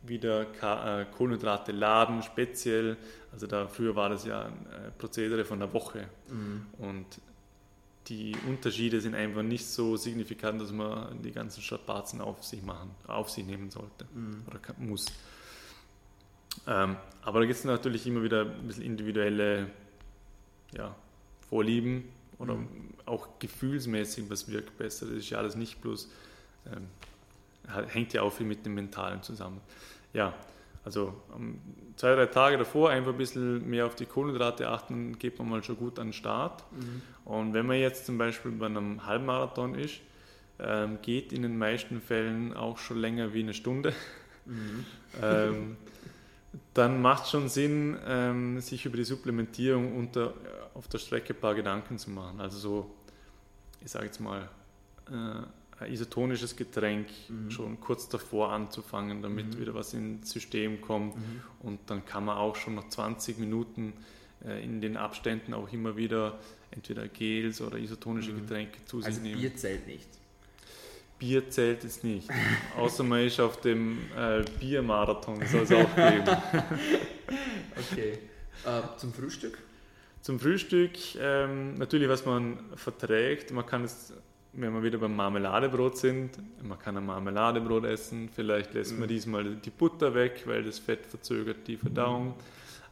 wieder 0.02 0.42
äh, 0.42 1.04
Kohlenhydrate 1.06 1.72
laden, 1.72 2.22
speziell. 2.22 2.96
Also 3.32 3.46
da 3.46 3.68
früher 3.68 3.94
war 3.96 4.08
das 4.08 4.24
ja 4.24 4.46
ein 4.46 4.66
äh, 4.66 4.90
Prozedere 4.92 5.44
von 5.44 5.58
der 5.58 5.72
Woche. 5.72 6.08
Mhm. 6.28 6.66
Und 6.78 7.06
die 8.08 8.34
Unterschiede 8.48 9.00
sind 9.00 9.14
einfach 9.14 9.42
nicht 9.42 9.66
so 9.66 9.96
signifikant, 9.96 10.60
dass 10.60 10.72
man 10.72 11.22
die 11.22 11.32
ganzen 11.32 11.62
Strapazen 11.62 12.20
auf 12.20 12.44
sich 12.44 12.62
machen, 12.62 12.90
auf 13.06 13.30
sich 13.30 13.44
nehmen 13.44 13.70
sollte 13.70 14.06
mhm. 14.12 14.42
oder 14.46 14.60
muss. 14.78 15.06
Ähm, 16.66 16.96
aber 17.22 17.40
da 17.40 17.46
gibt 17.46 17.58
es 17.58 17.64
natürlich 17.64 18.06
immer 18.06 18.22
wieder 18.22 18.42
ein 18.42 18.66
bisschen 18.66 18.84
individuelle 18.84 19.70
ja, 20.72 20.94
Vorlieben 21.48 22.08
oder 22.38 22.54
mhm. 22.54 22.94
auch 23.06 23.28
gefühlsmäßig, 23.38 24.28
was 24.28 24.48
wirkt 24.50 24.76
besser. 24.78 25.06
Das 25.06 25.16
ist 25.16 25.30
ja 25.30 25.38
alles 25.38 25.54
nicht 25.54 25.80
bloß, 25.80 26.08
ähm, 26.66 26.88
hängt 27.88 28.12
ja 28.12 28.22
auch 28.22 28.32
viel 28.32 28.46
mit 28.46 28.64
dem 28.64 28.74
Mentalen 28.74 29.22
zusammen. 29.22 29.60
Ja, 30.12 30.34
also 30.84 31.14
um, 31.34 31.60
zwei, 31.96 32.14
drei 32.14 32.26
Tage 32.26 32.56
davor 32.56 32.90
einfach 32.90 33.12
ein 33.12 33.18
bisschen 33.18 33.68
mehr 33.68 33.86
auf 33.86 33.94
die 33.94 34.06
Kohlenhydrate 34.06 34.68
achten, 34.68 35.18
geht 35.18 35.38
man 35.38 35.48
mal 35.48 35.62
schon 35.62 35.76
gut 35.76 35.98
an 35.98 36.08
den 36.08 36.12
Start. 36.12 36.64
Mhm. 36.72 37.02
Und 37.24 37.52
wenn 37.52 37.66
man 37.66 37.78
jetzt 37.78 38.06
zum 38.06 38.18
Beispiel 38.18 38.50
bei 38.52 38.66
einem 38.66 39.06
Halbmarathon 39.06 39.74
ist, 39.74 40.00
ähm, 40.58 40.98
geht 41.02 41.32
in 41.32 41.42
den 41.42 41.58
meisten 41.58 42.00
Fällen 42.00 42.54
auch 42.54 42.78
schon 42.78 42.98
länger 42.98 43.34
wie 43.34 43.40
eine 43.40 43.54
Stunde. 43.54 43.92
Mhm. 44.46 44.84
ähm, 45.22 45.76
dann 46.74 47.00
macht 47.00 47.24
es 47.24 47.30
schon 47.30 47.48
Sinn, 47.48 47.96
ähm, 48.06 48.60
sich 48.60 48.84
über 48.86 48.96
die 48.96 49.04
Supplementierung 49.04 49.96
unter, 49.96 50.34
auf 50.74 50.88
der 50.88 50.98
Strecke 50.98 51.34
ein 51.34 51.40
paar 51.40 51.54
Gedanken 51.54 51.98
zu 51.98 52.10
machen. 52.10 52.40
Also 52.40 52.58
so, 52.58 52.90
ich 53.84 53.90
sage 53.90 54.06
jetzt 54.06 54.20
mal, 54.20 54.48
äh, 55.08 55.42
isotonisches 55.88 56.56
Getränk 56.56 57.08
mhm. 57.28 57.50
schon 57.50 57.80
kurz 57.80 58.08
davor 58.08 58.52
anzufangen, 58.52 59.22
damit 59.22 59.54
mhm. 59.54 59.60
wieder 59.60 59.74
was 59.74 59.94
ins 59.94 60.30
System 60.30 60.80
kommt. 60.80 61.16
Mhm. 61.16 61.42
Und 61.60 61.78
dann 61.86 62.04
kann 62.04 62.24
man 62.24 62.36
auch 62.36 62.56
schon 62.56 62.74
nach 62.74 62.88
20 62.88 63.38
Minuten 63.38 63.92
äh, 64.44 64.62
in 64.62 64.80
den 64.80 64.96
Abständen 64.96 65.54
auch 65.54 65.72
immer 65.72 65.96
wieder 65.96 66.38
entweder 66.70 67.08
Gels 67.08 67.60
oder 67.60 67.78
isotonische 67.78 68.32
mhm. 68.32 68.40
Getränke 68.42 68.84
zu 68.84 68.98
sich 68.98 69.06
also 69.06 69.20
nehmen. 69.20 69.40
Bier 69.40 69.56
zählt 69.56 69.86
nicht. 69.86 70.08
Bier 71.18 71.50
zählt 71.50 71.84
es 71.84 72.02
nicht. 72.02 72.28
Außer 72.76 73.04
man 73.04 73.26
ist 73.26 73.38
auf 73.40 73.60
dem 73.60 73.98
äh, 74.16 74.42
Biermarathon, 74.58 75.44
soll 75.46 75.62
es 75.62 75.72
auch 75.72 75.94
geben. 75.94 76.24
okay. 77.92 78.18
Äh, 78.64 78.98
zum 78.98 79.12
Frühstück? 79.12 79.58
Zum 80.22 80.38
Frühstück 80.38 80.92
ähm, 81.18 81.74
natürlich, 81.74 82.08
was 82.08 82.26
man 82.26 82.58
verträgt. 82.74 83.52
Man 83.52 83.64
kann 83.66 83.84
es, 83.84 84.12
wenn 84.52 84.72
wir 84.72 84.82
wieder 84.82 84.98
beim 84.98 85.14
Marmeladebrot 85.14 85.96
sind, 85.96 86.38
man 86.62 86.78
kann 86.78 86.96
ein 86.96 87.06
Marmeladebrot 87.06 87.84
essen. 87.84 88.28
Vielleicht 88.34 88.74
lässt 88.74 88.92
mhm. 88.92 89.00
man 89.00 89.08
diesmal 89.08 89.56
die 89.56 89.70
Butter 89.70 90.14
weg, 90.14 90.42
weil 90.46 90.64
das 90.64 90.78
Fett 90.78 91.06
verzögert 91.06 91.66
die 91.66 91.76
Verdauung. 91.76 92.28
Mhm. 92.28 92.34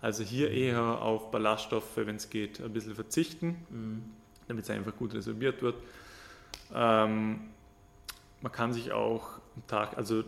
Also 0.00 0.22
hier 0.22 0.50
eher 0.50 0.80
auf 0.80 1.30
Ballaststoffe, 1.30 1.96
wenn 1.96 2.16
es 2.16 2.30
geht, 2.30 2.60
ein 2.60 2.72
bisschen 2.72 2.94
verzichten, 2.94 3.56
mhm. 3.70 4.02
damit 4.46 4.64
es 4.64 4.70
einfach 4.70 4.96
gut 4.96 5.14
resorbiert 5.14 5.60
wird. 5.62 5.76
Ähm, 6.72 7.40
man 8.40 8.52
kann 8.52 8.72
sich 8.72 8.92
auch 8.92 9.40
am 9.56 9.66
Tag, 9.66 9.96
also 9.96 10.22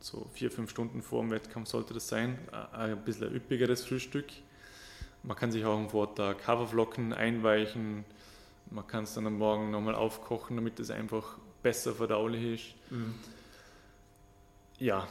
so 0.00 0.26
vier, 0.34 0.50
fünf 0.50 0.70
Stunden 0.70 1.02
vor 1.02 1.22
dem 1.22 1.30
Wettkampf 1.30 1.68
sollte 1.68 1.94
das 1.94 2.08
sein, 2.08 2.38
ein 2.72 2.98
bisschen 3.04 3.28
ein 3.28 3.34
üppigeres 3.34 3.84
Frühstück 3.86 4.26
man 5.22 5.36
kann 5.36 5.52
sich 5.52 5.64
auch 5.64 5.76
am 5.76 5.90
Vortag 5.90 6.46
Haferflocken 6.46 7.12
einweichen. 7.12 8.04
Man 8.70 8.86
kann 8.86 9.04
es 9.04 9.14
dann 9.14 9.26
am 9.26 9.38
Morgen 9.38 9.70
nochmal 9.70 9.94
aufkochen, 9.94 10.56
damit 10.56 10.78
es 10.80 10.90
einfach 10.90 11.38
besser 11.62 11.94
verdaulich 11.94 12.54
ist. 12.54 12.92
Mhm. 12.92 13.14
Ja, 14.78 15.08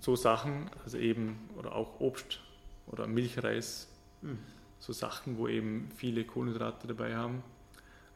so 0.00 0.16
Sachen, 0.16 0.70
also 0.84 0.98
eben, 0.98 1.48
oder 1.56 1.74
auch 1.74 2.00
Obst 2.00 2.40
oder 2.86 3.06
Milchreis, 3.06 3.88
mhm. 4.22 4.38
so 4.78 4.92
Sachen, 4.92 5.38
wo 5.38 5.48
eben 5.48 5.90
viele 5.96 6.24
Kohlenhydrate 6.24 6.86
dabei 6.86 7.14
haben. 7.16 7.42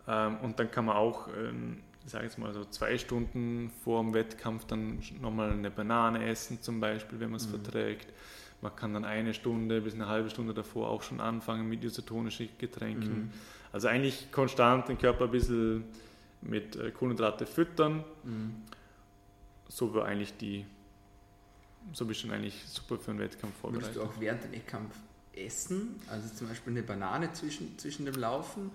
Ähm, 0.07 0.39
und 0.39 0.59
dann 0.59 0.71
kann 0.71 0.87
man 0.87 0.97
auch, 0.97 1.29
ähm, 1.29 1.83
ich 2.05 2.11
sage 2.11 2.25
jetzt 2.25 2.39
mal 2.39 2.53
so 2.53 2.65
zwei 2.65 2.99
Stunden 2.99 3.71
vor 3.85 4.03
dem 4.03 4.15
Wettkampf 4.15 4.65
dann 4.65 5.01
nochmal 5.21 5.53
eine 5.53 5.71
Banane 5.71 6.27
essen, 6.27 6.61
zum 6.63 6.81
Beispiel, 6.81 7.21
wenn 7.21 7.31
man 7.31 7.37
es 7.37 7.47
mhm. 7.47 7.63
verträgt. 7.63 8.13
Man 8.61 8.75
kann 8.75 8.93
dann 8.93 9.05
eine 9.05 9.35
Stunde 9.35 9.81
bis 9.81 9.95
eine 9.95 10.09
halbe 10.09 10.31
Stunde 10.31 10.53
davor 10.53 10.89
auch 10.89 11.03
schon 11.03 11.21
anfangen 11.21 11.69
mit 11.69 11.85
isotonischen 11.85 12.49
Getränken. 12.59 13.19
Mhm. 13.19 13.33
Also 13.73 13.89
eigentlich 13.89 14.33
konstant 14.33 14.89
den 14.89 14.99
Körper 14.99 15.27
ein 15.27 15.31
bisschen 15.31 15.85
mit 16.41 16.77
äh, 16.77 16.91
Kohlenhydrate 16.91 17.47
füttern. 17.47 18.05
Mhm. 18.25 18.63
So 19.69 19.95
war 19.95 20.07
eigentlich 20.07 20.37
die, 20.37 20.65
so 21.93 22.05
bist 22.07 22.25
du 22.25 22.31
eigentlich 22.31 22.65
super 22.67 22.99
für 22.99 23.11
einen 23.11 23.21
Wettkampf 23.21 23.55
vorbereitet. 23.57 23.95
Würdest 23.95 24.13
du 24.13 24.17
auch 24.17 24.21
während 24.21 24.45
dem 24.45 24.53
Wettkampf 24.53 24.95
essen? 25.35 26.01
Also 26.11 26.35
zum 26.35 26.49
Beispiel 26.49 26.73
eine 26.73 26.83
Banane 26.83 27.33
zwischen, 27.33 27.79
zwischen 27.79 28.07
dem 28.07 28.15
Laufen? 28.17 28.71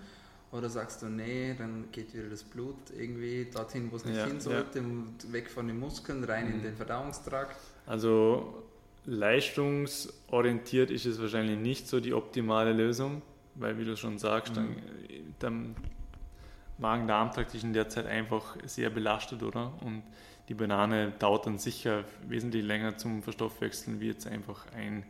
Oder 0.52 0.70
sagst 0.70 1.02
du, 1.02 1.06
nee, 1.06 1.54
dann 1.58 1.90
geht 1.90 2.14
wieder 2.14 2.28
das 2.28 2.44
Blut 2.44 2.76
irgendwie 2.96 3.48
dorthin, 3.52 3.90
wo 3.90 3.96
es 3.96 4.04
nicht 4.04 4.16
ja, 4.16 4.24
hin 4.24 4.40
sollte, 4.40 4.78
ja. 4.78 5.32
weg 5.32 5.50
von 5.50 5.66
den 5.66 5.80
Muskeln, 5.80 6.22
rein 6.22 6.46
mhm. 6.46 6.54
in 6.54 6.62
den 6.62 6.76
Verdauungstrakt? 6.76 7.56
Also 7.86 8.62
leistungsorientiert 9.06 10.90
ist 10.90 11.06
es 11.06 11.20
wahrscheinlich 11.20 11.58
nicht 11.58 11.88
so 11.88 12.00
die 12.00 12.14
optimale 12.14 12.72
Lösung, 12.72 13.22
weil 13.54 13.78
wie 13.78 13.84
du 13.84 13.96
schon 13.96 14.18
sagst, 14.18 14.56
mhm. 14.56 14.76
dann, 15.38 15.74
dann 15.74 15.76
Magen-Darm-Trakt 16.78 17.54
ist 17.54 17.64
in 17.64 17.72
der 17.72 17.88
Zeit 17.88 18.06
einfach 18.06 18.56
sehr 18.64 18.90
belastet, 18.90 19.42
oder? 19.42 19.72
Und 19.82 20.02
die 20.48 20.54
Banane 20.54 21.12
dauert 21.18 21.46
dann 21.46 21.58
sicher 21.58 22.04
wesentlich 22.26 22.64
länger 22.64 22.96
zum 22.98 23.22
Verstoffwechseln 23.22 24.00
wie 24.00 24.08
jetzt 24.08 24.26
einfach 24.26 24.66
ein 24.74 24.96
mhm. 24.96 25.04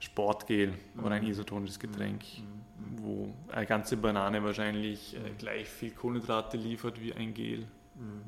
Sportgel 0.00 0.72
mhm. 0.94 1.04
oder 1.04 1.16
ein 1.16 1.24
mhm. 1.24 1.30
isotonisches 1.30 1.78
Getränk, 1.78 2.22
mhm. 2.22 3.02
wo 3.02 3.34
eine 3.52 3.66
ganze 3.66 3.96
Banane 3.96 4.42
wahrscheinlich 4.42 5.16
äh, 5.16 5.18
mhm. 5.18 5.38
gleich 5.38 5.68
viel 5.68 5.90
Kohlenhydrate 5.90 6.56
liefert 6.56 7.00
wie 7.00 7.12
ein 7.12 7.34
Gel. 7.34 7.66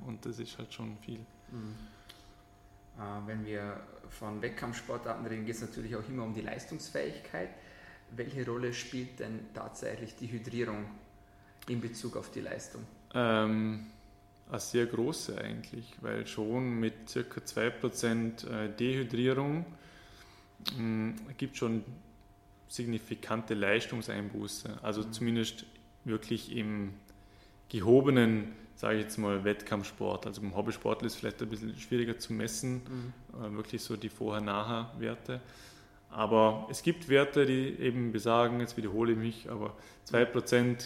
Und 0.04 0.26
das 0.26 0.40
ist 0.40 0.58
halt 0.58 0.74
schon 0.74 0.96
viel. 0.96 1.20
Äh, 2.98 3.26
wenn 3.26 3.44
wir 3.44 3.80
von 4.10 4.42
Wettkampfsportarten 4.42 5.26
reden, 5.26 5.46
geht 5.46 5.56
es 5.56 5.60
natürlich 5.60 5.94
auch 5.96 6.08
immer 6.08 6.24
um 6.24 6.34
die 6.34 6.40
Leistungsfähigkeit. 6.40 7.50
Welche 8.10 8.44
Rolle 8.44 8.72
spielt 8.72 9.20
denn 9.20 9.40
tatsächlich 9.54 10.16
die 10.16 10.30
Hydrierung 10.30 10.84
in 11.68 11.80
Bezug 11.80 12.16
auf 12.16 12.30
die 12.30 12.40
Leistung? 12.40 12.84
Ähm, 13.14 13.86
eine 14.48 14.60
sehr 14.60 14.86
große 14.86 15.38
eigentlich, 15.38 15.94
weil 16.00 16.26
schon 16.26 16.80
mit 16.80 16.94
ca. 17.06 17.20
2% 17.20 18.48
äh, 18.48 18.68
Dehydrierung 18.76 19.64
äh, 20.76 21.32
gibt 21.38 21.56
schon 21.56 21.84
signifikante 22.68 23.54
Leistungseinbuße. 23.54 24.78
Also 24.82 25.02
mhm. 25.02 25.12
zumindest 25.12 25.66
wirklich 26.04 26.56
im 26.56 26.94
gehobenen 27.68 28.52
sage 28.80 28.96
ich 28.96 29.02
jetzt 29.02 29.18
mal, 29.18 29.44
Wettkampfsport. 29.44 30.26
Also 30.26 30.40
beim 30.40 30.56
Hobbysportler 30.56 31.06
ist 31.06 31.12
es 31.12 31.18
vielleicht 31.18 31.42
ein 31.42 31.50
bisschen 31.50 31.76
schwieriger 31.76 32.18
zu 32.18 32.32
messen, 32.32 32.76
mhm. 32.76 33.12
äh, 33.38 33.54
wirklich 33.54 33.82
so 33.82 33.94
die 33.94 34.08
Vorher-Nachher-Werte. 34.08 35.42
Aber 36.08 36.66
es 36.70 36.82
gibt 36.82 37.10
Werte, 37.10 37.44
die 37.44 37.78
eben 37.78 38.10
besagen, 38.10 38.58
jetzt 38.60 38.78
wiederhole 38.78 39.12
ich 39.12 39.18
mich, 39.18 39.50
aber 39.50 39.74
2% 40.10 40.82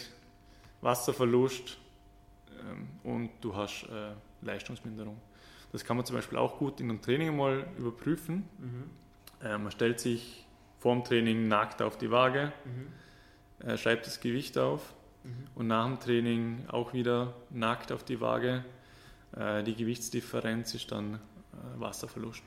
Wasserverlust 0.81 1.77
ähm, 2.69 2.89
und 3.09 3.29
du 3.39 3.55
hast 3.55 3.83
äh, 3.83 4.11
Leistungsminderung. 4.45 5.15
Das 5.71 5.85
kann 5.85 5.95
man 5.95 6.05
zum 6.05 6.17
Beispiel 6.17 6.37
auch 6.37 6.57
gut 6.57 6.81
in 6.81 6.89
einem 6.89 7.01
Training 7.01 7.37
mal 7.37 7.65
überprüfen. 7.77 8.43
Mhm. 8.57 8.83
Äh, 9.41 9.57
man 9.57 9.71
stellt 9.71 10.01
sich 10.01 10.45
vor 10.79 10.93
dem 10.93 11.05
Training 11.05 11.47
nackt 11.47 11.81
auf 11.81 11.97
die 11.97 12.11
Waage, 12.11 12.51
mhm. 12.65 13.65
äh, 13.65 13.77
schreibt 13.77 14.05
das 14.05 14.19
Gewicht 14.19 14.57
auf 14.57 14.93
Mhm. 15.25 15.47
Und 15.55 15.67
nach 15.67 15.85
dem 15.85 15.99
Training 15.99 16.65
auch 16.67 16.93
wieder 16.93 17.33
nackt 17.49 17.91
auf 17.91 18.03
die 18.03 18.21
Waage. 18.21 18.63
Äh, 19.35 19.63
die 19.63 19.75
Gewichtsdifferenz 19.75 20.73
ist 20.75 20.91
dann 20.91 21.15
äh, 21.15 21.79
Wasserverlust. 21.79 22.43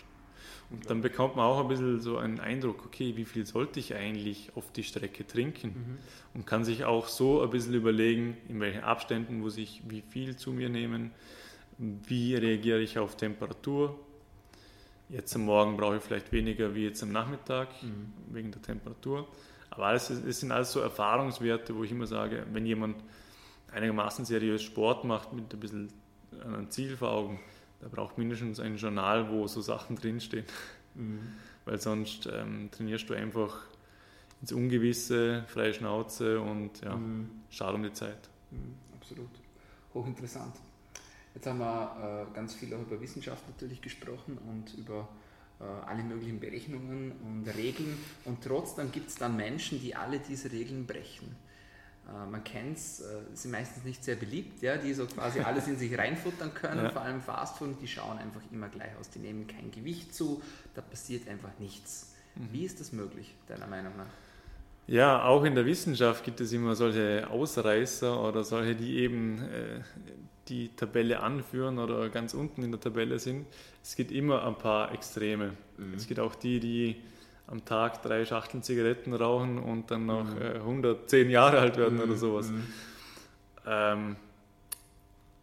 Und 0.70 0.88
dann 0.90 1.00
bekommt 1.00 1.36
man 1.36 1.46
auch 1.46 1.60
ein 1.60 1.68
bisschen 1.68 2.00
so 2.00 2.18
einen 2.18 2.40
Eindruck, 2.40 2.84
okay, 2.84 3.16
wie 3.16 3.24
viel 3.24 3.46
sollte 3.46 3.80
ich 3.80 3.94
eigentlich 3.94 4.52
auf 4.54 4.70
die 4.70 4.82
Strecke 4.82 5.26
trinken? 5.26 5.68
Mhm. 5.68 5.98
Und 6.34 6.46
kann 6.46 6.64
sich 6.64 6.84
auch 6.84 7.08
so 7.08 7.42
ein 7.42 7.50
bisschen 7.50 7.74
überlegen, 7.74 8.36
in 8.48 8.60
welchen 8.60 8.82
Abständen 8.82 9.40
muss 9.40 9.56
ich 9.56 9.82
wie 9.88 10.02
viel 10.02 10.36
zu 10.36 10.52
mir 10.52 10.68
nehmen, 10.68 11.12
wie 11.78 12.34
reagiere 12.34 12.80
ich 12.80 12.98
auf 12.98 13.16
Temperatur. 13.16 13.98
Jetzt 15.08 15.34
am 15.34 15.46
Morgen 15.46 15.76
brauche 15.78 15.96
ich 15.96 16.02
vielleicht 16.02 16.32
weniger 16.32 16.74
wie 16.74 16.84
jetzt 16.84 17.02
am 17.02 17.12
Nachmittag 17.12 17.82
mhm. 17.82 18.12
wegen 18.30 18.50
der 18.52 18.60
Temperatur. 18.60 19.26
Aber 19.70 19.86
alles, 19.86 20.10
es 20.10 20.40
sind 20.40 20.52
alles 20.52 20.72
so 20.72 20.80
Erfahrungswerte, 20.80 21.76
wo 21.76 21.84
ich 21.84 21.90
immer 21.90 22.06
sage, 22.06 22.46
wenn 22.52 22.66
jemand 22.66 22.96
einigermaßen 23.72 24.24
seriös 24.24 24.62
Sport 24.62 25.04
macht 25.04 25.32
mit 25.32 25.52
ein 25.52 25.60
bisschen 25.60 25.92
einem 26.44 26.70
Ziel 26.70 26.96
vor 26.96 27.10
Augen, 27.10 27.40
der 27.80 27.88
braucht 27.88 28.18
mindestens 28.18 28.60
ein 28.60 28.76
Journal, 28.76 29.30
wo 29.30 29.46
so 29.46 29.60
Sachen 29.60 29.96
drinstehen. 29.96 30.44
Mhm. 30.94 31.20
Weil 31.64 31.80
sonst 31.80 32.28
ähm, 32.32 32.70
trainierst 32.70 33.08
du 33.08 33.14
einfach 33.14 33.66
ins 34.40 34.52
Ungewisse, 34.52 35.44
freie 35.48 35.74
Schnauze 35.74 36.40
und 36.40 36.80
ja, 36.80 36.96
mhm. 36.96 37.30
schade 37.50 37.74
um 37.74 37.82
die 37.82 37.92
Zeit. 37.92 38.28
Mhm, 38.50 38.74
absolut. 38.96 39.30
Hochinteressant. 39.94 40.54
Jetzt 41.34 41.46
haben 41.46 41.58
wir 41.58 42.26
äh, 42.30 42.34
ganz 42.34 42.54
viel 42.54 42.72
auch 42.74 42.80
über 42.80 43.00
Wissenschaft 43.00 43.46
natürlich 43.48 43.80
gesprochen 43.80 44.38
und 44.48 44.74
über 44.78 45.08
alle 45.60 46.04
möglichen 46.04 46.38
Berechnungen 46.38 47.12
und 47.24 47.48
Regeln 47.56 47.98
und 48.24 48.44
trotzdem 48.44 48.92
gibt 48.92 49.08
es 49.08 49.16
dann 49.16 49.36
Menschen, 49.36 49.80
die 49.80 49.96
alle 49.96 50.20
diese 50.20 50.52
Regeln 50.52 50.86
brechen. 50.86 51.34
Äh, 52.08 52.30
man 52.30 52.42
kennt 52.44 52.78
es, 52.78 53.00
äh, 53.00 53.04
sind 53.34 53.50
meistens 53.50 53.84
nicht 53.84 54.02
sehr 54.02 54.16
beliebt, 54.16 54.62
ja, 54.62 54.76
die 54.76 54.94
so 54.94 55.06
quasi 55.06 55.40
alles 55.40 55.68
in 55.68 55.76
sich 55.76 55.96
reinfuttern 55.96 56.54
können, 56.54 56.84
ja. 56.84 56.90
vor 56.90 57.02
allem 57.02 57.20
Fastfood, 57.20 57.80
die 57.80 57.88
schauen 57.88 58.18
einfach 58.18 58.40
immer 58.50 58.68
gleich 58.68 58.96
aus, 58.98 59.10
die 59.10 59.18
nehmen 59.18 59.46
kein 59.46 59.70
Gewicht 59.70 60.14
zu, 60.14 60.42
da 60.74 60.80
passiert 60.80 61.28
einfach 61.28 61.50
nichts. 61.58 62.14
Mhm. 62.34 62.48
Wie 62.52 62.64
ist 62.64 62.80
das 62.80 62.92
möglich, 62.92 63.34
deiner 63.46 63.66
Meinung 63.66 63.96
nach? 63.96 64.06
Ja, 64.86 65.24
auch 65.24 65.44
in 65.44 65.54
der 65.54 65.66
Wissenschaft 65.66 66.24
gibt 66.24 66.40
es 66.40 66.50
immer 66.52 66.74
solche 66.74 67.28
Ausreißer 67.28 68.26
oder 68.26 68.42
solche, 68.42 68.74
die 68.74 69.00
eben 69.00 69.42
äh, 69.42 69.80
die 70.48 70.68
Tabelle 70.76 71.20
anführen 71.20 71.78
oder 71.78 72.08
ganz 72.08 72.34
unten 72.34 72.62
in 72.62 72.70
der 72.70 72.80
Tabelle 72.80 73.18
sind. 73.18 73.46
Es 73.82 73.96
gibt 73.96 74.10
immer 74.10 74.46
ein 74.46 74.56
paar 74.56 74.92
Extreme. 74.92 75.54
Mhm. 75.76 75.94
Es 75.94 76.06
gibt 76.06 76.20
auch 76.20 76.34
die, 76.34 76.60
die 76.60 76.96
am 77.46 77.64
Tag 77.64 78.02
drei 78.02 78.24
Schachteln 78.24 78.62
Zigaretten 78.62 79.14
rauchen 79.14 79.58
und 79.58 79.90
dann 79.90 80.06
noch 80.06 80.24
mhm. 80.24 80.42
äh, 80.42 80.54
110 80.56 81.30
Jahre 81.30 81.58
alt 81.58 81.76
werden 81.76 81.96
mhm. 81.96 82.04
oder 82.04 82.16
sowas. 82.16 82.50
Mhm. 82.50 82.66
Ähm, 83.66 84.16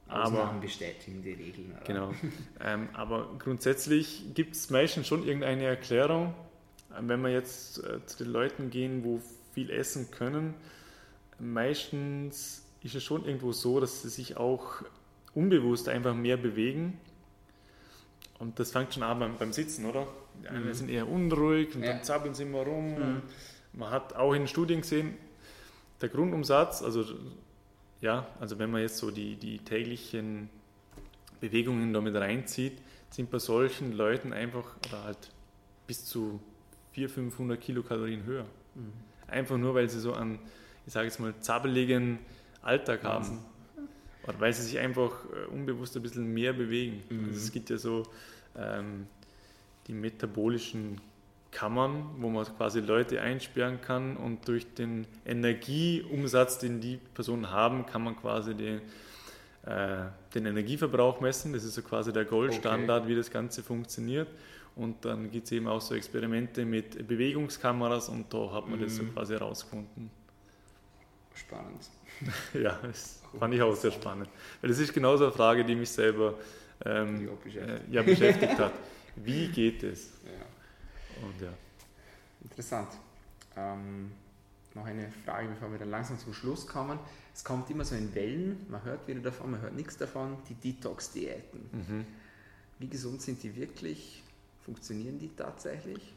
Ausnahmen 0.08 0.62
bestätigen 0.62 1.22
die 1.22 1.34
Regeln. 1.34 1.72
Oder? 1.72 1.82
Genau. 1.86 2.14
ähm, 2.64 2.90
aber 2.94 3.30
grundsätzlich 3.40 4.34
gibt 4.34 4.56
es 4.56 4.70
meistens 4.70 5.08
schon 5.08 5.26
irgendeine 5.26 5.66
Erklärung. 5.66 6.34
Ähm, 6.98 7.10
wenn 7.10 7.22
wir 7.22 7.32
jetzt 7.32 7.84
äh, 7.84 8.06
zu 8.06 8.24
den 8.24 8.32
Leuten 8.32 8.70
gehen, 8.70 9.04
wo 9.04 9.22
viel 9.54 9.72
essen 9.72 10.12
können, 10.12 10.54
meistens 11.40 12.64
ist 12.84 12.94
es 12.94 13.04
schon 13.04 13.26
irgendwo 13.26 13.52
so, 13.52 13.80
dass 13.80 14.04
sie 14.04 14.10
sich 14.10 14.38
auch 14.38 14.84
unbewusst 15.36 15.88
einfach 15.90 16.16
mehr 16.16 16.38
bewegen. 16.38 17.00
Und 18.40 18.60
das 18.60 18.72
fängt 18.72 18.94
schon 18.94 19.04
an 19.04 19.20
beim, 19.20 19.38
beim 19.38 19.54
Sitzen, 19.54 19.86
oder? 19.86 20.08
Die 20.42 20.48
einen 20.48 20.68
mhm. 20.68 20.74
sind 20.74 20.90
eher 20.90 21.08
unruhig 21.08 21.76
und 21.76 21.84
ja. 21.84 21.94
dann 21.94 22.04
zappeln 22.04 22.34
sie 22.34 22.44
immer 22.44 22.64
rum. 22.64 22.96
Mhm. 22.96 23.22
man 23.74 23.92
hat 23.92 24.16
auch 24.16 24.34
in 24.34 24.48
Studien 24.48 24.82
gesehen, 24.82 25.16
der 26.02 26.10
Grundumsatz, 26.10 26.82
also 26.82 27.06
ja, 28.02 28.28
also 28.40 28.60
wenn 28.60 28.72
man 28.72 28.82
jetzt 28.82 28.98
so 28.98 29.12
die, 29.12 29.36
die 29.36 29.60
täglichen 29.60 30.50
Bewegungen 31.40 31.94
damit 31.94 32.16
reinzieht, 32.16 32.78
sind 33.10 33.32
bei 33.32 33.40
solchen 33.40 33.94
Leuten 33.94 34.34
einfach 34.34 34.76
oder 34.88 35.04
halt 35.06 35.32
bis 35.88 36.06
zu 36.06 36.42
400, 36.92 37.14
500 37.14 37.62
Kilokalorien 37.62 38.24
höher. 38.26 38.46
Mhm. 38.76 38.92
Einfach 39.28 39.58
nur, 39.58 39.74
weil 39.74 39.90
sie 39.90 40.00
so 40.00 40.14
einen, 40.14 40.40
ich 40.86 40.94
sage 40.94 41.08
jetzt 41.08 41.20
mal, 41.20 41.34
zappeligen 41.40 42.20
Alltag 42.62 43.04
haben. 43.04 43.40
Oder 44.28 44.40
weil 44.40 44.54
sie 44.54 44.64
sich 44.64 44.80
einfach 44.80 45.12
äh, 45.26 45.52
unbewusst 45.54 45.96
ein 45.96 46.02
bisschen 46.02 46.34
mehr 46.34 46.54
bewegen. 46.54 47.04
Mhm. 47.10 47.26
Also 47.28 47.40
es 47.40 47.52
gibt 47.52 47.70
ja 47.70 47.78
so 47.78 48.04
ähm, 48.58 49.08
die 49.88 49.94
metabolischen 49.94 51.00
Kammern, 51.52 52.10
wo 52.18 52.30
man 52.30 52.46
quasi 52.58 52.82
Leute 52.82 53.22
einsperren 53.22 53.80
kann 53.82 54.18
und 54.18 54.48
durch 54.48 54.74
den 54.74 55.08
Energieumsatz, 55.26 56.60
den 56.60 56.82
die 56.82 57.00
Personen 57.14 57.50
haben, 57.50 57.86
kann 57.86 58.04
man 58.04 58.18
quasi 58.18 58.56
den, 58.56 58.82
äh, 59.66 60.06
den 60.34 60.48
Energieverbrauch 60.48 61.22
messen. 61.22 61.54
Das 61.54 61.64
ist 61.64 61.76
so 61.76 61.82
quasi 61.82 62.12
der 62.12 62.26
Goldstandard, 62.26 63.04
okay. 63.04 63.12
wie 63.12 63.16
das 63.16 63.32
Ganze 63.32 63.64
funktioniert. 63.64 64.28
Und 64.76 65.06
dann 65.06 65.32
gibt 65.32 65.46
es 65.46 65.54
eben 65.54 65.68
auch 65.68 65.80
so 65.80 65.96
Experimente 65.96 66.66
mit 66.66 67.08
Bewegungskameras 67.08 68.10
und 68.10 68.34
da 68.34 68.52
hat 68.52 68.68
man 68.68 68.80
mhm. 68.80 68.84
das 68.84 68.98
so 68.98 69.04
mhm. 69.04 69.14
quasi 69.14 69.34
herausgefunden. 69.34 70.12
Spannend. 71.34 71.90
ja, 72.54 72.78
das 72.82 73.22
fand 73.40 73.54
ich 73.54 73.62
auch 73.62 73.76
sehr 73.76 73.92
spannend. 73.92 74.30
Weil 74.62 74.70
das 74.70 74.80
ist 74.80 74.94
genauso 74.94 75.26
eine 75.26 75.34
Frage, 75.34 75.64
die 75.64 75.76
mich 75.76 75.90
selber 75.90 76.36
ähm, 76.86 77.30
beschäftigt. 77.44 77.90
Äh, 77.90 77.94
ja, 77.94 78.02
beschäftigt 78.02 78.58
hat. 78.58 78.74
Wie 79.16 79.48
geht 79.48 79.84
es? 79.84 80.12
Ja. 80.26 81.26
Und, 81.26 81.42
ja. 81.42 81.54
Interessant. 82.42 82.90
Ähm, 83.56 84.12
noch 84.74 84.86
eine 84.86 85.10
Frage, 85.26 85.48
bevor 85.48 85.72
wir 85.72 85.80
dann 85.80 85.90
langsam 85.90 86.20
zum 86.20 86.34
Schluss 86.34 86.68
kommen. 86.68 87.00
Es 87.34 87.44
kommt 87.44 87.70
immer 87.70 87.86
so 87.86 87.96
in 87.96 88.14
Wellen, 88.14 88.66
man 88.70 88.84
hört 88.84 89.08
wieder 89.08 89.22
davon, 89.22 89.52
man 89.52 89.62
hört 89.62 89.74
nichts 89.74 89.98
davon, 89.98 90.38
die 90.50 90.54
Detox-Diäten. 90.56 91.70
Mhm. 91.72 92.06
Wie 92.80 92.88
gesund 92.88 93.22
sind 93.22 93.42
die 93.44 93.56
wirklich? 93.56 94.22
Funktionieren 94.64 95.18
die 95.20 95.30
tatsächlich? 95.30 96.14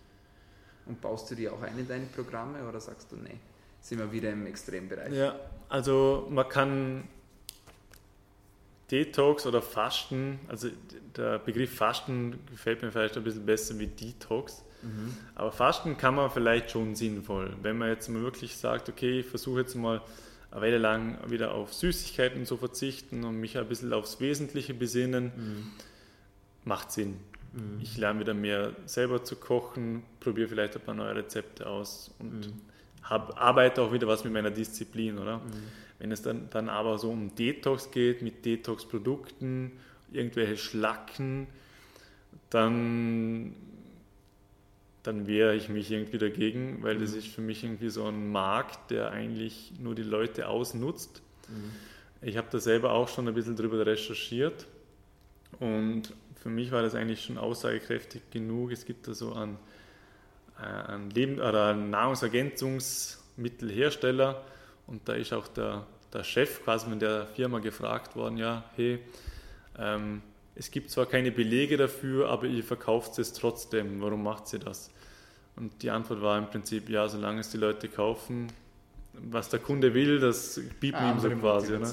Und 0.86 1.00
baust 1.00 1.30
du 1.30 1.34
die 1.34 1.48
auch 1.48 1.62
ein 1.62 1.78
in 1.78 1.86
deine 1.86 2.06
Programme 2.06 2.66
oder 2.68 2.80
sagst 2.80 3.12
du, 3.12 3.16
nee, 3.16 3.38
sind 3.81 3.99
wir 3.99 4.12
wieder 4.12 4.31
im 4.31 4.47
Extrembereich? 4.47 5.12
Ja, 5.12 5.39
also 5.68 6.26
man 6.31 6.49
kann 6.49 7.05
Detox 8.91 9.47
oder 9.47 9.61
Fasten, 9.61 10.41
also 10.49 10.68
der 11.16 11.39
Begriff 11.39 11.74
Fasten 11.74 12.39
gefällt 12.51 12.83
mir 12.83 12.91
vielleicht 12.91 13.16
ein 13.16 13.24
bisschen 13.24 13.45
besser 13.45 13.79
wie 13.79 13.87
Detox. 13.87 14.64
Mhm. 14.83 15.16
Aber 15.35 15.53
Fasten 15.53 15.97
kann 15.97 16.14
man 16.14 16.31
vielleicht 16.31 16.70
schon 16.70 16.95
sinnvoll. 16.95 17.55
Wenn 17.62 17.76
man 17.76 17.89
jetzt 17.89 18.09
mal 18.09 18.22
wirklich 18.22 18.57
sagt, 18.57 18.89
okay, 18.89 19.20
ich 19.20 19.26
versuche 19.26 19.61
jetzt 19.61 19.74
mal 19.74 20.01
eine 20.51 20.61
Weile 20.62 20.79
lang 20.79 21.18
wieder 21.29 21.53
auf 21.53 21.74
Süßigkeiten 21.74 22.47
zu 22.47 22.57
verzichten 22.57 23.24
und 23.24 23.37
mich 23.37 23.59
ein 23.59 23.68
bisschen 23.68 23.93
aufs 23.93 24.20
Wesentliche 24.20 24.72
besinnen, 24.74 25.33
mhm. 25.37 25.66
macht 26.64 26.93
Sinn. 26.93 27.18
Mhm. 27.53 27.81
Ich 27.83 27.97
lerne 27.99 28.20
wieder 28.20 28.35
mehr 28.35 28.72
selber 28.87 29.24
zu 29.24 29.37
kochen, 29.37 30.05
probiere 30.20 30.49
vielleicht 30.49 30.76
ein 30.76 30.83
paar 30.83 30.95
neue 30.95 31.16
Rezepte 31.16 31.66
aus 31.66 32.11
und 32.18 32.47
mhm. 32.47 32.61
Hab, 33.09 33.40
arbeite 33.40 33.82
auch 33.82 33.92
wieder 33.92 34.06
was 34.06 34.24
mit 34.24 34.32
meiner 34.32 34.50
Disziplin, 34.50 35.18
oder? 35.18 35.38
Mhm. 35.38 35.42
Wenn 35.98 36.12
es 36.12 36.22
dann, 36.22 36.48
dann 36.50 36.68
aber 36.68 36.98
so 36.98 37.11
um 37.11 37.34
Detox 37.34 37.90
geht, 37.90 38.22
mit 38.22 38.44
Detox-Produkten, 38.44 39.72
irgendwelche 40.12 40.56
Schlacken, 40.56 41.48
dann, 42.50 43.54
dann 45.02 45.26
wehre 45.26 45.54
ich 45.54 45.68
mich 45.68 45.90
irgendwie 45.90 46.18
dagegen, 46.18 46.82
weil 46.82 46.98
das 46.98 47.12
mhm. 47.12 47.18
ist 47.18 47.26
für 47.28 47.40
mich 47.40 47.64
irgendwie 47.64 47.90
so 47.90 48.04
ein 48.06 48.30
Markt, 48.30 48.90
der 48.90 49.11
eigentlich 49.11 49.72
nur 49.80 49.94
die 49.94 50.02
Leute 50.02 50.48
ausnutzt. 50.48 51.22
Mhm. 51.48 51.72
Ich 52.20 52.36
habe 52.36 52.48
da 52.50 52.59
selber 52.59 52.92
auch 52.92 53.09
schon 53.09 53.28
ein 53.28 53.34
bisschen 53.34 53.56
drüber 53.56 53.84
recherchiert 53.84 54.66
und 55.61 56.14
für 56.36 56.50
mich 56.50 56.70
war 56.70 56.82
das 56.82 56.94
eigentlich 56.94 57.24
schon 57.24 57.38
aussagekräftig 57.38 58.22
genug. 58.30 58.72
Es 58.72 58.84
gibt 58.84 59.09
da 59.09 59.14
so 59.14 59.32
einen, 59.34 59.59
äh, 60.61 60.64
einen, 60.92 61.11
Leben 61.11 61.40
oder 61.40 61.68
einen 61.68 61.90
Nahrungsergänzungsmittelhersteller 61.90 64.42
und 64.86 65.09
da 65.09 65.14
ist 65.14 65.32
auch 65.32 65.48
der, 65.48 65.86
der 66.12 66.24
Chef 66.24 66.64
quasi 66.64 66.88
von 66.88 66.98
der 66.98 67.26
Firma 67.26 67.59
gefragt 67.59 68.16
worden, 68.16 68.38
ja, 68.38 68.64
hey, 68.76 68.98
ähm, 69.78 70.22
es 70.54 70.70
gibt 70.72 70.90
zwar 70.90 71.06
keine 71.06 71.30
Belege 71.30 71.76
dafür, 71.76 72.30
aber 72.30 72.46
ihr 72.46 72.64
verkauft 72.64 73.18
es 73.20 73.32
trotzdem. 73.32 74.00
Warum 74.00 74.24
macht 74.24 74.52
ihr 74.52 74.59
das? 74.59 74.90
Und 75.54 75.82
die 75.82 75.90
Antwort 75.90 76.20
war 76.20 76.36
im 76.36 76.46
Prinzip, 76.46 76.88
ja, 76.88 77.06
solange 77.09 77.40
es 77.40 77.50
die 77.50 77.59
Leute 77.59 77.88
kaufen, 77.88 78.48
was 79.12 79.50
der 79.50 79.61
Kunde 79.61 79.94
will, 79.94 80.18
das 80.18 80.61
bieten 80.80 80.96
ah, 80.96 81.12
ihm 81.12 81.20
so 81.20 81.30
quasi. 81.30 81.78
Ne? 81.78 81.92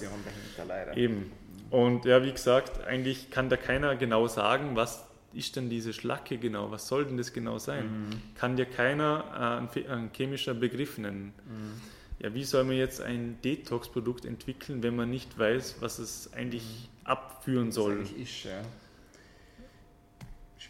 Eben. 0.95 1.31
Und 1.69 2.05
ja, 2.05 2.23
wie 2.23 2.31
gesagt, 2.31 2.83
eigentlich 2.85 3.29
kann 3.29 3.49
da 3.49 3.57
keiner 3.57 3.95
genau 3.95 4.27
sagen, 4.27 4.75
was 4.75 5.05
ist 5.35 5.55
denn 5.55 5.69
diese 5.69 5.93
Schlacke 5.93 6.37
genau, 6.37 6.71
was 6.71 6.87
soll 6.87 7.05
denn 7.05 7.17
das 7.17 7.33
genau 7.33 7.57
sein? 7.57 7.85
Mhm. 7.85 8.35
Kann 8.35 8.55
dir 8.55 8.65
keiner 8.65 9.67
äh, 9.75 9.89
ein, 9.89 10.11
chemischer 10.13 10.53
Begriff 10.53 10.97
nennen. 10.97 11.33
Mhm. 11.45 11.81
Ja, 12.19 12.33
wie 12.33 12.43
soll 12.43 12.63
man 12.63 12.77
jetzt 12.77 13.01
ein 13.01 13.37
Detox-Produkt 13.43 14.25
entwickeln, 14.25 14.81
wenn 14.83 14.95
man 14.95 15.09
nicht 15.09 15.37
weiß, 15.37 15.77
was 15.81 15.99
es 15.99 16.31
eigentlich 16.33 16.63
mhm. 16.63 17.07
abführen 17.07 17.71
soll? 17.71 18.01
Was 18.01 18.11
ist, 18.11 18.43
ja. 18.45 18.61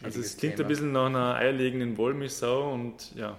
Also 0.02 0.20
es 0.20 0.36
klingt 0.36 0.56
Thema. 0.56 0.66
ein 0.66 0.68
bisschen 0.68 0.92
nach 0.92 1.06
einer 1.06 1.34
eierlegenden 1.36 1.96
Wollmilchsau 1.96 2.72
und 2.74 3.14
ja. 3.14 3.38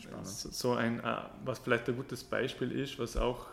Spannend. 0.00 0.26
So 0.26 0.74
ein, 0.74 1.00
äh, 1.00 1.16
was 1.44 1.58
vielleicht 1.58 1.88
ein 1.88 1.96
gutes 1.96 2.22
Beispiel 2.22 2.70
ist, 2.72 2.98
was 2.98 3.16
auch 3.16 3.46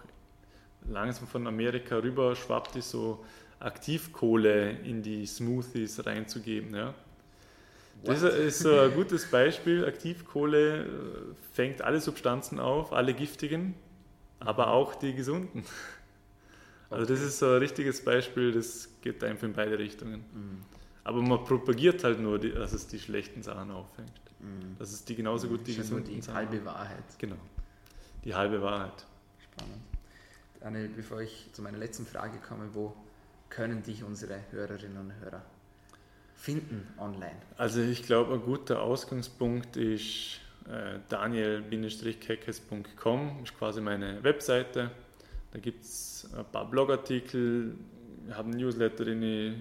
langsam 0.88 1.28
von 1.28 1.48
Amerika 1.48 1.98
rüber 1.98 2.36
schwappt, 2.36 2.76
ist 2.76 2.92
so 2.92 3.26
Aktivkohle 3.60 4.72
in 4.72 5.02
die 5.02 5.26
Smoothies 5.26 6.06
reinzugeben. 6.06 6.76
Ja. 6.76 6.94
Das 8.04 8.22
ist 8.22 8.60
so 8.60 8.80
ein 8.80 8.94
gutes 8.94 9.26
Beispiel. 9.26 9.86
Aktivkohle 9.86 10.84
äh, 10.84 10.88
fängt 11.54 11.82
alle 11.82 12.00
Substanzen 12.00 12.60
auf, 12.60 12.94
alle 12.94 13.14
giftigen, 13.14 13.74
aber 14.40 14.68
auch 14.68 14.96
die 14.96 15.14
gesunden. 15.14 15.64
Also 16.90 17.06
das 17.06 17.20
ist 17.20 17.40
so 17.40 17.48
ein 17.48 17.58
richtiges 17.58 18.02
Beispiel, 18.02 18.54
das 18.54 18.88
geht 19.02 19.22
einfach 19.22 19.44
in 19.44 19.52
beide 19.52 19.78
Richtungen. 19.78 20.24
Mhm. 20.34 20.62
Aber 21.04 21.22
man 21.22 21.44
propagiert 21.44 22.02
halt 22.06 22.22
nur, 22.22 22.40
dass 22.40 22.72
es 22.72 22.88
die 22.88 22.98
schlechten 22.98 23.44
Sachen 23.44 23.72
auffängt. 23.72 24.14
Mhm. 24.40 24.78
Dass 24.80 24.94
es 24.94 25.04
die 25.04 25.14
genauso 25.14 25.50
gut 25.50 25.68
die 25.68 25.76
gesunden 25.76 26.14
die 26.14 26.22
Sachen 26.22 26.36
halbe 26.36 26.64
Wahrheit. 26.64 27.04
Genau, 27.18 27.36
die 28.24 28.34
halbe 28.34 28.62
Wahrheit. 28.62 29.06
Spannend. 29.44 29.82
Daniel, 30.62 30.88
bevor 30.96 31.20
ich 31.20 31.50
zu 31.52 31.62
meiner 31.62 31.78
letzten 31.78 32.06
Frage 32.06 32.38
komme, 32.40 32.70
wo 32.72 32.96
können 33.50 33.84
dich 33.84 34.04
unsere 34.04 34.40
Hörerinnen 34.52 34.98
und 34.98 35.14
Hörer 35.20 35.44
finden 36.36 36.88
online? 36.98 37.36
Also 37.58 37.82
ich 37.82 38.04
glaube, 38.04 38.36
ein 38.36 38.42
guter 38.42 38.82
Ausgangspunkt 38.82 39.76
ist 39.78 40.40
äh, 40.70 41.00
daniel-keckes.com, 41.10 43.40
ist 43.44 43.58
quasi 43.58 43.82
meine 43.82 44.24
Webseite. 44.24 44.92
Da 45.52 45.60
gibt 45.60 45.84
es 45.84 46.30
ein 46.36 46.46
paar 46.52 46.70
Blogartikel, 46.70 47.76
habe 48.32 48.50
einen 48.50 48.60
Newsletter, 48.60 49.06
den 49.06 49.24
ich 49.24 49.54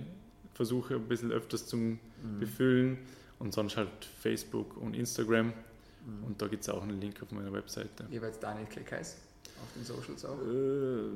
versuche 0.54 0.94
ein 0.94 1.06
bisschen 1.06 1.30
öfters 1.32 1.66
zu 1.66 1.76
mhm. 1.76 2.00
befüllen 2.40 2.98
und 3.38 3.54
sonst 3.54 3.76
halt 3.76 4.06
Facebook 4.20 4.76
und 4.78 4.94
Instagram. 4.94 5.46
Mhm. 5.46 6.24
Und 6.24 6.42
da 6.42 6.48
gibt 6.48 6.62
es 6.62 6.68
auch 6.68 6.82
einen 6.82 7.00
Link 7.00 7.22
auf 7.22 7.30
meiner 7.30 7.52
Webseite. 7.52 8.06
Jeweils 8.10 8.40
Daniel 8.40 8.66
Keckes 8.66 9.18
auf 9.62 9.72
den 9.74 9.84
Socials 9.84 10.24
auch? 10.24 10.40
Äh, 10.40 11.10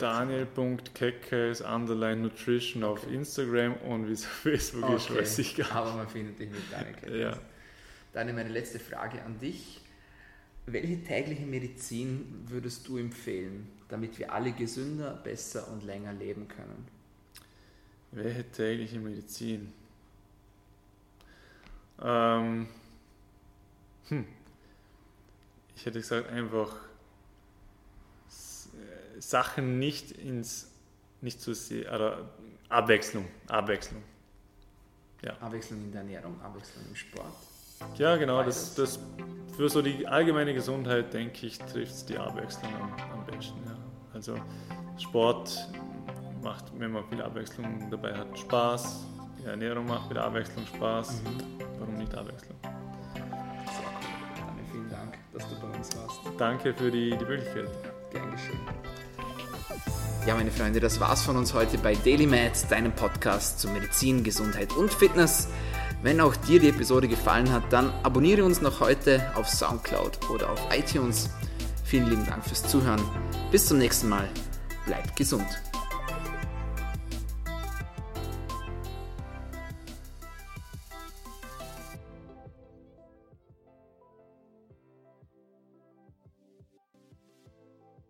Daniel.keckes 0.00 1.60
underline 1.60 2.22
Nutrition 2.22 2.82
okay. 2.84 2.92
auf 2.92 3.12
Instagram 3.12 3.74
und 3.76 4.08
wie 4.08 4.12
es 4.12 4.24
auf 4.24 4.32
Facebook 4.32 4.84
okay. 4.84 4.96
ist, 4.96 5.14
weiß 5.14 5.38
ich 5.38 5.56
gar 5.56 5.64
nicht. 5.64 5.74
Aber 5.74 5.92
man 5.94 6.08
findet 6.08 6.38
dich 6.38 6.50
mit 6.50 6.60
Daniel 6.70 6.94
Keckes. 6.94 7.16
Ja. 7.16 7.38
Dann 8.12 8.34
meine 8.34 8.48
letzte 8.48 8.78
Frage 8.78 9.22
an 9.22 9.38
dich. 9.38 9.80
Welche 10.66 11.02
tägliche 11.02 11.46
Medizin 11.46 12.44
würdest 12.46 12.86
du 12.86 12.98
empfehlen, 12.98 13.68
damit 13.88 14.18
wir 14.18 14.32
alle 14.32 14.52
gesünder, 14.52 15.14
besser 15.24 15.68
und 15.72 15.84
länger 15.84 16.12
leben 16.12 16.48
können? 16.48 16.86
Welche 18.12 18.44
tägliche 18.50 18.98
Medizin? 18.98 19.72
Ähm, 22.02 22.68
hm. 24.08 24.24
Ich 25.76 25.86
hätte 25.86 26.00
gesagt, 26.00 26.28
einfach 26.28 26.76
Sachen 29.20 29.78
nicht 29.78 30.10
ins, 30.12 30.70
nicht 31.20 31.40
zu 31.40 31.54
sehen, 31.54 31.86
oder 31.94 32.30
Abwechslung, 32.68 33.26
Abwechslung. 33.48 34.02
Ja. 35.22 35.34
Abwechslung 35.40 35.84
in 35.84 35.92
der 35.92 36.00
Ernährung, 36.00 36.40
Abwechslung 36.40 36.84
im 36.88 36.96
Sport. 36.96 37.32
Ja, 37.96 38.16
genau, 38.16 38.42
das, 38.42 38.74
das 38.74 38.98
für 39.56 39.68
so 39.68 39.82
die 39.82 40.06
allgemeine 40.06 40.54
Gesundheit, 40.54 41.12
denke 41.12 41.46
ich, 41.46 41.58
trifft 41.58 41.92
es 41.92 42.06
die 42.06 42.16
Abwechslung 42.16 42.72
am, 42.74 42.94
am 43.12 43.26
besten. 43.26 43.58
Ja. 43.66 43.76
Also 44.14 44.36
Sport 44.98 45.68
macht, 46.42 46.64
wenn 46.78 46.92
man 46.92 47.04
viel 47.08 47.20
Abwechslung 47.22 47.90
dabei 47.90 48.14
hat, 48.14 48.38
Spaß. 48.38 49.06
Die 49.38 49.46
Ernährung 49.46 49.86
macht 49.86 50.08
mit 50.08 50.18
Abwechslung 50.18 50.66
Spaß. 50.66 51.22
Mhm. 51.22 51.60
Warum 51.78 51.96
nicht 51.96 52.14
Abwechslung? 52.14 52.56
Sehr 52.62 53.22
cool. 53.22 53.30
Daniel, 54.36 54.64
vielen 54.70 54.90
Dank, 54.90 55.18
dass 55.32 55.48
du 55.48 55.60
bei 55.60 55.76
uns 55.76 55.96
warst. 55.96 56.20
Danke 56.38 56.74
für 56.74 56.90
die, 56.90 57.10
die 57.10 57.24
Möglichkeit. 57.24 57.68
Gern 58.10 58.30
geschehen. 58.30 58.60
Ja, 60.26 60.34
meine 60.34 60.50
Freunde, 60.50 60.80
das 60.80 61.00
war's 61.00 61.22
von 61.22 61.36
uns 61.36 61.54
heute 61.54 61.78
bei 61.78 61.94
DailyMed, 61.94 62.70
deinem 62.70 62.92
Podcast 62.92 63.58
zu 63.58 63.68
Medizin, 63.68 64.22
Gesundheit 64.22 64.72
und 64.76 64.92
Fitness. 64.92 65.48
Wenn 66.02 66.20
auch 66.20 66.36
dir 66.36 66.60
die 66.60 66.68
Episode 66.68 67.08
gefallen 67.08 67.50
hat, 67.50 67.72
dann 67.72 67.90
abonniere 68.02 68.44
uns 68.44 68.60
noch 68.60 68.80
heute 68.80 69.32
auf 69.34 69.48
Soundcloud 69.48 70.30
oder 70.30 70.50
auf 70.50 70.60
iTunes. 70.76 71.30
Vielen 71.84 72.10
lieben 72.10 72.26
Dank 72.26 72.44
fürs 72.44 72.62
Zuhören. 72.62 73.00
Bis 73.50 73.66
zum 73.66 73.78
nächsten 73.78 74.10
Mal. 74.10 74.28
Bleibt 74.84 75.16
gesund. 75.16 75.46